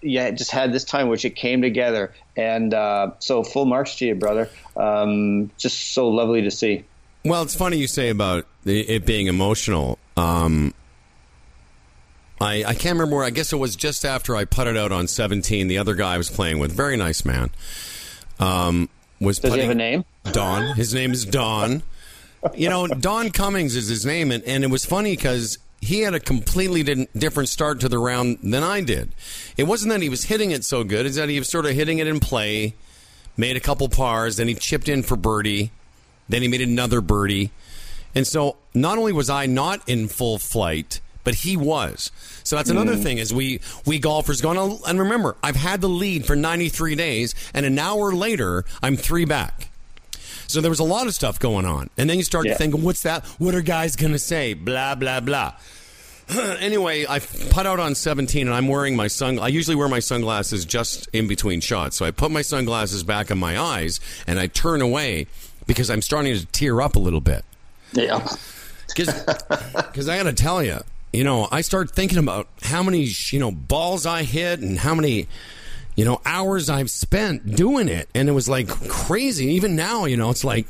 yeah, 0.00 0.30
just 0.30 0.50
had 0.50 0.72
this 0.72 0.84
time 0.84 1.08
which 1.08 1.24
it 1.24 1.36
came 1.36 1.62
together. 1.62 2.14
And 2.36 2.72
uh, 2.72 3.12
so 3.18 3.42
full 3.42 3.64
marks 3.64 3.96
to 3.96 4.06
you, 4.06 4.14
brother. 4.14 4.48
Um, 4.76 5.50
just 5.56 5.92
so 5.92 6.08
lovely 6.08 6.42
to 6.42 6.50
see. 6.50 6.84
Well, 7.24 7.42
it's 7.42 7.54
funny 7.54 7.78
you 7.78 7.88
say 7.88 8.10
about 8.10 8.46
it 8.64 9.04
being 9.04 9.26
emotional. 9.26 9.98
Um, 10.16 10.72
I, 12.40 12.64
I 12.64 12.74
can't 12.74 12.98
remember 12.98 13.16
where. 13.16 13.24
I 13.24 13.30
guess 13.30 13.52
it 13.52 13.56
was 13.56 13.74
just 13.74 14.04
after 14.04 14.36
I 14.36 14.44
putted 14.44 14.76
out 14.76 14.92
on 14.92 15.08
17. 15.08 15.66
The 15.66 15.78
other 15.78 15.94
guy 15.94 16.14
I 16.14 16.18
was 16.18 16.30
playing 16.30 16.58
with, 16.58 16.72
very 16.72 16.96
nice 16.96 17.24
man, 17.24 17.50
um, 18.38 18.88
was 19.20 19.40
Does 19.40 19.50
putting, 19.50 19.64
he 19.64 19.68
have 19.68 19.76
a 19.76 19.78
name? 19.78 20.04
Don. 20.32 20.76
His 20.76 20.94
name 20.94 21.12
is 21.12 21.24
Don. 21.24 21.82
You 22.54 22.68
know, 22.68 22.86
Don 22.86 23.30
Cummings 23.30 23.74
is 23.74 23.88
his 23.88 24.06
name, 24.06 24.30
and, 24.30 24.44
and 24.44 24.62
it 24.62 24.70
was 24.70 24.84
funny 24.84 25.16
because 25.16 25.58
he 25.80 26.00
had 26.00 26.14
a 26.14 26.20
completely 26.20 27.06
different 27.16 27.48
start 27.48 27.80
to 27.80 27.88
the 27.88 27.98
round 27.98 28.38
than 28.42 28.62
I 28.62 28.80
did. 28.80 29.14
It 29.56 29.64
wasn't 29.64 29.92
that 29.92 30.02
he 30.02 30.08
was 30.08 30.24
hitting 30.24 30.50
it 30.50 30.64
so 30.64 30.84
good; 30.84 31.06
it's 31.06 31.16
that 31.16 31.28
he 31.28 31.38
was 31.38 31.48
sort 31.48 31.66
of 31.66 31.72
hitting 31.72 31.98
it 31.98 32.06
in 32.06 32.20
play, 32.20 32.74
made 33.36 33.56
a 33.56 33.60
couple 33.60 33.88
pars, 33.88 34.36
then 34.36 34.48
he 34.48 34.54
chipped 34.54 34.88
in 34.88 35.02
for 35.02 35.16
birdie, 35.16 35.70
then 36.28 36.42
he 36.42 36.48
made 36.48 36.60
another 36.60 37.00
birdie, 37.00 37.50
and 38.14 38.26
so 38.26 38.56
not 38.74 38.98
only 38.98 39.12
was 39.12 39.30
I 39.30 39.46
not 39.46 39.88
in 39.88 40.08
full 40.08 40.38
flight, 40.38 41.00
but 41.24 41.34
he 41.34 41.56
was. 41.56 42.10
So 42.42 42.56
that's 42.56 42.70
another 42.70 42.94
mm. 42.94 43.02
thing 43.02 43.18
is 43.18 43.34
we 43.34 43.60
we 43.84 43.98
golfers 43.98 44.40
going 44.40 44.80
and 44.86 44.98
remember 44.98 45.36
I've 45.42 45.56
had 45.56 45.80
the 45.80 45.88
lead 45.88 46.26
for 46.26 46.34
93 46.34 46.94
days, 46.94 47.34
and 47.54 47.66
an 47.66 47.78
hour 47.78 48.12
later 48.12 48.64
I'm 48.82 48.96
three 48.96 49.24
back. 49.24 49.68
So 50.48 50.62
there 50.62 50.70
was 50.70 50.80
a 50.80 50.84
lot 50.84 51.06
of 51.06 51.14
stuff 51.14 51.38
going 51.38 51.66
on. 51.66 51.90
And 51.96 52.08
then 52.08 52.16
you 52.16 52.24
start 52.24 52.46
yeah. 52.46 52.52
to 52.52 52.58
think, 52.58 52.74
what's 52.74 53.02
that? 53.02 53.24
What 53.38 53.54
are 53.54 53.60
guys 53.60 53.96
going 53.96 54.12
to 54.12 54.18
say? 54.18 54.54
Blah, 54.54 54.94
blah, 54.94 55.20
blah. 55.20 55.54
anyway, 56.58 57.06
I 57.06 57.18
put 57.18 57.66
out 57.66 57.78
on 57.78 57.94
17 57.94 58.46
and 58.46 58.54
I'm 58.54 58.66
wearing 58.66 58.96
my 58.96 59.08
sun. 59.08 59.38
I 59.38 59.48
usually 59.48 59.76
wear 59.76 59.88
my 59.88 60.00
sunglasses 60.00 60.64
just 60.64 61.06
in 61.12 61.28
between 61.28 61.60
shots. 61.60 61.96
So 61.96 62.06
I 62.06 62.10
put 62.10 62.30
my 62.30 62.42
sunglasses 62.42 63.02
back 63.02 63.30
in 63.30 63.38
my 63.38 63.58
eyes 63.58 64.00
and 64.26 64.38
I 64.38 64.46
turn 64.46 64.80
away 64.80 65.26
because 65.66 65.90
I'm 65.90 66.02
starting 66.02 66.34
to 66.34 66.46
tear 66.46 66.80
up 66.80 66.96
a 66.96 66.98
little 66.98 67.20
bit. 67.20 67.44
Yeah. 67.92 68.26
Because 68.86 69.08
I 70.08 70.16
got 70.16 70.24
to 70.24 70.32
tell 70.32 70.62
you, 70.62 70.78
you 71.12 71.24
know, 71.24 71.46
I 71.50 71.60
start 71.60 71.90
thinking 71.90 72.18
about 72.18 72.48
how 72.62 72.82
many, 72.82 73.06
you 73.30 73.38
know, 73.38 73.50
balls 73.50 74.06
I 74.06 74.22
hit 74.22 74.60
and 74.60 74.78
how 74.78 74.94
many 74.94 75.28
you 75.98 76.04
know, 76.04 76.20
hours 76.24 76.70
I've 76.70 76.90
spent 76.90 77.56
doing 77.56 77.88
it. 77.88 78.08
And 78.14 78.28
it 78.28 78.32
was 78.32 78.48
like 78.48 78.68
crazy. 78.88 79.46
Even 79.46 79.74
now, 79.74 80.04
you 80.04 80.16
know, 80.16 80.30
it's 80.30 80.44
like, 80.44 80.68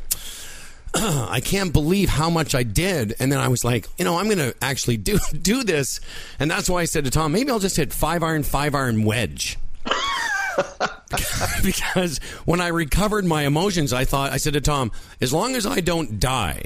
I 0.95 1.43
can't 1.45 1.71
believe 1.71 2.09
how 2.09 2.31
much 2.31 2.55
I 2.55 2.63
did. 2.63 3.15
And 3.21 3.31
then 3.31 3.39
I 3.39 3.49
was 3.49 3.63
like, 3.63 3.87
you 3.99 4.07
know, 4.07 4.17
I'm 4.17 4.25
going 4.25 4.39
to 4.39 4.55
actually 4.63 4.97
do, 4.97 5.19
do 5.43 5.65
this. 5.65 6.01
And 6.41 6.51
that's 6.51 6.71
why 6.71 6.79
I 6.79 6.87
said 6.87 7.05
to 7.05 7.11
Tom, 7.11 7.33
maybe 7.33 7.51
I'll 7.51 7.59
just 7.59 7.77
hit 7.77 7.93
five 7.93 8.23
iron, 8.23 8.43
five 8.43 8.75
iron 8.75 9.05
wedge. 9.05 9.59
because 11.63 12.21
when 12.47 12.63
I 12.63 12.69
recovered 12.69 13.27
my 13.27 13.43
emotions, 13.43 13.93
I 13.93 14.07
thought, 14.07 14.33
I 14.33 14.39
said 14.39 14.55
to 14.55 14.63
Tom, 14.63 14.93
as 15.21 15.31
long 15.31 15.57
as 15.57 15.67
I 15.67 15.81
don't 15.81 16.19
die, 16.19 16.63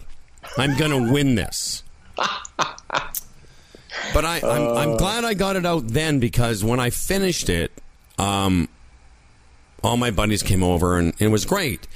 I'm 0.56 0.78
going 0.78 0.92
to 0.92 1.12
win 1.12 1.34
this. 1.34 1.82
But 4.14 4.24
I, 4.24 4.36
I'm, 4.36 4.76
I'm 4.76 4.90
uh. 4.90 4.96
glad 4.98 5.24
I 5.24 5.34
got 5.34 5.56
it 5.56 5.66
out 5.66 5.88
then 5.88 6.20
because 6.20 6.62
when 6.62 6.78
I 6.78 6.90
finished 6.90 7.48
it, 7.48 7.72
um, 8.18 8.68
all 9.82 9.96
my 9.96 10.10
buddies 10.10 10.42
came 10.42 10.62
over 10.62 10.98
and, 10.98 11.12
and 11.12 11.22
it 11.22 11.28
was 11.28 11.44
great. 11.44 11.86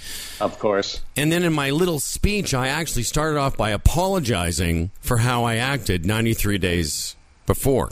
Of 0.41 0.59
course. 0.59 1.03
And 1.17 1.31
then 1.31 1.43
in 1.43 1.53
my 1.53 1.71
little 1.71 2.01
speech, 2.01 2.53
I 2.53 2.69
actually 2.69 3.05
started 3.05 3.39
off 3.39 3.57
by 3.57 3.71
apologizing 3.71 4.91
for 5.01 5.19
how 5.19 5.45
I 5.45 5.57
acted 5.57 6.05
93 6.05 6.59
days 6.59 7.17
before. 7.47 7.91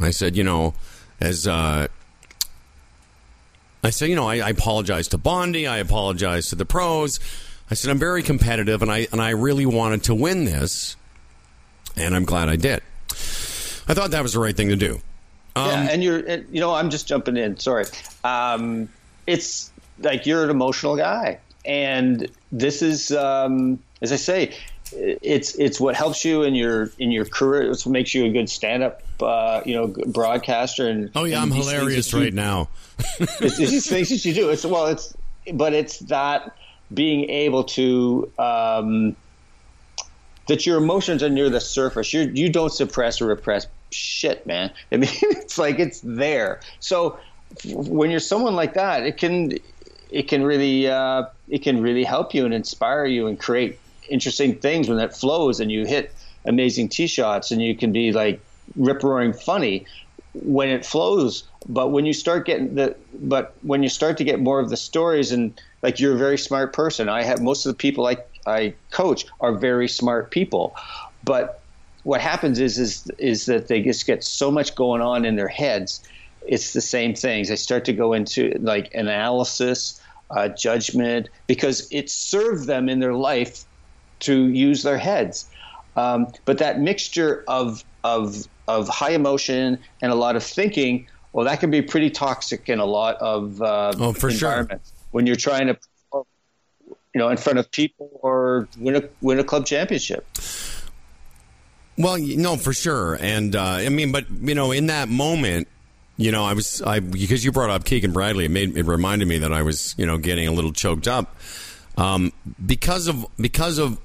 I 0.00 0.10
said, 0.10 0.36
you 0.36 0.44
know, 0.44 0.74
as 1.20 1.46
uh, 1.46 1.88
I 3.84 3.90
said, 3.90 4.08
you 4.08 4.16
know, 4.16 4.28
I, 4.28 4.36
I 4.36 4.50
apologize 4.50 5.08
to 5.08 5.18
Bondi, 5.18 5.66
I 5.66 5.78
apologize 5.78 6.48
to 6.48 6.56
the 6.56 6.64
pros. 6.64 7.18
I 7.70 7.74
said 7.74 7.90
I'm 7.90 7.98
very 7.98 8.22
competitive, 8.22 8.82
and 8.82 8.90
I 8.90 9.06
and 9.12 9.20
I 9.20 9.30
really 9.30 9.64
wanted 9.64 10.04
to 10.04 10.14
win 10.14 10.44
this, 10.44 10.96
and 11.96 12.14
I'm 12.14 12.24
glad 12.24 12.48
I 12.48 12.56
did. 12.56 12.82
I 13.88 13.94
thought 13.94 14.10
that 14.10 14.22
was 14.22 14.34
the 14.34 14.40
right 14.40 14.56
thing 14.56 14.68
to 14.68 14.76
do. 14.76 15.00
Um, 15.54 15.68
yeah, 15.68 15.88
and 15.90 16.02
you're, 16.02 16.28
you 16.28 16.60
know, 16.60 16.74
I'm 16.74 16.90
just 16.90 17.06
jumping 17.06 17.36
in. 17.36 17.58
Sorry. 17.58 17.84
Um, 18.24 18.88
it's 19.26 19.70
like 19.98 20.26
you're 20.26 20.44
an 20.44 20.50
emotional 20.50 20.96
guy, 20.96 21.38
and 21.64 22.28
this 22.50 22.82
is, 22.82 23.12
um, 23.12 23.78
as 24.00 24.12
I 24.12 24.16
say, 24.16 24.54
it's 24.94 25.54
it's 25.54 25.80
what 25.80 25.94
helps 25.94 26.24
you 26.24 26.42
in 26.42 26.54
your 26.54 26.90
in 26.98 27.10
your 27.10 27.24
career. 27.24 27.70
It's 27.70 27.86
what 27.86 27.92
makes 27.92 28.14
you 28.14 28.26
a 28.26 28.30
good 28.30 28.48
stand 28.48 28.82
up, 28.82 29.02
uh, 29.20 29.62
you 29.64 29.74
know, 29.74 29.86
broadcaster. 29.86 30.88
And 30.88 31.10
oh 31.14 31.24
yeah, 31.24 31.42
and 31.42 31.52
I'm 31.52 31.58
hilarious 31.58 32.12
right 32.12 32.32
now. 32.32 32.68
it's, 33.20 33.40
it's 33.40 33.56
these 33.56 33.88
things 33.88 34.08
that 34.10 34.24
you 34.24 34.34
do. 34.34 34.50
It's 34.50 34.64
well, 34.64 34.86
it's 34.86 35.14
but 35.54 35.72
it's 35.72 35.98
that 36.00 36.56
being 36.92 37.28
able 37.30 37.64
to 37.64 38.30
um, 38.38 39.16
that 40.48 40.66
your 40.66 40.78
emotions 40.78 41.22
are 41.22 41.28
near 41.30 41.50
the 41.50 41.60
surface. 41.60 42.12
You 42.12 42.30
you 42.34 42.50
don't 42.50 42.72
suppress 42.72 43.20
or 43.20 43.26
repress 43.26 43.66
shit, 43.90 44.46
man. 44.46 44.72
I 44.92 44.96
mean, 44.96 45.10
it's 45.22 45.58
like 45.58 45.78
it's 45.78 46.00
there. 46.02 46.60
So 46.80 47.18
when 47.66 48.10
you're 48.10 48.20
someone 48.20 48.54
like 48.54 48.74
that, 48.74 49.04
it 49.04 49.16
can 49.16 49.58
it 50.10 50.28
can 50.28 50.44
really 50.44 50.88
uh, 50.88 51.24
it 51.48 51.62
can 51.62 51.82
really 51.82 52.04
help 52.04 52.34
you 52.34 52.44
and 52.44 52.54
inspire 52.54 53.06
you 53.06 53.26
and 53.26 53.38
create 53.38 53.78
interesting 54.08 54.56
things 54.56 54.88
when 54.88 54.98
that 54.98 55.16
flows 55.16 55.60
and 55.60 55.70
you 55.70 55.86
hit 55.86 56.12
amazing 56.44 56.88
tee 56.88 57.06
shots 57.06 57.50
and 57.50 57.62
you 57.62 57.76
can 57.76 57.92
be 57.92 58.12
like 58.12 58.40
rip 58.76 59.02
roaring 59.02 59.32
funny 59.32 59.86
when 60.34 60.68
it 60.68 60.84
flows. 60.84 61.44
But 61.68 61.88
when 61.92 62.04
you 62.04 62.12
start 62.12 62.46
getting 62.46 62.74
the 62.74 62.96
but 63.14 63.54
when 63.62 63.82
you 63.82 63.88
start 63.88 64.16
to 64.18 64.24
get 64.24 64.40
more 64.40 64.60
of 64.60 64.70
the 64.70 64.76
stories 64.76 65.30
and 65.30 65.58
like 65.82 66.00
you're 66.00 66.14
a 66.14 66.18
very 66.18 66.38
smart 66.38 66.72
person. 66.72 67.08
I 67.08 67.22
have 67.22 67.40
most 67.40 67.66
of 67.66 67.72
the 67.72 67.76
people 67.76 68.06
I 68.06 68.16
I 68.46 68.74
coach 68.90 69.26
are 69.40 69.52
very 69.52 69.88
smart 69.88 70.30
people, 70.30 70.74
but 71.24 71.60
what 72.04 72.20
happens 72.20 72.58
is 72.58 72.78
is 72.78 73.10
is 73.18 73.46
that 73.46 73.68
they 73.68 73.80
just 73.80 74.06
get 74.06 74.24
so 74.24 74.50
much 74.50 74.74
going 74.74 75.02
on 75.02 75.24
in 75.24 75.36
their 75.36 75.48
heads. 75.48 76.02
It's 76.46 76.72
the 76.72 76.80
same 76.80 77.14
things. 77.14 77.48
They 77.48 77.56
start 77.56 77.84
to 77.84 77.92
go 77.92 78.12
into 78.12 78.56
like 78.60 78.92
analysis, 78.94 80.00
uh, 80.30 80.48
judgment, 80.48 81.28
because 81.46 81.86
it 81.92 82.10
served 82.10 82.66
them 82.66 82.88
in 82.88 82.98
their 82.98 83.14
life 83.14 83.64
to 84.20 84.48
use 84.48 84.82
their 84.82 84.98
heads. 84.98 85.48
Um, 85.96 86.32
but 86.44 86.58
that 86.58 86.80
mixture 86.80 87.44
of 87.46 87.84
of 88.02 88.48
of 88.68 88.88
high 88.88 89.10
emotion 89.10 89.78
and 90.00 90.12
a 90.12 90.14
lot 90.14 90.36
of 90.36 90.42
thinking, 90.42 91.06
well, 91.32 91.44
that 91.44 91.60
can 91.60 91.70
be 91.70 91.82
pretty 91.82 92.10
toxic 92.10 92.68
in 92.68 92.78
a 92.78 92.84
lot 92.84 93.16
of 93.16 93.60
uh, 93.62 93.92
oh, 93.98 94.12
for 94.12 94.30
environments 94.30 94.90
sure. 94.90 95.08
when 95.10 95.26
you're 95.26 95.36
trying 95.36 95.66
to, 95.66 95.78
you 97.14 97.18
know, 97.18 97.28
in 97.28 97.36
front 97.36 97.58
of 97.58 97.70
people 97.70 98.10
or 98.22 98.68
win 98.78 98.96
a 98.96 99.02
win 99.20 99.38
a 99.38 99.44
club 99.44 99.66
championship. 99.66 100.26
Well, 101.98 102.16
no, 102.18 102.56
for 102.56 102.72
sure, 102.72 103.18
and 103.20 103.54
uh, 103.54 103.62
I 103.62 103.88
mean, 103.90 104.12
but 104.12 104.30
you 104.30 104.54
know, 104.54 104.72
in 104.72 104.86
that 104.86 105.08
moment, 105.08 105.68
you 106.16 106.32
know, 106.32 106.44
I 106.44 106.54
was 106.54 106.80
I 106.82 107.00
because 107.00 107.44
you 107.44 107.52
brought 107.52 107.70
up 107.70 107.84
Keegan 107.84 108.12
Bradley, 108.12 108.46
it 108.46 108.50
made 108.50 108.76
it 108.76 108.86
reminded 108.86 109.28
me 109.28 109.38
that 109.38 109.52
I 109.52 109.62
was 109.62 109.94
you 109.98 110.06
know 110.06 110.18
getting 110.18 110.48
a 110.48 110.52
little 110.52 110.72
choked 110.72 111.06
up 111.06 111.36
um, 111.96 112.32
because 112.64 113.08
of 113.08 113.26
because 113.38 113.78
of 113.78 113.98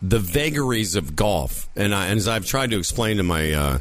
the 0.00 0.18
vagaries 0.18 0.96
of 0.96 1.16
golf, 1.16 1.68
and, 1.76 1.94
I, 1.94 2.06
and 2.06 2.18
as 2.18 2.28
I've 2.28 2.44
tried 2.44 2.70
to 2.70 2.78
explain 2.78 3.16
to 3.16 3.22
my 3.22 3.52
uh, 3.52 3.78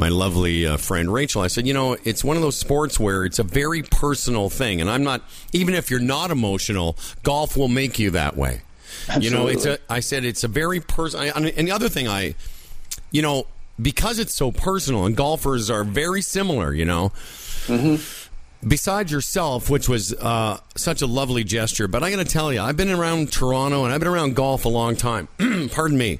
my 0.00 0.08
lovely 0.08 0.66
uh, 0.66 0.76
friend 0.76 1.12
Rachel, 1.12 1.42
I 1.42 1.46
said, 1.46 1.66
you 1.66 1.74
know, 1.74 1.96
it's 2.04 2.24
one 2.24 2.36
of 2.36 2.42
those 2.42 2.56
sports 2.56 2.98
where 2.98 3.24
it's 3.24 3.38
a 3.38 3.44
very 3.44 3.82
personal 3.82 4.50
thing, 4.50 4.80
and 4.80 4.90
I'm 4.90 5.04
not 5.04 5.22
even 5.52 5.74
if 5.74 5.90
you're 5.90 6.00
not 6.00 6.32
emotional, 6.32 6.96
golf 7.22 7.56
will 7.56 7.68
make 7.68 8.00
you 8.00 8.10
that 8.10 8.36
way 8.36 8.62
Absolutely. 9.08 9.28
You 9.28 9.30
know, 9.34 9.46
it's 9.48 9.66
a. 9.66 9.78
I 9.88 10.00
said 10.00 10.24
it's 10.24 10.44
a 10.44 10.48
very 10.48 10.80
personal. 10.80 11.32
And 11.34 11.66
the 11.66 11.72
other 11.72 11.88
thing, 11.88 12.08
I, 12.08 12.34
you 13.10 13.22
know, 13.22 13.46
because 13.80 14.18
it's 14.18 14.34
so 14.34 14.52
personal, 14.52 15.06
and 15.06 15.16
golfers 15.16 15.70
are 15.70 15.84
very 15.84 16.22
similar. 16.22 16.72
You 16.72 16.84
know. 16.84 17.12
Mm-hmm 17.66 18.26
besides 18.62 19.10
yourself, 19.10 19.70
which 19.70 19.88
was 19.88 20.12
uh, 20.12 20.58
such 20.76 21.00
a 21.00 21.06
lovely 21.06 21.42
gesture, 21.42 21.88
but 21.88 22.02
I 22.02 22.10
got 22.10 22.18
to 22.18 22.26
tell 22.26 22.52
you, 22.52 22.60
I've 22.60 22.76
been 22.76 22.90
around 22.90 23.32
Toronto 23.32 23.84
and 23.84 23.92
I've 23.94 24.00
been 24.00 24.08
around 24.08 24.36
golf 24.36 24.66
a 24.66 24.68
long 24.68 24.96
time. 24.96 25.28
Pardon 25.72 25.96
me. 25.96 26.18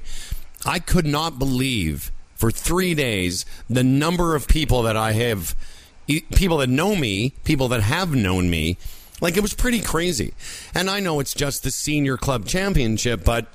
I 0.65 0.79
could 0.79 1.05
not 1.05 1.37
believe 1.37 2.11
for 2.41 2.49
three 2.49 2.95
days 2.95 3.45
the 3.69 3.83
number 3.83 4.35
of 4.35 4.47
people 4.47 4.81
that 4.81 4.97
I 4.97 5.11
have, 5.11 5.55
people 6.33 6.57
that 6.57 6.69
know 6.69 6.95
me, 6.95 7.33
people 7.43 7.67
that 7.67 7.81
have 7.81 8.15
known 8.15 8.49
me. 8.49 8.77
Like 9.21 9.37
it 9.37 9.41
was 9.41 9.53
pretty 9.53 9.79
crazy. 9.79 10.33
And 10.73 10.89
I 10.89 11.01
know 11.01 11.19
it's 11.19 11.35
just 11.35 11.61
the 11.61 11.69
senior 11.69 12.17
club 12.17 12.47
championship, 12.47 13.23
but 13.23 13.45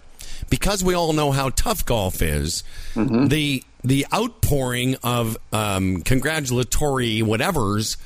because 0.49 0.85
we 0.85 0.95
all 0.95 1.13
know 1.13 1.33
how 1.33 1.51
tough 1.51 1.85
golf 1.85 2.23
is, 2.23 2.63
mm-hmm. 2.95 3.27
the 3.27 3.65
the 3.83 4.07
outpouring 4.15 4.95
of 5.03 5.37
um, 5.53 6.03
congratulatory 6.03 7.23
whatevers 7.23 7.97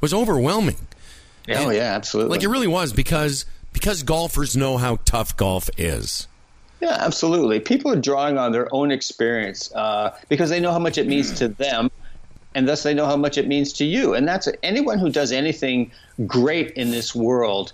was 0.00 0.14
overwhelming. 0.14 0.76
Oh 1.48 1.68
and, 1.68 1.74
yeah, 1.74 1.94
absolutely. 1.94 2.30
Like 2.30 2.44
it 2.44 2.48
really 2.48 2.68
was 2.68 2.92
because 2.92 3.44
because 3.72 4.04
golfers 4.04 4.56
know 4.56 4.76
how 4.76 4.98
tough 5.04 5.36
golf 5.36 5.68
is. 5.76 6.28
Yeah, 6.80 6.96
absolutely. 7.00 7.60
People 7.60 7.90
are 7.92 8.00
drawing 8.00 8.38
on 8.38 8.52
their 8.52 8.72
own 8.72 8.90
experience 8.90 9.72
uh, 9.74 10.16
because 10.28 10.48
they 10.50 10.60
know 10.60 10.70
how 10.70 10.78
much 10.78 10.96
it 10.96 11.06
means 11.06 11.32
to 11.34 11.48
them, 11.48 11.90
and 12.54 12.68
thus 12.68 12.84
they 12.84 12.94
know 12.94 13.06
how 13.06 13.16
much 13.16 13.36
it 13.36 13.48
means 13.48 13.72
to 13.74 13.84
you. 13.84 14.14
And 14.14 14.28
that's 14.28 14.48
anyone 14.62 14.98
who 14.98 15.10
does 15.10 15.32
anything 15.32 15.90
great 16.26 16.70
in 16.72 16.90
this 16.90 17.14
world. 17.14 17.72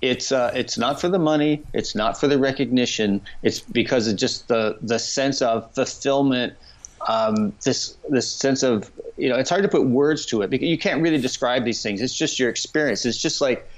It's 0.00 0.32
uh, 0.32 0.52
it's 0.54 0.78
not 0.78 1.00
for 1.00 1.08
the 1.08 1.18
money. 1.18 1.62
It's 1.74 1.94
not 1.94 2.18
for 2.18 2.28
the 2.28 2.38
recognition. 2.38 3.20
It's 3.42 3.60
because 3.60 4.08
of 4.08 4.16
just 4.16 4.48
the 4.48 4.78
the 4.80 4.98
sense 4.98 5.42
of 5.42 5.72
fulfillment. 5.74 6.54
Um, 7.08 7.52
this 7.64 7.96
this 8.08 8.30
sense 8.30 8.62
of 8.62 8.90
you 9.16 9.28
know, 9.28 9.36
it's 9.36 9.50
hard 9.50 9.62
to 9.62 9.68
put 9.68 9.86
words 9.86 10.26
to 10.26 10.42
it 10.42 10.50
because 10.50 10.68
you 10.68 10.78
can't 10.78 11.02
really 11.02 11.20
describe 11.20 11.64
these 11.64 11.82
things. 11.82 12.00
It's 12.00 12.14
just 12.14 12.38
your 12.38 12.50
experience. 12.50 13.04
It's 13.04 13.20
just 13.20 13.40
like 13.40 13.68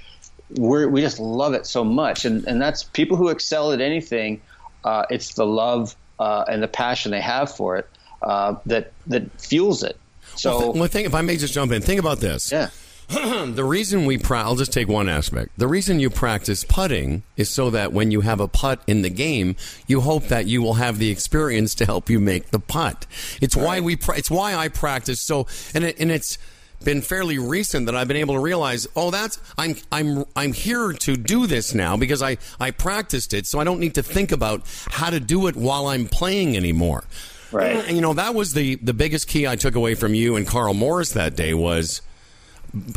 we 0.57 0.85
we 0.85 1.01
just 1.01 1.19
love 1.19 1.53
it 1.53 1.65
so 1.65 1.83
much, 1.83 2.25
and 2.25 2.45
and 2.47 2.61
that's 2.61 2.83
people 2.83 3.17
who 3.17 3.29
excel 3.29 3.71
at 3.71 3.81
anything. 3.81 4.41
Uh, 4.83 5.05
it's 5.09 5.33
the 5.33 5.45
love 5.45 5.95
uh, 6.19 6.45
and 6.47 6.61
the 6.61 6.67
passion 6.67 7.11
they 7.11 7.21
have 7.21 7.55
for 7.55 7.77
it 7.77 7.89
uh, 8.21 8.55
that 8.65 8.91
that 9.07 9.29
fuels 9.39 9.83
it. 9.83 9.97
So, 10.35 10.49
well, 10.49 10.59
th- 10.59 10.79
well, 10.79 10.87
think 10.87 11.07
if 11.07 11.15
I 11.15 11.21
may 11.21 11.37
just 11.37 11.53
jump 11.53 11.71
in, 11.71 11.81
think 11.81 11.99
about 11.99 12.19
this. 12.19 12.51
Yeah. 12.51 12.69
the 13.09 13.63
reason 13.63 14.05
we 14.05 14.19
pra- 14.19 14.43
I'll 14.43 14.55
just 14.55 14.71
take 14.71 14.87
one 14.87 15.09
aspect. 15.09 15.57
The 15.57 15.67
reason 15.67 15.99
you 15.99 16.11
practice 16.11 16.63
putting 16.63 17.23
is 17.37 17.49
so 17.49 17.71
that 17.71 17.91
when 17.91 18.11
you 18.11 18.21
have 18.21 18.39
a 18.39 18.47
putt 18.47 18.83
in 18.85 19.01
the 19.01 19.09
game, 19.09 19.55
you 19.87 20.01
hope 20.01 20.25
that 20.25 20.45
you 20.45 20.61
will 20.61 20.75
have 20.75 20.99
the 20.99 21.09
experience 21.09 21.73
to 21.75 21.85
help 21.85 22.07
you 22.09 22.19
make 22.19 22.51
the 22.51 22.59
putt. 22.59 23.07
It's 23.41 23.55
right. 23.55 23.65
why 23.65 23.79
we 23.79 23.95
pra- 23.95 24.17
it's 24.17 24.29
why 24.29 24.53
I 24.53 24.67
practice 24.67 25.19
so 25.19 25.47
and 25.73 25.85
it, 25.85 25.99
and 25.99 26.11
it's 26.11 26.37
been 26.83 27.01
fairly 27.01 27.37
recent 27.37 27.85
that 27.87 27.95
I've 27.95 28.07
been 28.07 28.17
able 28.17 28.35
to 28.35 28.39
realize, 28.39 28.87
oh, 28.95 29.11
that's 29.11 29.39
I'm 29.57 29.75
I'm 29.91 30.25
I'm 30.35 30.53
here 30.53 30.93
to 30.93 31.17
do 31.17 31.47
this 31.47 31.73
now 31.73 31.97
because 31.97 32.21
I 32.21 32.37
I 32.59 32.71
practiced 32.71 33.33
it, 33.33 33.45
so 33.47 33.59
I 33.59 33.63
don't 33.63 33.79
need 33.79 33.95
to 33.95 34.03
think 34.03 34.31
about 34.31 34.61
how 34.91 35.09
to 35.09 35.19
do 35.19 35.47
it 35.47 35.55
while 35.55 35.87
I'm 35.87 36.07
playing 36.07 36.55
anymore. 36.55 37.03
Right. 37.51 37.75
And 37.75 37.95
you 37.95 38.01
know 38.01 38.13
that 38.13 38.35
was 38.35 38.53
the 38.53 38.75
the 38.75 38.93
biggest 38.93 39.27
key 39.27 39.47
I 39.47 39.55
took 39.55 39.75
away 39.75 39.95
from 39.95 40.13
you 40.13 40.35
and 40.35 40.47
Karl 40.47 40.73
Morris 40.73 41.11
that 41.13 41.35
day 41.35 41.53
was 41.53 42.01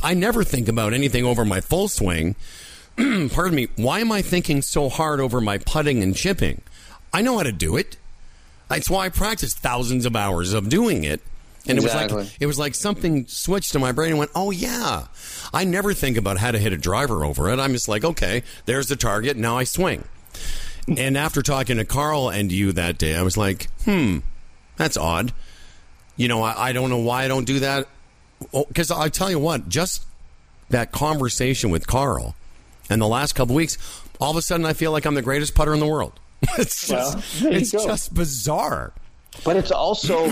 I 0.03 0.15
never 0.15 0.45
think 0.45 0.69
about 0.69 0.93
anything 0.93 1.25
over 1.25 1.45
my 1.45 1.61
full 1.61 1.89
swing. 1.89 2.37
Pardon 2.97 3.55
me. 3.55 3.69
Why 3.77 4.01
am 4.01 4.13
I 4.13 4.23
thinking 4.23 4.63
so 4.63 4.89
hard 4.89 5.21
over 5.21 5.41
my 5.41 5.59
putting 5.59 6.03
and 6.03 6.15
chipping? 6.15 6.61
I 7.13 7.23
know 7.23 7.39
how 7.39 7.43
to 7.45 7.53
do 7.53 7.77
it. 7.77 7.97
That's 8.69 8.91
why 8.91 9.07
I 9.07 9.09
practiced 9.09 9.59
thousands 9.59 10.07
of 10.07 10.17
hours 10.17 10.53
of 10.53 10.69
doing 10.69 11.05
it. 11.05 11.21
And 11.67 11.79
exactly. 11.79 12.03
it 12.03 12.17
was 12.17 12.27
like 12.27 12.37
it 12.41 12.47
was 12.47 12.59
like 12.59 12.75
something 12.75 13.27
switched 13.27 13.75
in 13.75 13.81
my 13.81 13.93
brain 13.93 14.11
and 14.11 14.19
went, 14.19 14.33
"Oh 14.35 14.51
yeah." 14.51 15.07
I 15.53 15.65
never 15.65 15.95
think 15.95 16.17
about 16.17 16.39
how 16.39 16.51
to 16.51 16.59
hit 16.59 16.73
a 16.73 16.77
driver 16.77 17.25
over 17.25 17.49
it. 17.51 17.61
I'm 17.61 17.73
just 17.73 17.89
like, 17.89 18.05
"Okay, 18.05 18.43
there's 18.67 18.89
the 18.89 18.97
target. 18.97 19.37
Now 19.37 19.59
I 19.59 19.65
swing." 19.65 20.05
and 20.89 21.17
after 21.17 21.43
talking 21.43 21.77
to 21.77 21.85
Karl 21.85 22.29
and 22.29 22.51
you 22.51 22.73
that 22.73 22.99
day, 22.99 23.15
I 23.15 23.23
was 23.23 23.37
like, 23.37 23.69
"Hmm, 23.85 24.19
that's 24.77 24.97
odd." 24.97 25.33
You 26.17 26.29
know, 26.29 26.43
I, 26.43 26.69
I 26.69 26.73
don't 26.73 26.91
know 26.91 26.99
why 26.99 27.25
I 27.25 27.29
don't 27.29 27.45
do 27.45 27.61
that 27.61 27.87
because 28.51 28.91
oh, 28.91 28.99
I 28.99 29.09
tell 29.09 29.31
you 29.31 29.39
what, 29.39 29.69
just 29.69 30.05
that 30.71 30.91
conversation 30.91 31.71
with 31.71 31.87
Karl 31.87 32.35
and 32.91 33.01
the 33.01 33.07
last 33.07 33.35
couple 33.35 33.55
weeks, 33.55 33.79
all 34.21 34.31
of 34.31 34.37
a 34.37 34.43
sudden 34.43 34.67
I 34.67 34.73
feel 34.73 34.91
like 34.91 35.05
I'm 35.05 35.15
the 35.15 35.23
greatest 35.23 35.55
putter 35.55 35.75
in 35.75 35.81
the 35.81 35.87
world. 35.87 36.19
it's 36.59 36.89
just, 36.89 37.43
well, 37.43 37.53
it's 37.53 37.71
just 37.71 38.15
bizarre. 38.15 38.93
But 39.45 39.57
it's 39.57 39.71
also, 39.71 40.29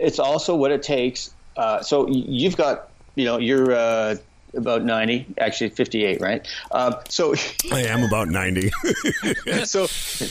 it's 0.00 0.18
also 0.18 0.54
what 0.56 0.70
it 0.70 0.82
takes. 0.82 1.32
Uh, 1.56 1.82
so 1.82 2.08
you've 2.08 2.56
got, 2.56 2.90
you 3.14 3.24
know, 3.24 3.38
you're 3.38 3.72
uh, 3.72 4.16
about 4.54 4.84
90, 4.84 5.26
actually 5.38 5.70
58, 5.70 6.20
right? 6.20 6.46
Uh, 6.70 7.00
so 7.08 7.34
I 7.72 7.82
am 7.82 8.02
about 8.02 8.28
90. 8.28 8.70
so 9.64 9.86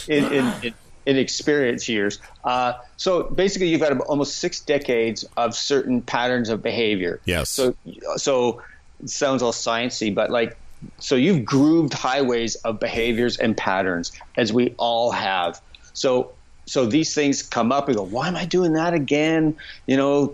in, 0.07 0.34
in, 0.34 0.53
in 0.63 0.74
in 1.05 1.17
experience 1.17 1.89
years. 1.89 2.20
Uh, 2.43 2.74
so 2.97 3.24
basically, 3.24 3.67
you've 3.70 3.82
got 3.82 3.97
almost 4.01 4.38
six 4.38 4.59
decades 4.59 5.26
of 5.38 5.55
certain 5.55 6.03
patterns 6.03 6.49
of 6.49 6.61
behavior. 6.61 7.20
Yes. 7.26 7.49
So 7.49 7.76
so 8.15 8.61
it 9.01 9.09
sounds 9.09 9.41
all 9.41 9.51
sciencey, 9.51 10.13
but 10.13 10.30
like 10.30 10.55
so 10.99 11.15
you've 11.15 11.45
grooved 11.45 11.93
highways 11.93 12.55
of 12.57 12.80
behaviors 12.80 13.38
and 13.38 13.57
patterns 13.57 14.11
as 14.38 14.53
we 14.53 14.76
all 14.78 15.11
have. 15.11 15.59
So 15.93 16.32
so 16.70 16.86
these 16.86 17.15
things 17.15 17.41
come 17.41 17.72
up 17.72 17.88
and 17.88 17.97
go, 17.97 18.03
why 18.03 18.28
am 18.28 18.36
I 18.36 18.45
doing 18.45 18.74
that 18.74 18.93
again? 18.93 19.57
You 19.88 19.97
know, 19.97 20.32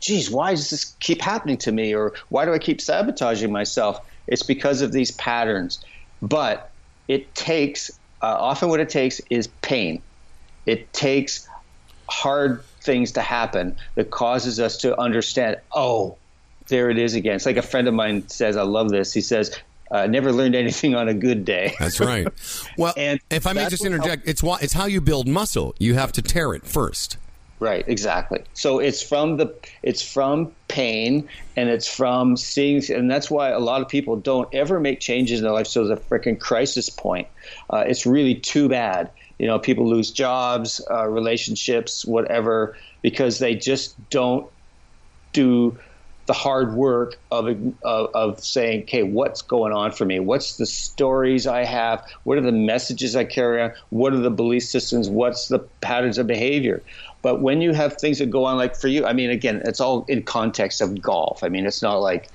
geez, 0.00 0.30
why 0.30 0.50
does 0.50 0.68
this 0.68 0.94
keep 1.00 1.22
happening 1.22 1.56
to 1.56 1.72
me? 1.72 1.94
Or 1.94 2.12
why 2.28 2.44
do 2.44 2.52
I 2.52 2.58
keep 2.58 2.78
sabotaging 2.78 3.50
myself? 3.50 3.98
It's 4.26 4.42
because 4.42 4.82
of 4.82 4.92
these 4.92 5.12
patterns. 5.12 5.82
But 6.20 6.70
it 7.08 7.34
takes 7.34 7.90
uh, 8.20 8.36
often 8.38 8.68
what 8.68 8.80
it 8.80 8.90
takes 8.90 9.20
is 9.30 9.46
pain. 9.62 10.02
It 10.66 10.92
takes 10.92 11.48
hard 12.10 12.62
things 12.82 13.12
to 13.12 13.22
happen 13.22 13.74
that 13.94 14.10
causes 14.10 14.60
us 14.60 14.76
to 14.78 15.00
understand, 15.00 15.56
oh, 15.74 16.18
there 16.68 16.90
it 16.90 16.98
is 16.98 17.14
again. 17.14 17.36
It's 17.36 17.46
like 17.46 17.56
a 17.56 17.62
friend 17.62 17.88
of 17.88 17.94
mine 17.94 18.28
says, 18.28 18.58
I 18.58 18.62
love 18.62 18.90
this. 18.90 19.14
He 19.14 19.22
says, 19.22 19.58
uh, 19.92 20.06
never 20.06 20.32
learned 20.32 20.56
anything 20.56 20.94
on 20.94 21.08
a 21.08 21.14
good 21.14 21.44
day. 21.44 21.74
That's 21.78 22.00
right. 22.00 22.26
Well, 22.78 22.94
and 22.96 23.20
if 23.30 23.46
I 23.46 23.52
may 23.52 23.68
just 23.68 23.84
interject, 23.84 24.26
it's 24.26 24.42
why 24.42 24.58
it's 24.62 24.72
how 24.72 24.86
you 24.86 25.00
build 25.00 25.28
muscle. 25.28 25.74
You 25.78 25.94
have 25.94 26.10
to 26.12 26.22
tear 26.22 26.54
it 26.54 26.66
first. 26.66 27.18
Right, 27.60 27.84
exactly. 27.86 28.42
So 28.54 28.78
it's 28.78 29.02
from 29.02 29.36
the 29.36 29.54
it's 29.82 30.02
from 30.02 30.52
pain 30.68 31.28
and 31.54 31.68
it's 31.68 31.86
from 31.86 32.36
seeing 32.36 32.82
and 32.90 33.10
that's 33.10 33.30
why 33.30 33.50
a 33.50 33.60
lot 33.60 33.82
of 33.82 33.88
people 33.88 34.16
don't 34.16 34.52
ever 34.52 34.80
make 34.80 35.00
changes 35.00 35.38
in 35.38 35.44
their 35.44 35.52
life 35.52 35.66
so 35.66 35.86
it's 35.86 36.00
a 36.00 36.04
freaking 36.04 36.40
crisis 36.40 36.88
point. 36.88 37.28
Uh, 37.70 37.84
it's 37.86 38.06
really 38.06 38.34
too 38.34 38.68
bad. 38.68 39.10
You 39.38 39.46
know, 39.46 39.58
people 39.58 39.88
lose 39.88 40.10
jobs, 40.10 40.80
uh, 40.90 41.06
relationships, 41.06 42.04
whatever, 42.04 42.76
because 43.02 43.38
they 43.38 43.54
just 43.54 43.94
don't 44.10 44.50
do 45.32 45.78
the 46.26 46.32
hard 46.32 46.74
work 46.74 47.16
of, 47.30 47.48
of, 47.82 48.10
of 48.14 48.44
saying, 48.44 48.82
okay, 48.82 49.02
what's 49.02 49.42
going 49.42 49.72
on 49.72 49.90
for 49.90 50.04
me? 50.04 50.20
What's 50.20 50.56
the 50.56 50.66
stories 50.66 51.46
I 51.46 51.64
have? 51.64 52.04
What 52.24 52.38
are 52.38 52.42
the 52.42 52.52
messages 52.52 53.16
I 53.16 53.24
carry 53.24 53.60
on? 53.60 53.72
What 53.90 54.12
are 54.12 54.18
the 54.18 54.30
belief 54.30 54.62
systems? 54.62 55.08
What's 55.08 55.48
the 55.48 55.58
patterns 55.80 56.18
of 56.18 56.26
behavior? 56.26 56.82
But 57.22 57.40
when 57.40 57.60
you 57.60 57.72
have 57.72 57.96
things 57.96 58.18
that 58.18 58.30
go 58.30 58.44
on, 58.44 58.56
like 58.56 58.76
for 58.76 58.88
you, 58.88 59.04
I 59.04 59.12
mean, 59.12 59.30
again, 59.30 59.62
it's 59.64 59.80
all 59.80 60.04
in 60.08 60.22
context 60.22 60.80
of 60.80 61.00
golf. 61.00 61.42
I 61.42 61.48
mean, 61.48 61.66
it's 61.66 61.82
not 61.82 61.96
like, 61.96 62.28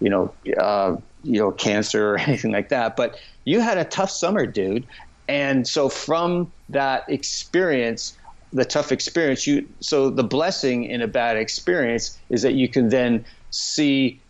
you 0.00 0.10
know, 0.10 0.34
uh, 0.58 0.96
you 1.22 1.38
know, 1.38 1.50
cancer 1.50 2.14
or 2.14 2.18
anything 2.26 2.50
like 2.50 2.68
that. 2.70 2.96
But 2.96 3.18
you 3.44 3.60
had 3.60 3.78
a 3.78 3.84
tough 3.84 4.10
summer, 4.10 4.46
dude, 4.46 4.86
and 5.28 5.68
so 5.68 5.88
from 5.88 6.50
that 6.70 7.04
experience, 7.08 8.18
the 8.52 8.64
tough 8.64 8.92
experience, 8.92 9.46
you 9.46 9.68
so 9.80 10.10
the 10.10 10.24
blessing 10.24 10.84
in 10.84 11.02
a 11.02 11.06
bad 11.06 11.36
experience 11.36 12.18
is 12.30 12.42
that 12.42 12.54
you 12.54 12.68
can 12.68 12.88
then 12.88 13.24
see. 13.50 14.20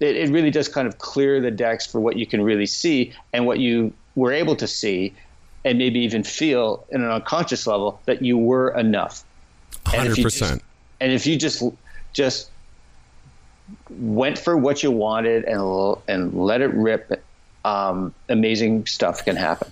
It, 0.00 0.16
it 0.16 0.30
really 0.30 0.50
does 0.50 0.68
kind 0.68 0.88
of 0.88 0.98
clear 0.98 1.40
the 1.40 1.52
decks 1.52 1.86
for 1.86 2.00
what 2.00 2.16
you 2.16 2.26
can 2.26 2.42
really 2.42 2.66
see 2.66 3.12
and 3.32 3.46
what 3.46 3.60
you 3.60 3.92
were 4.16 4.32
able 4.32 4.56
to 4.56 4.66
see, 4.66 5.14
and 5.64 5.78
maybe 5.78 6.00
even 6.00 6.24
feel 6.24 6.84
in 6.90 7.02
an 7.02 7.10
unconscious 7.10 7.66
level 7.66 8.00
that 8.06 8.22
you 8.22 8.36
were 8.36 8.76
enough 8.76 9.24
Hundred 9.86 10.22
percent. 10.22 10.62
And 11.00 11.12
if 11.12 11.26
you 11.26 11.36
just 11.36 11.62
just 12.12 12.50
went 13.90 14.38
for 14.38 14.56
what 14.56 14.82
you 14.82 14.90
wanted 14.90 15.44
and 15.44 15.96
and 16.08 16.34
let 16.34 16.60
it 16.60 16.72
rip, 16.74 17.22
um, 17.64 18.14
amazing 18.28 18.86
stuff 18.86 19.24
can 19.24 19.36
happen. 19.36 19.70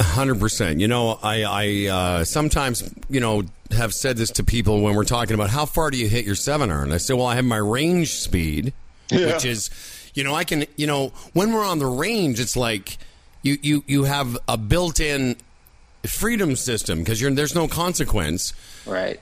Hundred 0.00 0.40
percent. 0.40 0.80
You 0.80 0.88
know, 0.88 1.18
I, 1.22 1.42
I 1.42 1.86
uh, 1.92 2.24
sometimes 2.24 2.90
you 3.10 3.20
know 3.20 3.42
have 3.72 3.92
said 3.92 4.16
this 4.16 4.30
to 4.30 4.44
people 4.44 4.80
when 4.80 4.94
we're 4.94 5.04
talking 5.04 5.34
about 5.34 5.50
how 5.50 5.66
far 5.66 5.90
do 5.90 5.98
you 5.98 6.08
hit 6.08 6.24
your 6.24 6.34
seven 6.34 6.70
iron. 6.70 6.84
And 6.84 6.94
I 6.94 6.96
say, 6.96 7.14
well, 7.14 7.26
I 7.26 7.34
have 7.34 7.44
my 7.44 7.58
range 7.58 8.14
speed, 8.14 8.72
yeah. 9.10 9.26
which 9.26 9.44
is, 9.44 9.70
you 10.14 10.24
know, 10.24 10.34
I 10.34 10.44
can, 10.44 10.64
you 10.76 10.86
know, 10.86 11.12
when 11.34 11.52
we're 11.52 11.64
on 11.64 11.78
the 11.78 11.86
range, 11.86 12.40
it's 12.40 12.56
like 12.56 12.96
you 13.42 13.58
you 13.62 13.84
you 13.86 14.04
have 14.04 14.38
a 14.48 14.56
built-in 14.56 15.36
freedom 16.06 16.56
system 16.56 17.00
because 17.00 17.20
there's 17.20 17.54
no 17.54 17.68
consequence. 17.68 18.54
Right. 18.86 19.20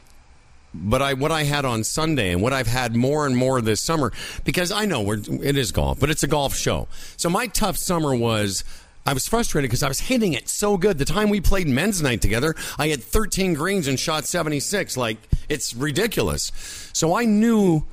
But 0.72 1.02
I 1.02 1.14
what 1.14 1.32
I 1.32 1.42
had 1.42 1.64
on 1.64 1.82
Sunday 1.82 2.32
and 2.32 2.40
what 2.40 2.52
I've 2.52 2.66
had 2.68 2.94
more 2.94 3.26
and 3.26 3.36
more 3.36 3.60
this 3.60 3.80
summer 3.80 4.12
because 4.44 4.70
I 4.70 4.84
know 4.84 5.00
we're, 5.00 5.18
it 5.42 5.56
is 5.56 5.72
golf, 5.72 5.98
but 5.98 6.08
it's 6.10 6.22
a 6.22 6.28
golf 6.28 6.54
show. 6.54 6.88
So 7.16 7.28
my 7.28 7.48
tough 7.48 7.76
summer 7.76 8.14
was 8.14 8.64
I 9.08 9.14
was 9.14 9.26
frustrated 9.26 9.70
because 9.70 9.82
I 9.82 9.88
was 9.88 10.00
hitting 10.00 10.34
it 10.34 10.50
so 10.50 10.76
good. 10.76 10.98
The 10.98 11.06
time 11.06 11.30
we 11.30 11.40
played 11.40 11.66
men's 11.66 12.02
night 12.02 12.20
together, 12.20 12.54
I 12.78 12.88
had 12.88 13.02
13 13.02 13.54
greens 13.54 13.88
and 13.88 13.98
shot 13.98 14.26
76. 14.26 14.98
Like 14.98 15.16
it's 15.48 15.72
ridiculous. 15.74 16.52
So 16.92 17.16
I 17.16 17.24
knew 17.24 17.84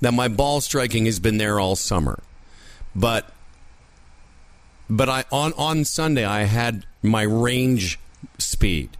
that 0.00 0.12
my 0.12 0.26
ball 0.26 0.60
striking 0.60 1.04
has 1.04 1.20
been 1.20 1.38
there 1.38 1.60
all 1.60 1.76
summer, 1.76 2.18
but 2.92 3.30
but 4.90 5.08
I 5.08 5.24
on 5.30 5.52
on 5.52 5.84
Sunday 5.84 6.24
I 6.24 6.42
had 6.42 6.84
my 7.02 7.22
range 7.22 8.00
speed. 8.38 8.90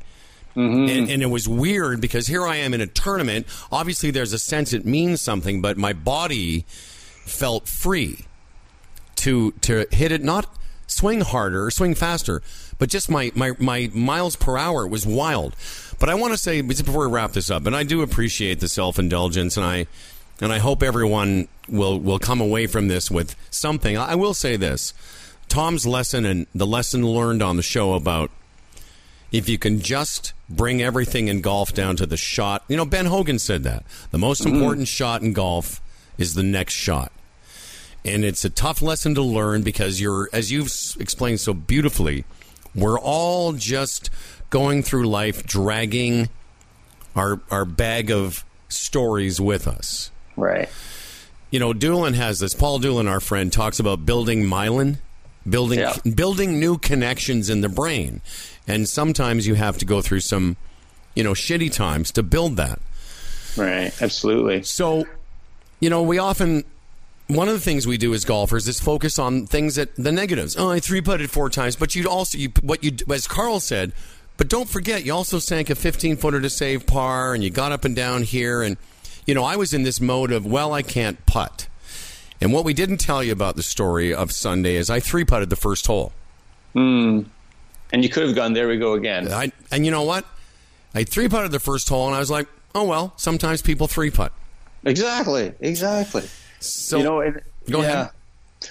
Mm-hmm. 0.55 0.97
And, 0.97 1.11
and, 1.11 1.23
it 1.25 1.31
was 1.31 1.49
weird 1.49 2.01
because 2.01 2.29
here 2.29 2.47
I 2.47 2.55
am 2.59 2.73
in 2.73 2.81
a 2.81 2.87
tournament. 2.87 3.49
Obviously, 3.73 4.13
there's 4.13 4.33
a 4.33 4.39
sense 4.39 4.73
it 4.73 4.87
means 4.87 5.21
something, 5.21 5.61
but 5.61 5.77
my 5.77 5.93
body 5.93 6.65
felt 6.69 7.67
free 7.67 8.27
to 9.17 9.51
to 9.63 9.89
hit 9.91 10.13
it, 10.13 10.23
not 10.23 10.47
swing 10.95 11.21
harder, 11.21 11.71
swing 11.71 11.95
faster, 11.95 12.43
but 12.79 12.89
just 12.89 13.11
my 13.11 13.33
my, 13.35 13.53
my 13.59 13.91
miles 13.93 14.37
per 14.37 14.57
hour 14.57 14.87
was 14.87 15.07
wild. 15.07 15.55
But 15.99 16.09
I 16.09 16.15
want 16.15 16.33
to 16.33 16.39
say 16.39 16.61
before 16.61 17.07
we 17.07 17.13
wrap 17.13 17.33
this 17.33 17.51
up, 17.51 17.67
and 17.67 17.77
I 17.77 17.83
do 17.83 18.03
appreciate 18.03 18.61
the 18.61 18.69
self 18.69 18.99
indulgence, 18.99 19.57
and 19.57 19.67
I 19.67 19.87
and 20.41 20.53
I 20.53 20.59
hope 20.59 20.83
everyone 20.83 21.49
will 21.69 21.99
will 21.99 22.19
come 22.19 22.41
away 22.41 22.67
from 22.67 22.89
this 22.89 23.11
with 23.11 23.37
something. 23.51 23.97
I 23.97 24.15
will 24.15 24.35
say 24.35 24.57
this: 24.57 24.95
Tom's 25.49 25.87
lesson 25.87 26.25
and 26.25 26.47
the 26.55 26.67
lesson 26.67 27.07
learned 27.07 27.43
on 27.43 27.57
the 27.57 27.63
show 27.63 27.95
about 27.95 28.31
if 29.33 29.49
you 29.49 29.59
can 29.59 29.81
just 29.81 30.33
bring 30.49 30.81
everything 30.83 31.29
in 31.29 31.41
golf 31.41 31.73
down 31.73 31.97
to 31.97 32.07
the 32.07 32.17
shot. 32.17 32.65
You 32.69 32.77
know, 32.77 32.85
Ben 32.85 33.07
Hogan 33.07 33.39
said 33.39 33.65
that. 33.65 33.85
The 34.11 34.19
most 34.19 34.43
mm-hmm. 34.43 34.55
important 34.55 34.89
shot 34.89 35.23
in 35.23 35.33
golf 35.33 35.81
is 36.19 36.35
the 36.35 36.43
next 36.43 36.75
shot. 36.75 37.11
And 38.05 38.25
it's 38.25 38.45
a 38.45 38.51
tough 38.51 38.83
lesson 38.83 39.15
to 39.15 39.23
learn 39.23 39.63
because 39.63 40.01
you're, 40.01 40.29
as 40.33 40.53
you've 40.53 40.71
explained 41.01 41.41
so 41.41 41.55
beautifully, 41.55 42.25
we're 42.75 42.99
all 42.99 43.53
just 43.55 44.11
going 44.51 44.83
through 44.83 45.09
life 45.09 45.45
dragging 45.45 46.29
our, 47.17 47.41
our 47.51 47.65
bag 47.65 48.11
of 48.11 48.45
stories 48.69 49.41
with 49.41 49.67
us. 49.67 50.11
Right. 50.37 50.69
You 51.51 51.61
know, 51.61 51.73
Doolin 51.73 52.15
has 52.15 52.41
this. 52.41 52.53
Paul 52.53 52.79
Doolin, 52.79 53.09
our 53.09 53.21
friend, 53.21 53.53
talks 53.53 53.79
about 53.79 54.05
building 54.05 54.43
myelin, 54.45 54.99
building 55.49 55.79
yeah. 55.79 55.95
building 56.15 56.59
new 56.59 56.79
connections 56.79 57.49
in 57.49 57.61
the 57.61 57.69
brain. 57.69 58.21
And 58.67 58.89
sometimes 58.89 59.47
you 59.47 59.55
have 59.55 59.79
to 59.79 59.85
go 59.85 60.03
through 60.03 60.21
some, 60.21 60.57
you 61.15 61.23
know, 61.23 61.33
shitty 61.33 61.73
times 61.73 62.11
to 62.13 62.23
build 62.23 62.57
that. 62.57 62.81
Right, 63.57 63.93
absolutely. 64.03 64.65
So, 64.65 65.05
you 65.79 65.89
know, 65.91 66.03
we 66.03 66.19
often 66.19 66.65
one 67.29 67.49
of 67.49 67.55
the 67.55 67.61
things 67.61 67.87
we 67.87 67.97
do 67.97 68.13
as 68.15 68.25
golfers 68.25 68.69
is 68.69 68.81
focus 68.81 69.19
on 69.19 69.47
things 69.47 69.77
that 69.77 69.95
the 69.97 70.13
negatives. 70.13 70.57
Oh, 70.57 70.71
I 70.71 70.81
three 70.81 71.01
putted 71.01 71.31
four 71.31 71.51
times, 71.51 71.77
but 71.77 71.95
you 71.95 72.09
also 72.09 72.39
you 72.39 72.51
what 72.63 72.85
you 72.85 72.93
as 73.11 73.27
Karl 73.27 73.61
said, 73.61 73.93
but 74.37 74.49
don't 74.49 74.69
forget 74.69 75.05
you 75.05 75.13
also 75.13 75.39
sank 75.39 75.71
a 75.71 75.75
15 75.75 76.17
footer 76.17 76.41
to 76.41 76.51
save 76.51 76.87
par, 76.87 77.35
and 77.35 77.43
you 77.43 77.51
got 77.51 77.73
up 77.73 77.85
and 77.85 77.97
down 77.97 78.23
here, 78.23 78.63
and 78.63 78.77
you 79.27 79.35
know 79.35 79.45
I 79.45 79.57
was 79.57 79.73
in 79.73 79.83
this 79.83 80.01
mode 80.01 80.33
of 80.33 80.45
well 80.45 80.73
I 80.73 80.83
can't 80.83 81.25
putt, 81.27 81.69
and 82.41 82.53
what 82.53 82.65
we 82.65 82.75
didn't 82.75 82.99
tell 82.99 83.23
you 83.23 83.33
about 83.33 83.57
the 83.57 83.63
story 83.63 84.13
of 84.13 84.33
Sunday 84.33 84.77
is 84.77 84.91
I 84.91 85.01
three 85.01 85.25
putted 85.25 85.51
the 85.51 85.57
first 85.57 85.87
hole. 85.87 86.13
Hmm 86.73 87.23
and 87.95 88.03
you 88.03 88.11
could 88.11 88.25
have 88.25 88.35
gone. 88.35 88.55
There 88.55 88.67
we 88.67 88.77
go 88.77 88.95
again. 88.95 89.33
I, 89.33 89.53
and 89.71 89.85
you 89.85 89.93
know 89.93 90.03
what? 90.03 90.25
I 90.97 91.05
three 91.05 91.29
putted 91.29 91.53
the 91.53 91.61
first 91.61 91.89
hole, 91.89 92.07
and 92.09 92.15
I 92.15 92.19
was 92.19 92.29
like, 92.31 92.49
oh 92.75 92.85
well. 92.85 93.13
Sometimes 93.17 93.63
people 93.63 93.87
three 93.87 94.11
putt. 94.11 94.33
Exactly. 94.85 95.53
Exactly. 95.61 96.25
So 96.67 96.99
you 96.99 97.05
know, 97.05 97.21
and, 97.21 97.41
go 97.71 97.83
yeah. 97.83 97.87
ahead. 97.87 98.11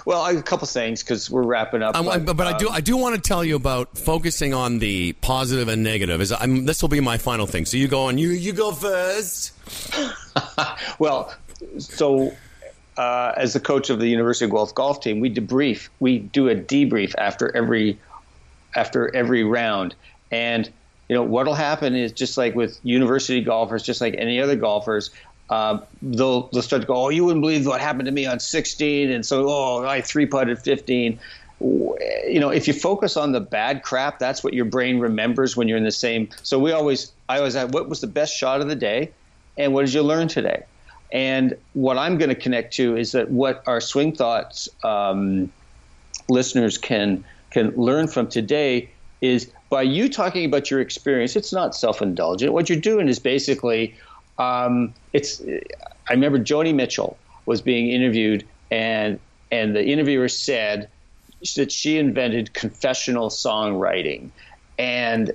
Well, 0.06 0.26
a 0.26 0.42
couple 0.42 0.68
things 0.68 1.04
because 1.04 1.30
we're 1.30 1.44
wrapping 1.44 1.84
up. 1.84 1.94
but, 1.94 2.26
but, 2.26 2.38
but 2.38 2.48
I 2.48 2.58
do 2.58 2.70
I 2.70 2.82
do 2.82 2.98
want 2.98 3.16
to 3.16 3.22
tell 3.22 3.44
you 3.44 3.56
about 3.56 3.98
focusing 3.98 4.54
on 4.54 4.80
the 4.80 5.14
positive 5.14 5.68
and 5.68 5.84
negative. 5.84 6.22
Is 6.22 6.32
I'm, 6.32 6.66
this 6.66 6.82
will 6.82 6.90
be 6.90 7.00
my 7.00 7.18
final 7.18 7.46
thing. 7.46 7.66
So 7.66 7.78
you 7.78 7.88
go 7.88 8.06
on. 8.06 8.18
You 8.18 8.30
you 8.30 8.54
go 8.54 8.72
first. 8.72 9.54
well, 11.00 11.34
so 11.78 12.36
uh, 12.98 13.34
as 13.38 13.54
the 13.54 13.60
coach 13.60 13.90
of 13.90 14.00
the 14.00 14.08
University 14.08 14.46
of 14.46 14.52
Guelph 14.52 14.76
golf 14.76 15.02
team, 15.02 15.20
we 15.20 15.34
debrief. 15.34 15.90
We 16.00 16.20
do 16.20 16.50
a 16.50 16.56
debrief 16.56 17.14
after 17.18 17.56
every 17.56 18.00
after 18.76 19.14
every 19.16 19.44
round. 19.44 19.96
And 20.32 20.70
you 21.10 21.16
know 21.16 21.24
what'll 21.24 21.54
happen 21.54 21.96
is 21.96 22.12
just 22.12 22.38
like 22.38 22.56
with 22.56 22.80
university 22.84 23.42
golfers, 23.42 23.84
just 23.84 24.02
like 24.02 24.16
any 24.18 24.42
other 24.42 24.56
golfers, 24.56 25.12
uh, 25.50 25.80
they'll 26.02 26.50
they'll 26.50 26.62
start 26.62 26.82
to 26.82 26.88
go, 26.88 26.96
oh, 26.96 27.10
you 27.10 27.26
wouldn't 27.26 27.42
believe 27.42 27.66
what 27.66 27.82
happened 27.82 28.06
to 28.06 28.12
me 28.12 28.26
on 28.26 28.40
16, 28.40 29.12
and 29.12 29.26
so 29.26 29.48
oh, 29.48 29.86
I 29.86 30.02
three 30.02 30.26
putted 30.26 30.60
15. 30.60 31.20
You 31.60 32.40
know, 32.40 32.50
if 32.50 32.68
you 32.68 32.74
focus 32.74 33.16
on 33.16 33.32
the 33.32 33.40
bad 33.40 33.84
crap, 33.84 34.20
that's 34.20 34.44
what 34.44 34.54
your 34.54 34.66
brain 34.66 35.00
remembers 35.00 35.56
when 35.56 35.68
you're 35.68 35.78
in 35.78 35.86
the 35.86 35.92
same. 35.92 36.28
So 36.42 36.60
we 36.60 36.72
always, 36.72 37.14
I 37.30 37.38
always 37.38 37.56
ask, 37.56 37.74
what 37.74 37.88
was 37.88 38.02
the 38.02 38.08
best 38.08 38.36
shot 38.36 38.60
of 38.60 38.68
the 38.68 38.76
day, 38.76 39.12
and 39.58 39.74
what 39.74 39.86
did 39.86 39.94
you 39.94 40.04
learn 40.04 40.28
today? 40.28 40.64
And 41.14 41.56
what 41.74 41.98
I'm 41.98 42.18
going 42.18 42.30
to 42.30 42.36
connect 42.36 42.74
to 42.76 42.98
is 42.98 43.12
that 43.12 43.30
what 43.30 43.64
our 43.68 43.80
swing 43.80 44.14
thoughts 44.14 44.68
um, 44.84 45.52
listeners 46.30 46.78
can 46.78 47.24
can 47.52 47.70
learn 47.76 48.08
from 48.08 48.28
today 48.28 48.90
is 49.22 49.52
by 49.70 49.82
you 49.82 50.10
talking 50.10 50.44
about 50.44 50.70
your 50.70 50.82
experience, 50.82 51.36
it's 51.36 51.54
not 51.54 51.76
self 51.76 52.02
indulgent. 52.02 52.52
What 52.52 52.70
you're 52.70 52.80
doing 52.80 53.08
is 53.08 53.20
basically, 53.20 53.96
um, 54.38 54.94
it's. 55.14 55.42
I 56.10 56.14
remember 56.14 56.40
Joni 56.40 56.74
Mitchell 56.74 57.18
was 57.46 57.62
being 57.62 57.90
interviewed, 57.90 58.46
and 58.72 59.20
and 59.52 59.76
the 59.76 59.84
interviewer 59.84 60.30
said 60.30 60.90
that 61.56 61.72
she 61.72 61.98
invented 61.98 62.54
confessional 62.54 63.30
songwriting, 63.30 64.30
and 64.78 65.34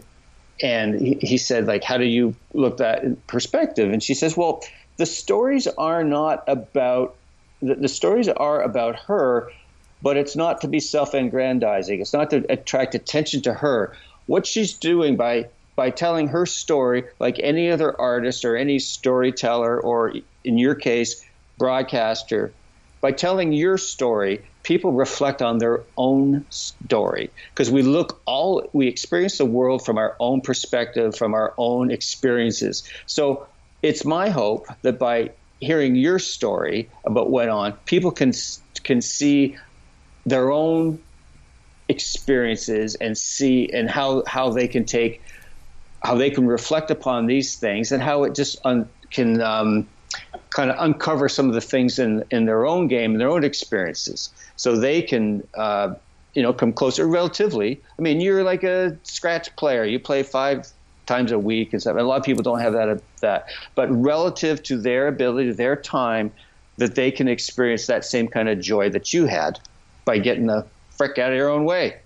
and 0.63 1.01
he, 1.01 1.15
he 1.21 1.39
said 1.39 1.67
like, 1.67 1.85
how 1.85 1.99
do 1.99 2.05
you 2.05 2.35
look 2.55 2.79
that 2.79 3.05
in 3.05 3.17
perspective? 3.27 3.93
And 3.93 4.03
she 4.03 4.15
says, 4.15 4.37
well, 4.37 4.63
the 4.97 5.07
stories 5.07 5.67
are 5.67 6.03
not 6.03 6.43
about 6.49 7.15
the, 7.63 7.77
the 7.77 7.89
stories 7.89 8.29
are 8.29 8.63
about 8.63 8.97
her 8.97 9.51
but 10.03 10.17
it's 10.17 10.37
not 10.37 10.61
to 10.61 10.69
be 10.69 10.81
self-aggrandizing. 10.81 12.01
It's 12.01 12.13
not 12.13 12.31
to 12.31 12.45
attract 12.49 12.95
attention 12.95 13.43
to 13.43 13.55
her. 13.55 13.97
What 14.27 14.47
she's 14.47 14.75
doing 14.75 15.17
by 15.17 15.49
by 15.79 15.91
telling 15.91 16.26
her 16.26 16.45
story, 16.45 17.05
like 17.20 17.39
any 17.41 17.70
other 17.70 17.99
artist 18.01 18.45
or 18.45 18.57
any 18.57 18.81
storyteller, 18.81 19.81
or 19.81 20.12
in 20.43 20.59
your 20.59 20.74
case, 20.74 21.24
broadcaster, 21.57 22.53
by 23.01 23.12
telling 23.12 23.53
your 23.53 23.79
story, 23.79 24.45
people 24.64 24.91
reflect 24.91 25.41
on 25.41 25.59
their 25.59 25.85
own 25.97 26.45
story 26.51 27.31
because 27.51 27.70
we 27.70 27.83
look 27.83 28.20
all 28.26 28.68
we 28.72 28.89
experience 28.89 29.39
the 29.39 29.45
world 29.45 29.85
from 29.87 29.99
our 29.99 30.16
own 30.18 30.41
perspective, 30.41 31.14
from 31.14 31.33
our 31.33 31.55
own 31.59 31.93
experiences. 31.93 32.83
So 33.07 33.47
it's 33.81 34.05
my 34.05 34.31
hope 34.31 34.66
that 34.83 34.99
by 34.99 35.31
hearing 35.61 35.95
your 35.95 36.18
story 36.18 36.91
about 37.05 37.31
what 37.31 37.47
went 37.47 37.51
on, 37.51 37.72
people 37.85 38.11
can 38.11 38.33
can 38.83 39.01
see 39.01 39.57
their 40.26 40.51
own 40.51 40.99
experiences 41.89 42.97
and 42.97 43.16
see 43.16 43.70
and 43.72 43.89
how 43.89 44.24
how 44.26 44.51
they 44.51 44.66
can 44.66 44.85
take 44.85 45.22
how 46.03 46.15
they 46.15 46.31
can 46.31 46.47
reflect 46.47 46.91
upon 46.91 47.27
these 47.27 47.57
things 47.57 47.93
and 47.93 48.03
how 48.03 48.25
it 48.25 48.35
just 48.35 48.59
un, 48.65 48.89
can 49.11 49.41
um, 49.41 49.89
kind 50.51 50.71
of 50.71 50.77
uncover 50.79 51.29
some 51.29 51.49
of 51.49 51.55
the 51.55 51.61
things 51.61 51.99
in 51.99 52.25
in 52.31 52.47
their 52.47 52.67
own 52.67 52.89
game 52.89 53.13
and 53.13 53.21
their 53.21 53.31
own 53.31 53.45
experiences. 53.45 54.31
So 54.57 54.77
they 54.77 55.03
can 55.03 55.47
uh, 55.55 55.95
you 56.35 56.43
know 56.43 56.53
come 56.53 56.73
closer 56.73 57.07
relatively. 57.07 57.81
I 57.99 58.03
mean 58.03 58.21
you're 58.21 58.45
like 58.45 58.63
a 58.63 58.97
scratch 59.03 59.55
player. 59.57 59.85
You 59.85 59.99
play 59.99 60.23
five 60.23 60.69
times 61.07 61.33
a 61.33 61.39
week 61.39 61.73
and 61.73 61.81
stuff. 61.81 61.93
And 61.93 62.01
a 62.01 62.05
lot 62.05 62.19
of 62.19 62.25
people 62.25 62.43
don't 62.43 62.61
have 62.61 62.75
that 62.75 63.03
that. 63.21 63.49
But 63.75 63.91
relative 63.91 64.63
to 64.65 64.79
their 64.79 65.09
ability 65.09 65.53
their 65.53 65.75
time 65.75 66.31
that 66.77 66.95
they 66.95 67.11
can 67.11 67.27
experience 67.27 67.87
that 67.87 68.05
same 68.05 68.29
kind 68.29 68.49
of 68.49 68.61
joy 68.61 68.89
that 68.91 69.13
you 69.13 69.27
had 69.27 69.59
by 70.05 70.19
getting 70.19 70.47
the 70.47 70.65
frick 70.97 71.19
out 71.19 71.33
of 71.33 71.37
your 71.37 71.49
own 71.49 71.65
way. 71.65 71.97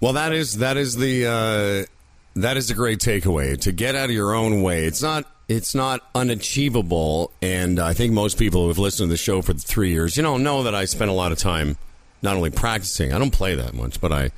Well, 0.00 0.14
that 0.14 0.32
is 0.32 0.58
that 0.58 0.78
is 0.78 0.96
the 0.96 1.26
uh, 1.26 1.92
that 2.36 2.56
is 2.56 2.70
a 2.70 2.74
great 2.74 2.98
takeaway 2.98 3.58
to 3.60 3.72
get 3.72 3.94
out 3.94 4.06
of 4.06 4.14
your 4.14 4.34
own 4.34 4.62
way. 4.62 4.84
It's 4.84 5.02
not 5.02 5.24
it's 5.48 5.74
not 5.74 6.08
unachievable, 6.14 7.32
and 7.42 7.80
I 7.80 7.92
think 7.92 8.12
most 8.12 8.38
people 8.38 8.62
who 8.62 8.68
have 8.68 8.78
listened 8.78 9.08
to 9.08 9.12
the 9.12 9.16
show 9.16 9.42
for 9.42 9.52
three 9.52 9.90
years, 9.90 10.16
you 10.16 10.22
know, 10.22 10.36
know 10.36 10.62
that 10.62 10.76
I 10.76 10.84
spend 10.84 11.10
a 11.10 11.14
lot 11.14 11.32
of 11.32 11.38
time 11.38 11.76
not 12.22 12.36
only 12.36 12.50
practicing. 12.50 13.12
I 13.12 13.18
don't 13.18 13.32
play 13.32 13.56
that 13.56 13.74
much, 13.74 14.00
but 14.00 14.12
I 14.12 14.30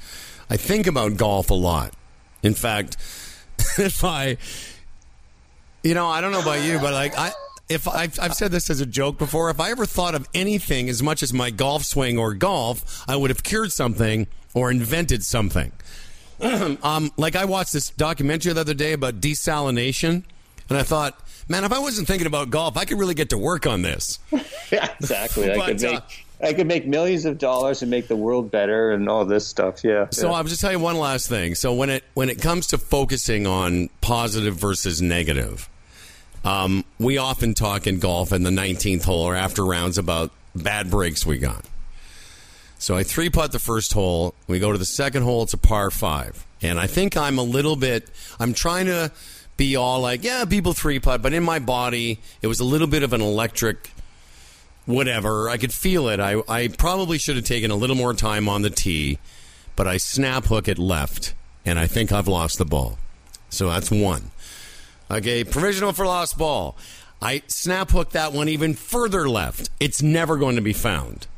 I 0.49 0.57
think 0.57 0.87
about 0.87 1.17
golf 1.17 1.51
a 1.51 1.55
lot. 1.55 1.95
In 2.43 2.55
fact, 2.55 2.97
if 3.79 4.05
I, 4.05 4.39
you 5.83 5.95
know, 5.95 6.09
I 6.09 6.21
don't 6.21 6.33
know 6.33 6.41
about 6.41 6.63
you, 6.63 6.79
but 6.79 6.93
like 6.93 7.17
I 7.19 7.33
if 7.69 7.89
I've, 7.89 8.19
I've, 8.21 8.35
said 8.35 8.51
this 8.51 8.69
as 8.71 8.81
a 8.81 8.87
joke 8.87 9.19
before, 9.19 9.49
if 9.49 9.61
I 9.61 9.71
ever 9.71 9.87
thought 9.87 10.15
of 10.15 10.29
anything 10.35 10.89
as 10.89 11.03
much 11.03 11.23
as 11.23 11.33
my 11.33 11.51
golf 11.51 11.85
swing 11.85 12.19
or 12.19 12.35
golf, 12.35 13.03
I 13.09 13.17
would 13.17 13.31
have 13.31 13.43
cured 13.43 13.73
something 13.73 14.27
or 14.53 14.71
invented 14.71 15.25
something. 15.25 15.73
um, 16.83 17.11
like 17.17 17.37
I 17.37 17.45
watched 17.45 17.73
this 17.73 17.91
documentary 17.91 18.53
the 18.53 18.61
other 18.61 18.75
day 18.75 18.93
about 18.93 19.21
desalination, 19.21 20.25
and 20.69 20.79
I 20.79 20.83
thought, 20.83 21.19
man, 21.49 21.65
if 21.65 21.73
I 21.73 21.79
wasn't 21.79 22.09
thinking 22.09 22.27
about 22.27 22.51
golf, 22.51 22.77
I 22.77 22.85
could 22.85 22.99
really 22.99 23.15
get 23.15 23.31
to 23.31 23.39
work 23.39 23.67
on 23.67 23.83
this. 23.83 24.19
yeah, 24.73 24.93
exactly. 24.99 25.53
I 25.53 25.67
could 25.67 25.81
make 25.81 25.95
uh, 25.95 26.01
I 26.43 26.53
could 26.53 26.67
make 26.67 26.87
millions 26.87 27.25
of 27.25 27.39
dollars 27.39 27.83
and 27.83 27.91
make 27.91 28.09
the 28.09 28.17
world 28.17 28.51
better 28.51 28.91
and 28.91 29.09
all 29.09 29.25
this 29.25 29.47
stuff. 29.47 29.85
Yeah. 29.85 30.09
So 30.11 30.29
yeah. 30.29 30.35
I'll 30.35 30.45
just 30.45 30.61
tell 30.61 30.73
you 30.73 30.81
one 30.81 30.97
last 30.99 31.29
thing. 31.29 31.55
So 31.55 31.73
when 31.75 31.89
it 31.89 32.05
when 32.15 32.29
it 32.29 32.43
comes 32.43 32.69
to 32.69 32.79
focusing 32.79 33.47
on 33.47 33.91
positive 34.01 34.57
versus 34.57 35.01
negative, 35.01 35.69
um, 36.45 36.85
we 36.99 37.19
often 37.19 37.55
talk 37.55 37.87
in 37.87 38.01
golf 38.01 38.33
in 38.33 38.43
the 38.43 38.51
19th 38.51 39.05
hole 39.05 39.23
or 39.23 39.37
after 39.37 39.65
rounds 39.65 39.99
about 39.99 40.33
bad 40.57 40.91
breaks 40.91 41.25
we 41.25 41.39
got. 41.39 41.65
So 42.83 42.97
I 42.97 43.05
three 43.05 43.31
putt 43.31 43.53
the 43.53 43.61
first 43.61 43.93
hole. 43.93 44.35
We 44.49 44.59
go 44.59 44.73
to 44.73 44.77
the 44.77 44.85
second 44.85 45.23
hole. 45.23 45.45
It's 45.45 45.55
a 45.55 45.57
par 45.57 45.89
five, 45.93 46.45
and 46.61 46.81
I 46.81 46.89
think 46.89 47.17
I'm 47.17 47.39
a 47.39 47.43
little 47.45 47.77
bit. 47.77 48.11
I'm 48.41 48.55
trying 48.55 48.87
to 48.87 49.13
be 49.57 49.77
all 49.77 50.01
like, 50.01 50.25
yeah, 50.25 50.45
people 50.47 50.73
three 50.73 50.99
putt, 50.99 51.23
but 51.23 51.33
in 51.33 51.45
my 51.45 51.61
body, 51.61 52.19
it 52.43 52.49
was 52.49 52.59
a 52.59 52.65
little 52.65 52.89
bit 52.89 53.05
of 53.05 53.13
an 53.13 53.21
electric 53.21 53.93
whatever. 54.85 55.49
I 55.49 55.59
could 55.59 55.73
feel 55.73 56.09
it. 56.09 56.19
I, 56.19 56.43
I 56.49 56.67
probably 56.67 57.19
should 57.19 57.37
have 57.37 57.45
taken 57.45 57.71
a 57.71 57.77
little 57.77 57.95
more 57.95 58.15
time 58.15 58.49
on 58.49 58.63
the 58.63 58.71
tee, 58.71 59.21
but 59.77 59.87
I 59.87 59.97
snap 59.97 60.47
hook 60.47 60.67
it 60.67 60.77
left, 60.77 61.35
and 61.65 61.79
I 61.79 61.87
think 61.87 62.11
I've 62.11 62.27
lost 62.27 62.59
the 62.59 62.65
ball. 62.65 62.99
So 63.49 63.69
that's 63.69 63.93
one. 63.93 64.33
Okay, 65.09 65.45
provisional 65.45 65.93
for 65.93 66.05
lost 66.05 66.37
ball. 66.37 66.77
I 67.21 67.43
snap 67.47 67.93
hook 67.93 68.11
that 68.11 68.33
one 68.33 68.49
even 68.49 68.75
further 68.75 69.29
left. 69.29 69.71
It's 69.79 70.03
never 70.03 70.37
going 70.37 70.57
to 70.57 70.63
be 70.63 70.73
found. 70.73 71.29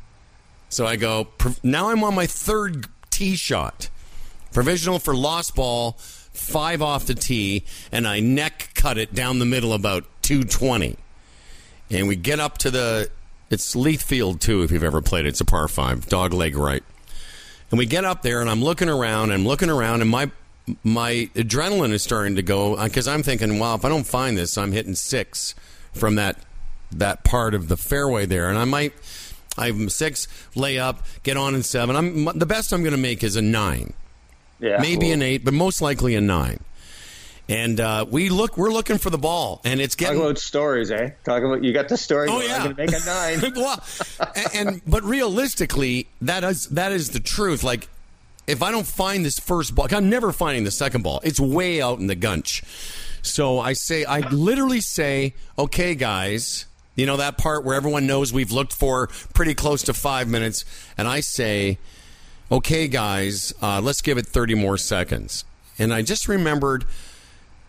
So 0.69 0.85
I 0.85 0.95
go, 0.95 1.27
now 1.63 1.89
I'm 1.89 2.03
on 2.03 2.15
my 2.15 2.25
third 2.25 2.87
tee 3.09 3.35
shot. 3.35 3.89
Provisional 4.51 4.99
for 4.99 5.15
lost 5.15 5.55
ball, 5.55 5.93
five 5.93 6.81
off 6.81 7.05
the 7.05 7.15
tee, 7.15 7.63
and 7.91 8.07
I 8.07 8.19
neck 8.19 8.71
cut 8.73 8.97
it 8.97 9.13
down 9.13 9.39
the 9.39 9.45
middle 9.45 9.73
about 9.73 10.05
220 10.21 10.97
and 11.89 12.07
we 12.07 12.15
get 12.15 12.39
up 12.39 12.57
to 12.59 12.71
the 12.71 13.09
it's 13.49 13.75
Leithfield 13.75 14.39
too 14.39 14.63
if 14.63 14.71
you've 14.71 14.83
ever 14.83 15.01
played 15.01 15.25
it. 15.25 15.29
It's 15.29 15.41
a 15.41 15.45
par 15.45 15.67
five, 15.67 16.07
dog 16.07 16.33
leg 16.33 16.55
right. 16.55 16.83
And 17.71 17.77
we 17.77 17.85
get 17.85 18.05
up 18.05 18.21
there, 18.21 18.41
and 18.41 18.49
I'm 18.49 18.63
looking 18.63 18.89
around, 18.89 19.25
and 19.25 19.33
I'm 19.33 19.47
looking 19.47 19.69
around, 19.69 20.01
and 20.01 20.09
my 20.09 20.31
my 20.83 21.29
adrenaline 21.35 21.91
is 21.91 22.01
starting 22.01 22.35
to 22.35 22.41
go 22.41 22.75
uh, 22.75 22.85
because 22.85 23.07
I'm 23.07 23.21
thinking, 23.21 23.59
wow, 23.59 23.75
if 23.75 23.85
I 23.85 23.89
don't 23.89 24.05
find 24.05 24.35
this, 24.37 24.57
I'm 24.57 24.71
hitting 24.71 24.95
six 24.95 25.53
from 25.93 26.15
that 26.15 26.37
that 26.91 27.23
part 27.23 27.53
of 27.53 27.67
the 27.67 27.77
fairway 27.77 28.25
there, 28.25 28.49
and 28.49 28.57
I 28.57 28.65
might. 28.65 28.93
I'm 29.57 29.89
six, 29.89 30.27
lay 30.55 30.79
up, 30.79 31.03
get 31.23 31.37
on 31.37 31.55
in 31.55 31.63
seven. 31.63 31.95
I'm 31.95 32.25
the 32.37 32.45
best 32.45 32.71
I'm 32.71 32.81
going 32.81 32.95
to 32.95 33.01
make 33.01 33.23
is 33.23 33.35
a 33.35 33.41
nine, 33.41 33.93
yeah. 34.59 34.77
maybe 34.81 35.11
an 35.11 35.21
eight, 35.21 35.45
but 35.45 35.53
most 35.53 35.81
likely 35.81 36.15
a 36.15 36.21
nine. 36.21 36.59
And 37.47 37.79
uh, 37.79 38.05
we 38.09 38.29
look, 38.29 38.57
we're 38.57 38.71
looking 38.71 38.97
for 38.97 39.11
the 39.11 39.19
ball, 39.19 39.61
and 39.63 39.79
it's 39.79 39.95
Talk 39.95 40.07
getting 40.07 40.21
about 40.21 40.39
stories, 40.39 40.89
eh? 40.89 41.11
Talk 41.23 41.43
about 41.43 41.63
you 41.63 41.73
got 41.73 41.89
the 41.89 41.97
story. 41.97 42.27
Oh 42.27 42.39
going, 42.39 42.49
yeah, 42.49 42.63
I'm 42.63 42.75
to 42.75 42.81
make 42.85 42.89
a 42.91 43.05
nine. 43.05 43.53
well, 43.55 43.83
and, 44.35 44.67
and 44.67 44.81
but 44.87 45.03
realistically, 45.03 46.07
that 46.21 46.43
is 46.43 46.67
that 46.69 46.91
is 46.91 47.11
the 47.11 47.19
truth. 47.19 47.63
Like, 47.63 47.87
if 48.47 48.63
I 48.63 48.71
don't 48.71 48.87
find 48.87 49.23
this 49.23 49.39
first 49.39 49.75
ball, 49.75 49.87
I'm 49.91 50.09
never 50.09 50.31
finding 50.31 50.63
the 50.63 50.71
second 50.71 51.03
ball. 51.03 51.21
It's 51.23 51.39
way 51.39 51.83
out 51.83 51.99
in 51.99 52.07
the 52.07 52.15
gunch. 52.15 52.63
So 53.21 53.59
I 53.59 53.73
say, 53.73 54.05
I 54.05 54.19
literally 54.19 54.81
say, 54.81 55.35
okay, 55.57 55.93
guys. 55.95 56.65
You 56.95 57.05
know 57.05 57.17
that 57.17 57.37
part 57.37 57.63
where 57.65 57.75
everyone 57.75 58.07
knows 58.07 58.31
we've 58.31 58.51
looked 58.51 58.73
for 58.73 59.07
pretty 59.33 59.53
close 59.53 59.83
to 59.83 59.93
five 59.93 60.27
minutes, 60.27 60.63
and 60.97 61.07
I 61.07 61.19
say, 61.19 61.77
okay, 62.51 62.87
guys, 62.87 63.53
uh, 63.61 63.81
let's 63.81 64.01
give 64.01 64.17
it 64.17 64.25
30 64.27 64.55
more 64.55 64.77
seconds. 64.77 65.43
And 65.77 65.93
I 65.93 66.01
just 66.01 66.27
remembered 66.29 66.85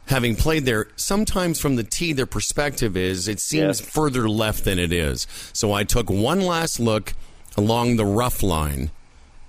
having 0.07 0.37
played 0.37 0.65
there, 0.65 0.87
sometimes 0.95 1.59
from 1.59 1.75
the 1.75 1.83
tee, 1.83 2.13
their 2.13 2.27
perspective 2.27 2.97
is 2.97 3.27
it 3.27 3.41
seems 3.41 3.81
Yes. 3.81 3.91
further 3.91 4.29
left 4.29 4.63
than 4.65 4.79
it 4.79 4.93
is. 4.93 5.27
So 5.53 5.73
I 5.73 5.83
took 5.83 6.09
one 6.09 6.41
last 6.43 6.79
look 6.79 7.15
along 7.57 7.97
the 7.97 8.05
rough 8.05 8.45
line, 8.45 8.93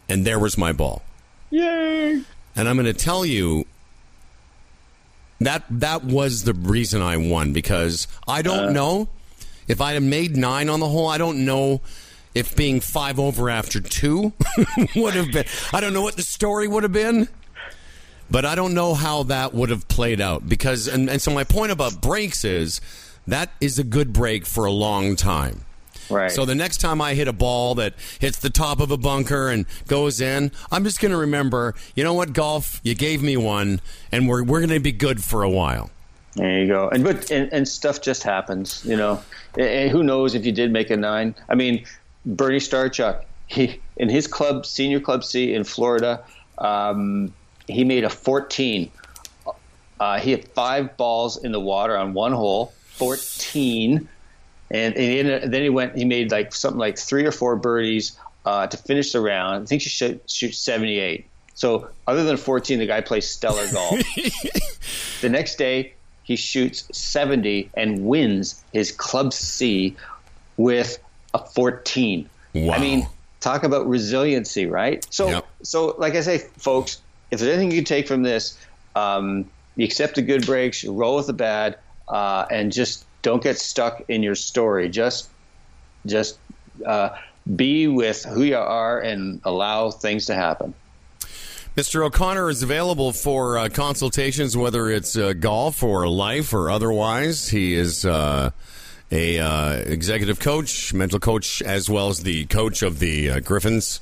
and 0.10 0.26
there 0.26 0.40
was 0.40 0.58
my 0.58 0.72
ball. 0.72 1.04
Yay! 1.52 2.22
And 2.56 2.68
I'm 2.68 2.76
going 2.78 2.86
to 2.88 2.94
tell 2.94 3.24
you 3.24 3.66
that 5.40 5.64
that 5.70 6.04
was 6.04 6.46
the 6.46 6.54
reason 6.54 7.02
I 7.04 7.18
won 7.18 7.54
because 7.54 8.08
I 8.28 8.42
don't 8.42 8.74
know 8.74 9.10
if 9.68 9.82
I 9.82 9.94
had 9.94 10.04
made 10.04 10.36
nine 10.36 10.70
on 10.70 10.80
the 10.80 10.88
hole. 10.88 11.08
I 11.08 11.18
don't 11.18 11.46
know 11.46 11.82
if 12.34 12.56
being 12.56 12.80
five 12.80 13.20
over 13.20 13.50
after 13.50 13.80
two 13.80 14.34
would 14.96 15.16
have 15.16 15.32
been. 15.32 15.46
I 15.74 15.82
don't 15.82 15.94
know 15.94 16.02
what 16.02 16.16
the 16.16 16.24
story 16.24 16.68
would 16.68 16.84
have 16.84 16.94
been. 16.94 17.28
But 18.30 18.44
I 18.44 18.56
don't 18.56 18.74
know 18.74 18.94
how 18.94 19.24
that 19.24 19.54
would 19.54 19.70
have 19.70 19.88
played 19.88 20.20
out 20.20 20.50
because, 20.50 20.88
and, 20.88 21.10
and 21.10 21.22
so 21.22 21.32
my 21.32 21.46
point 21.46 21.72
about 21.72 22.02
breaks 22.02 22.44
is 22.44 22.82
that 23.26 23.52
is 23.62 23.80
a 23.80 23.84
good 23.86 24.12
break 24.12 24.46
for 24.46 24.66
a 24.66 24.72
long 24.72 25.16
time. 25.16 25.64
Right. 26.10 26.32
So 26.32 26.46
the 26.46 26.56
next 26.56 26.78
time 26.78 27.02
I 27.02 27.14
hit 27.14 27.28
a 27.28 27.34
ball 27.34 27.76
that 27.76 27.94
hits 28.20 28.40
the 28.40 28.50
top 28.50 28.80
of 28.80 28.92
a 28.92 28.98
bunker 28.98 29.50
and 29.50 29.66
goes 29.88 30.22
in, 30.22 30.52
I'm 30.72 30.84
just 30.84 31.00
going 31.02 31.12
to 31.12 31.18
remember, 31.18 31.76
you 31.96 32.04
know 32.04 32.14
what, 32.14 32.34
golf, 32.34 32.80
you 32.84 32.96
gave 32.96 33.22
me 33.22 33.36
one, 33.36 33.82
and 34.12 34.28
we're 34.28 34.44
we're 34.44 34.60
going 34.60 34.70
to 34.70 34.80
be 34.80 34.94
good 34.94 35.24
for 35.24 35.44
a 35.44 35.50
while. 35.50 35.90
There 36.38 36.60
you 36.60 36.68
go. 36.68 36.88
And 36.90 37.04
but 37.04 37.32
and, 37.32 37.52
and 37.52 37.68
stuff 37.68 38.02
just 38.02 38.22
happens, 38.22 38.86
you 38.86 38.96
know. 38.96 39.22
And, 39.56 39.68
and 39.68 39.92
who 39.92 40.04
knows 40.04 40.36
if 40.36 40.46
you 40.46 40.52
did 40.52 40.72
make 40.72 40.92
a 40.92 40.98
nine? 40.98 41.34
I 41.50 41.56
mean, 41.56 41.84
Bernie 42.26 42.60
Starchuk, 42.60 43.24
he 43.48 43.82
in 43.98 44.08
his 44.08 44.28
club, 44.28 44.66
senior 44.66 45.00
club 45.00 45.24
C 45.24 45.54
in 45.54 45.64
Florida, 45.64 46.24
um, 46.60 47.34
he 47.68 47.84
made 47.84 48.04
a 48.04 48.10
14. 48.10 48.92
Uh, 50.00 50.20
he 50.20 50.30
had 50.30 50.48
five 50.50 50.96
balls 50.96 51.44
in 51.44 51.52
the 51.52 51.60
water 51.60 51.98
on 51.98 52.14
one 52.14 52.34
hole, 52.34 52.72
14. 52.98 54.08
And, 54.70 54.96
and 54.96 55.52
then 55.52 55.62
he 55.62 55.70
went. 55.70 55.98
He 55.98 56.06
made 56.06 56.32
like 56.32 56.54
something 56.54 56.80
like 56.80 57.00
three 57.00 57.26
or 57.26 57.32
four 57.32 57.56
birdies 57.56 58.20
uh, 58.46 58.68
to 58.68 58.78
finish 58.78 59.12
the 59.12 59.22
round. 59.22 59.64
I 59.64 59.66
think 59.66 59.82
he 59.82 59.90
should 59.90 60.20
shoot 60.30 60.54
78. 60.54 61.26
So 61.56 61.90
other 62.06 62.24
than 62.24 62.38
14, 62.38 62.78
the 62.78 62.86
guy 62.86 63.02
plays 63.02 63.28
stellar 63.28 63.66
golf. 63.72 63.98
the 65.22 65.30
next 65.30 65.56
day, 65.56 65.94
he 66.28 66.36
shoots 66.36 66.90
70 66.92 67.72
and 67.78 68.04
wins 68.04 68.62
his 68.74 68.92
Club 68.92 69.32
C 69.32 69.96
with 70.58 71.00
a 71.34 71.40
14. 71.40 72.30
Wow. 72.54 72.74
I 72.74 72.80
mean, 72.80 73.08
talk 73.40 73.64
about 73.64 73.88
resiliency, 73.88 74.66
right? 74.66 75.06
So, 75.10 75.30
Yep. 75.30 75.48
so 75.64 75.96
like 75.98 76.16
I 76.16 76.22
say, 76.22 76.40
folks, 76.60 77.02
if 77.32 77.40
there's 77.40 77.50
anything 77.54 77.72
you 77.72 77.78
can 77.78 77.86
take 77.86 78.10
from 78.10 78.24
this, 78.24 78.60
um, 78.94 79.50
you 79.78 79.86
accept 79.86 80.16
the 80.16 80.22
good 80.22 80.46
breaks, 80.46 80.84
you 80.84 80.94
roll 80.94 81.16
with 81.16 81.28
the 81.28 81.34
bad, 81.34 81.78
uh, 82.10 82.46
and 82.52 82.74
just 82.74 83.06
don't 83.22 83.42
get 83.42 83.58
stuck 83.58 84.04
in 84.10 84.22
your 84.22 84.36
story. 84.36 84.90
Just, 84.90 85.30
just 86.06 86.40
uh, 86.86 87.12
be 87.56 87.88
with 87.88 88.26
who 88.26 88.44
you 88.44 88.58
are 88.58 89.00
and 89.00 89.40
allow 89.46 89.92
things 89.92 90.26
to 90.26 90.36
happen. 90.36 90.74
Mr. 91.78 92.04
O'Connor 92.04 92.50
is 92.50 92.64
available 92.64 93.14
for 93.14 93.56
uh, 93.56 93.70
consultations, 93.70 94.58
whether 94.58 94.90
it's 94.90 95.16
uh, 95.16 95.34
golf 95.34 95.84
or 95.84 96.08
life 96.08 96.52
or 96.52 96.72
otherwise. 96.72 97.50
He 97.50 97.76
is 97.76 98.04
uh, 98.04 98.50
a 99.12 99.40
uh, 99.40 99.74
executive 99.74 100.40
coach, 100.40 100.92
mental 100.92 101.20
coach, 101.20 101.62
as 101.62 101.88
well 101.88 102.10
as 102.10 102.24
the 102.24 102.46
coach 102.46 102.82
of 102.82 102.98
the 102.98 103.30
uh, 103.30 103.40
Gryphons, 103.42 104.00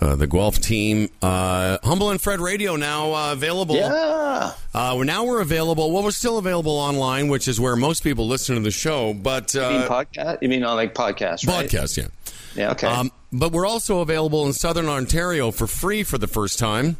uh, 0.00 0.16
the 0.16 0.26
Guelph 0.26 0.58
team. 0.58 1.10
Uh, 1.22 1.78
Humble 1.84 2.10
and 2.10 2.20
Fred 2.20 2.40
Radio 2.40 2.74
now 2.74 3.14
uh, 3.14 3.32
available. 3.34 3.76
Yeah. 3.76 4.54
Uh, 4.74 5.00
now 5.04 5.22
we're 5.24 5.42
available. 5.42 5.92
Well, 5.92 6.02
we're 6.02 6.10
still 6.10 6.38
available 6.38 6.76
online, 6.76 7.28
which 7.28 7.46
is 7.46 7.60
where 7.60 7.76
most 7.76 8.02
people 8.02 8.26
listen 8.26 8.56
to 8.56 8.62
the 8.62 8.72
show. 8.72 9.14
But 9.14 9.54
You 9.54 9.60
mean 9.60 9.82
uh, 9.82 9.88
podcast? 9.88 10.38
You 10.42 10.48
mean 10.48 10.64
on 10.64 10.74
like 10.74 10.92
podcast, 10.92 11.46
right? 11.46 11.68
podcast, 11.68 11.98
yeah. 11.98 12.08
Yeah. 12.54 12.72
Okay. 12.72 12.86
Um, 12.86 13.12
but 13.32 13.52
we're 13.52 13.66
also 13.66 14.00
available 14.00 14.46
in 14.46 14.52
Southern 14.52 14.88
Ontario 14.88 15.50
for 15.50 15.66
free 15.66 16.02
for 16.02 16.18
the 16.18 16.26
first 16.26 16.58
time. 16.58 16.96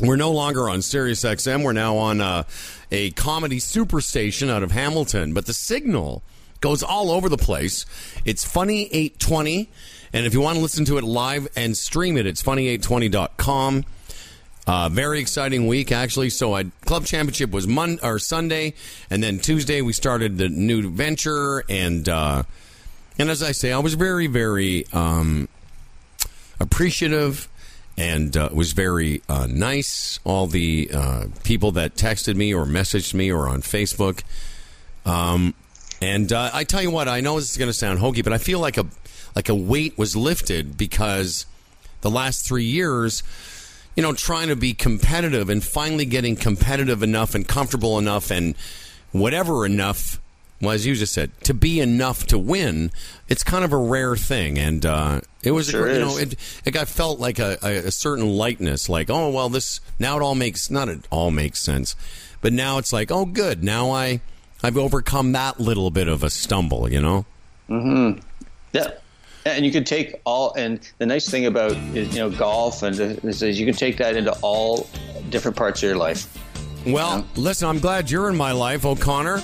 We're 0.00 0.16
no 0.16 0.30
longer 0.30 0.68
on 0.68 0.82
Sirius 0.82 1.24
XM. 1.24 1.64
We're 1.64 1.72
now 1.72 1.96
on 1.96 2.20
uh, 2.20 2.44
a 2.92 3.10
comedy 3.12 3.58
superstation 3.58 4.48
out 4.48 4.62
of 4.62 4.70
Hamilton. 4.70 5.34
But 5.34 5.46
the 5.46 5.52
signal 5.52 6.22
goes 6.60 6.82
all 6.82 7.10
over 7.10 7.28
the 7.28 7.36
place. 7.36 7.84
It's 8.24 8.44
Funny 8.44 8.84
820. 8.86 9.68
And 10.12 10.24
if 10.24 10.34
you 10.34 10.40
want 10.40 10.56
to 10.56 10.62
listen 10.62 10.84
to 10.86 10.98
it 10.98 11.04
live 11.04 11.48
and 11.56 11.76
stream 11.76 12.16
it, 12.16 12.26
it's 12.26 12.42
funny820.com. 12.42 13.84
Uh, 14.66 14.88
very 14.90 15.18
exciting 15.20 15.66
week, 15.66 15.90
actually. 15.92 16.30
So, 16.30 16.54
I, 16.54 16.64
club 16.84 17.06
championship 17.06 17.50
was 17.50 17.66
Monday 17.66 18.00
or 18.02 18.18
Sunday, 18.18 18.74
and 19.08 19.22
then 19.22 19.38
Tuesday 19.38 19.80
we 19.80 19.94
started 19.94 20.36
the 20.36 20.50
new 20.50 20.90
venture, 20.90 21.64
and 21.70 22.06
uh, 22.06 22.42
and 23.18 23.30
as 23.30 23.42
I 23.42 23.52
say, 23.52 23.72
I 23.72 23.78
was 23.78 23.94
very, 23.94 24.26
very 24.26 24.86
um, 24.92 25.48
appreciative 26.60 27.48
and 27.96 28.36
uh, 28.36 28.48
was 28.52 28.72
very 28.72 29.22
uh, 29.28 29.46
nice. 29.50 30.20
All 30.24 30.46
the 30.46 30.90
uh, 30.94 31.24
people 31.42 31.72
that 31.72 31.96
texted 31.96 32.36
me 32.36 32.54
or 32.54 32.64
messaged 32.64 33.12
me 33.12 33.32
or 33.32 33.48
on 33.48 33.62
Facebook. 33.62 34.22
Um, 35.04 35.54
and 36.00 36.32
uh, 36.32 36.50
I 36.54 36.62
tell 36.62 36.80
you 36.80 36.92
what, 36.92 37.08
I 37.08 37.20
know 37.20 37.36
this 37.36 37.50
is 37.50 37.56
going 37.56 37.68
to 37.68 37.74
sound 37.74 37.98
hokey, 37.98 38.22
but 38.22 38.32
I 38.32 38.38
feel 38.38 38.60
like 38.60 38.78
a 38.78 38.86
like 39.34 39.48
a 39.48 39.54
weight 39.54 39.98
was 39.98 40.16
lifted 40.16 40.76
because 40.76 41.46
the 42.00 42.10
last 42.10 42.46
three 42.46 42.64
years, 42.64 43.22
you 43.96 44.02
know, 44.02 44.12
trying 44.12 44.48
to 44.48 44.56
be 44.56 44.74
competitive 44.74 45.48
and 45.48 45.62
finally 45.62 46.04
getting 46.04 46.36
competitive 46.36 47.02
enough 47.02 47.34
and 47.34 47.46
comfortable 47.46 47.98
enough 47.98 48.30
and 48.30 48.54
whatever 49.12 49.66
enough. 49.66 50.20
Well, 50.60 50.72
as 50.72 50.84
you 50.84 50.96
just 50.96 51.12
said, 51.12 51.30
to 51.44 51.54
be 51.54 51.78
enough 51.78 52.26
to 52.26 52.38
win, 52.38 52.90
it's 53.28 53.44
kind 53.44 53.64
of 53.64 53.72
a 53.72 53.76
rare 53.76 54.16
thing, 54.16 54.58
and 54.58 54.84
uh, 54.84 55.20
it 55.42 55.52
was, 55.52 55.68
Sure 55.68 55.92
you 55.92 56.00
know, 56.00 56.18
it 56.18 56.34
it 56.64 56.72
got 56.72 56.88
felt 56.88 57.20
like 57.20 57.38
a, 57.38 57.58
a, 57.62 57.76
a 57.86 57.90
certain 57.92 58.28
lightness, 58.28 58.88
like 58.88 59.08
oh 59.08 59.30
well, 59.30 59.48
this 59.48 59.80
now 59.98 60.16
it 60.16 60.22
all 60.22 60.34
makes 60.34 60.68
not 60.70 60.88
it 60.88 61.06
all 61.10 61.30
makes 61.30 61.60
sense, 61.60 61.94
but 62.40 62.52
now 62.52 62.78
it's 62.78 62.92
like 62.92 63.12
oh 63.12 63.24
good, 63.24 63.62
now 63.62 63.90
I 63.90 64.20
I've 64.62 64.76
overcome 64.76 65.32
that 65.32 65.60
little 65.60 65.90
bit 65.90 66.08
of 66.08 66.24
a 66.24 66.30
stumble, 66.30 66.90
you 66.90 67.00
know. 67.00 67.24
Mm-hmm. 67.68 68.20
Yeah. 68.72 68.90
And 69.46 69.64
you 69.64 69.70
can 69.70 69.84
take 69.84 70.20
all, 70.24 70.52
and 70.54 70.80
the 70.98 71.06
nice 71.06 71.30
thing 71.30 71.46
about 71.46 71.76
you 71.94 72.06
know 72.18 72.30
golf 72.30 72.82
and 72.82 72.98
is, 72.98 73.42
is 73.42 73.60
you 73.60 73.64
can 73.64 73.74
take 73.74 73.96
that 73.98 74.16
into 74.16 74.32
all 74.42 74.88
different 75.30 75.56
parts 75.56 75.82
of 75.82 75.88
your 75.88 75.96
life. 75.96 76.36
Well, 76.84 77.26
listen, 77.36 77.68
I'm 77.68 77.78
glad 77.78 78.10
you're 78.10 78.28
in 78.28 78.36
my 78.36 78.52
life, 78.52 78.84
O'Connor. 78.84 79.42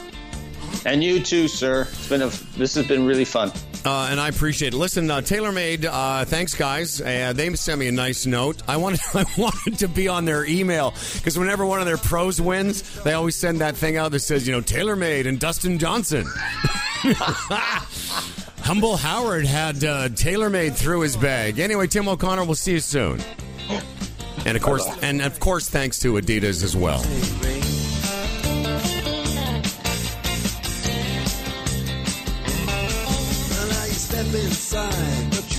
And 0.87 1.03
you 1.03 1.21
too, 1.21 1.49
sir. 1.49 1.83
It's 1.83 2.09
been 2.09 2.23
a 2.23 2.29
this 2.57 2.75
has 2.75 2.87
been 2.87 3.07
really 3.07 3.25
fun. 3.25 3.51
Uh, 3.85 4.09
and 4.11 4.19
I 4.19 4.29
appreciate 4.29 4.73
it. 4.73 4.77
Listen, 4.77 5.11
uh, 5.11 5.19
TaylorMade, 5.19 5.85
uh, 5.85 6.25
thanks, 6.25 6.55
guys. 6.55 7.03
Uh, 7.03 7.35
they 7.35 7.55
sent 7.55 7.79
me 7.79 7.89
a 7.89 7.93
nice 7.93 8.25
note. 8.25 8.63
I 8.67 8.79
wanted, 8.79 9.01
I 9.15 9.27
wanted 9.37 9.79
to 9.81 9.89
be 9.89 10.09
on 10.09 10.25
their 10.25 10.47
email 10.47 10.95
because 11.15 11.39
whenever 11.39 11.67
one 11.67 11.81
of 11.81 11.87
their 11.87 11.99
pros 11.99 12.41
wins, 12.41 12.83
they 13.03 13.13
always 13.13 13.37
send 13.37 13.61
that 13.61 13.77
thing 13.77 13.99
out 13.99 14.13
that 14.13 14.21
says, 14.21 14.49
you 14.49 14.55
know, 14.55 14.63
TaylorMade 14.63 15.27
and 15.27 15.39
Dustin 15.39 15.79
Johnson. 15.79 16.25
Humble 18.63 18.97
Howard 18.97 19.45
had 19.45 19.85
uh, 19.85 20.09
TaylorMade 20.09 20.75
through 20.75 21.01
his 21.01 21.19
bag. 21.19 21.59
Anyway, 21.59 21.87
Tim 21.87 22.09
O'Connor, 22.09 22.45
we'll 22.45 22.55
see 22.55 22.73
you 22.73 22.81
soon. 22.81 23.21
And 24.47 24.57
of 24.57 24.63
course, 24.63 24.87
and 25.03 25.21
of 25.21 25.39
course, 25.41 25.69
thanks 25.69 25.99
to 26.01 26.15
Adidas 26.15 26.65
as 26.65 26.75
well. 26.75 27.03
Inside, 34.35 35.54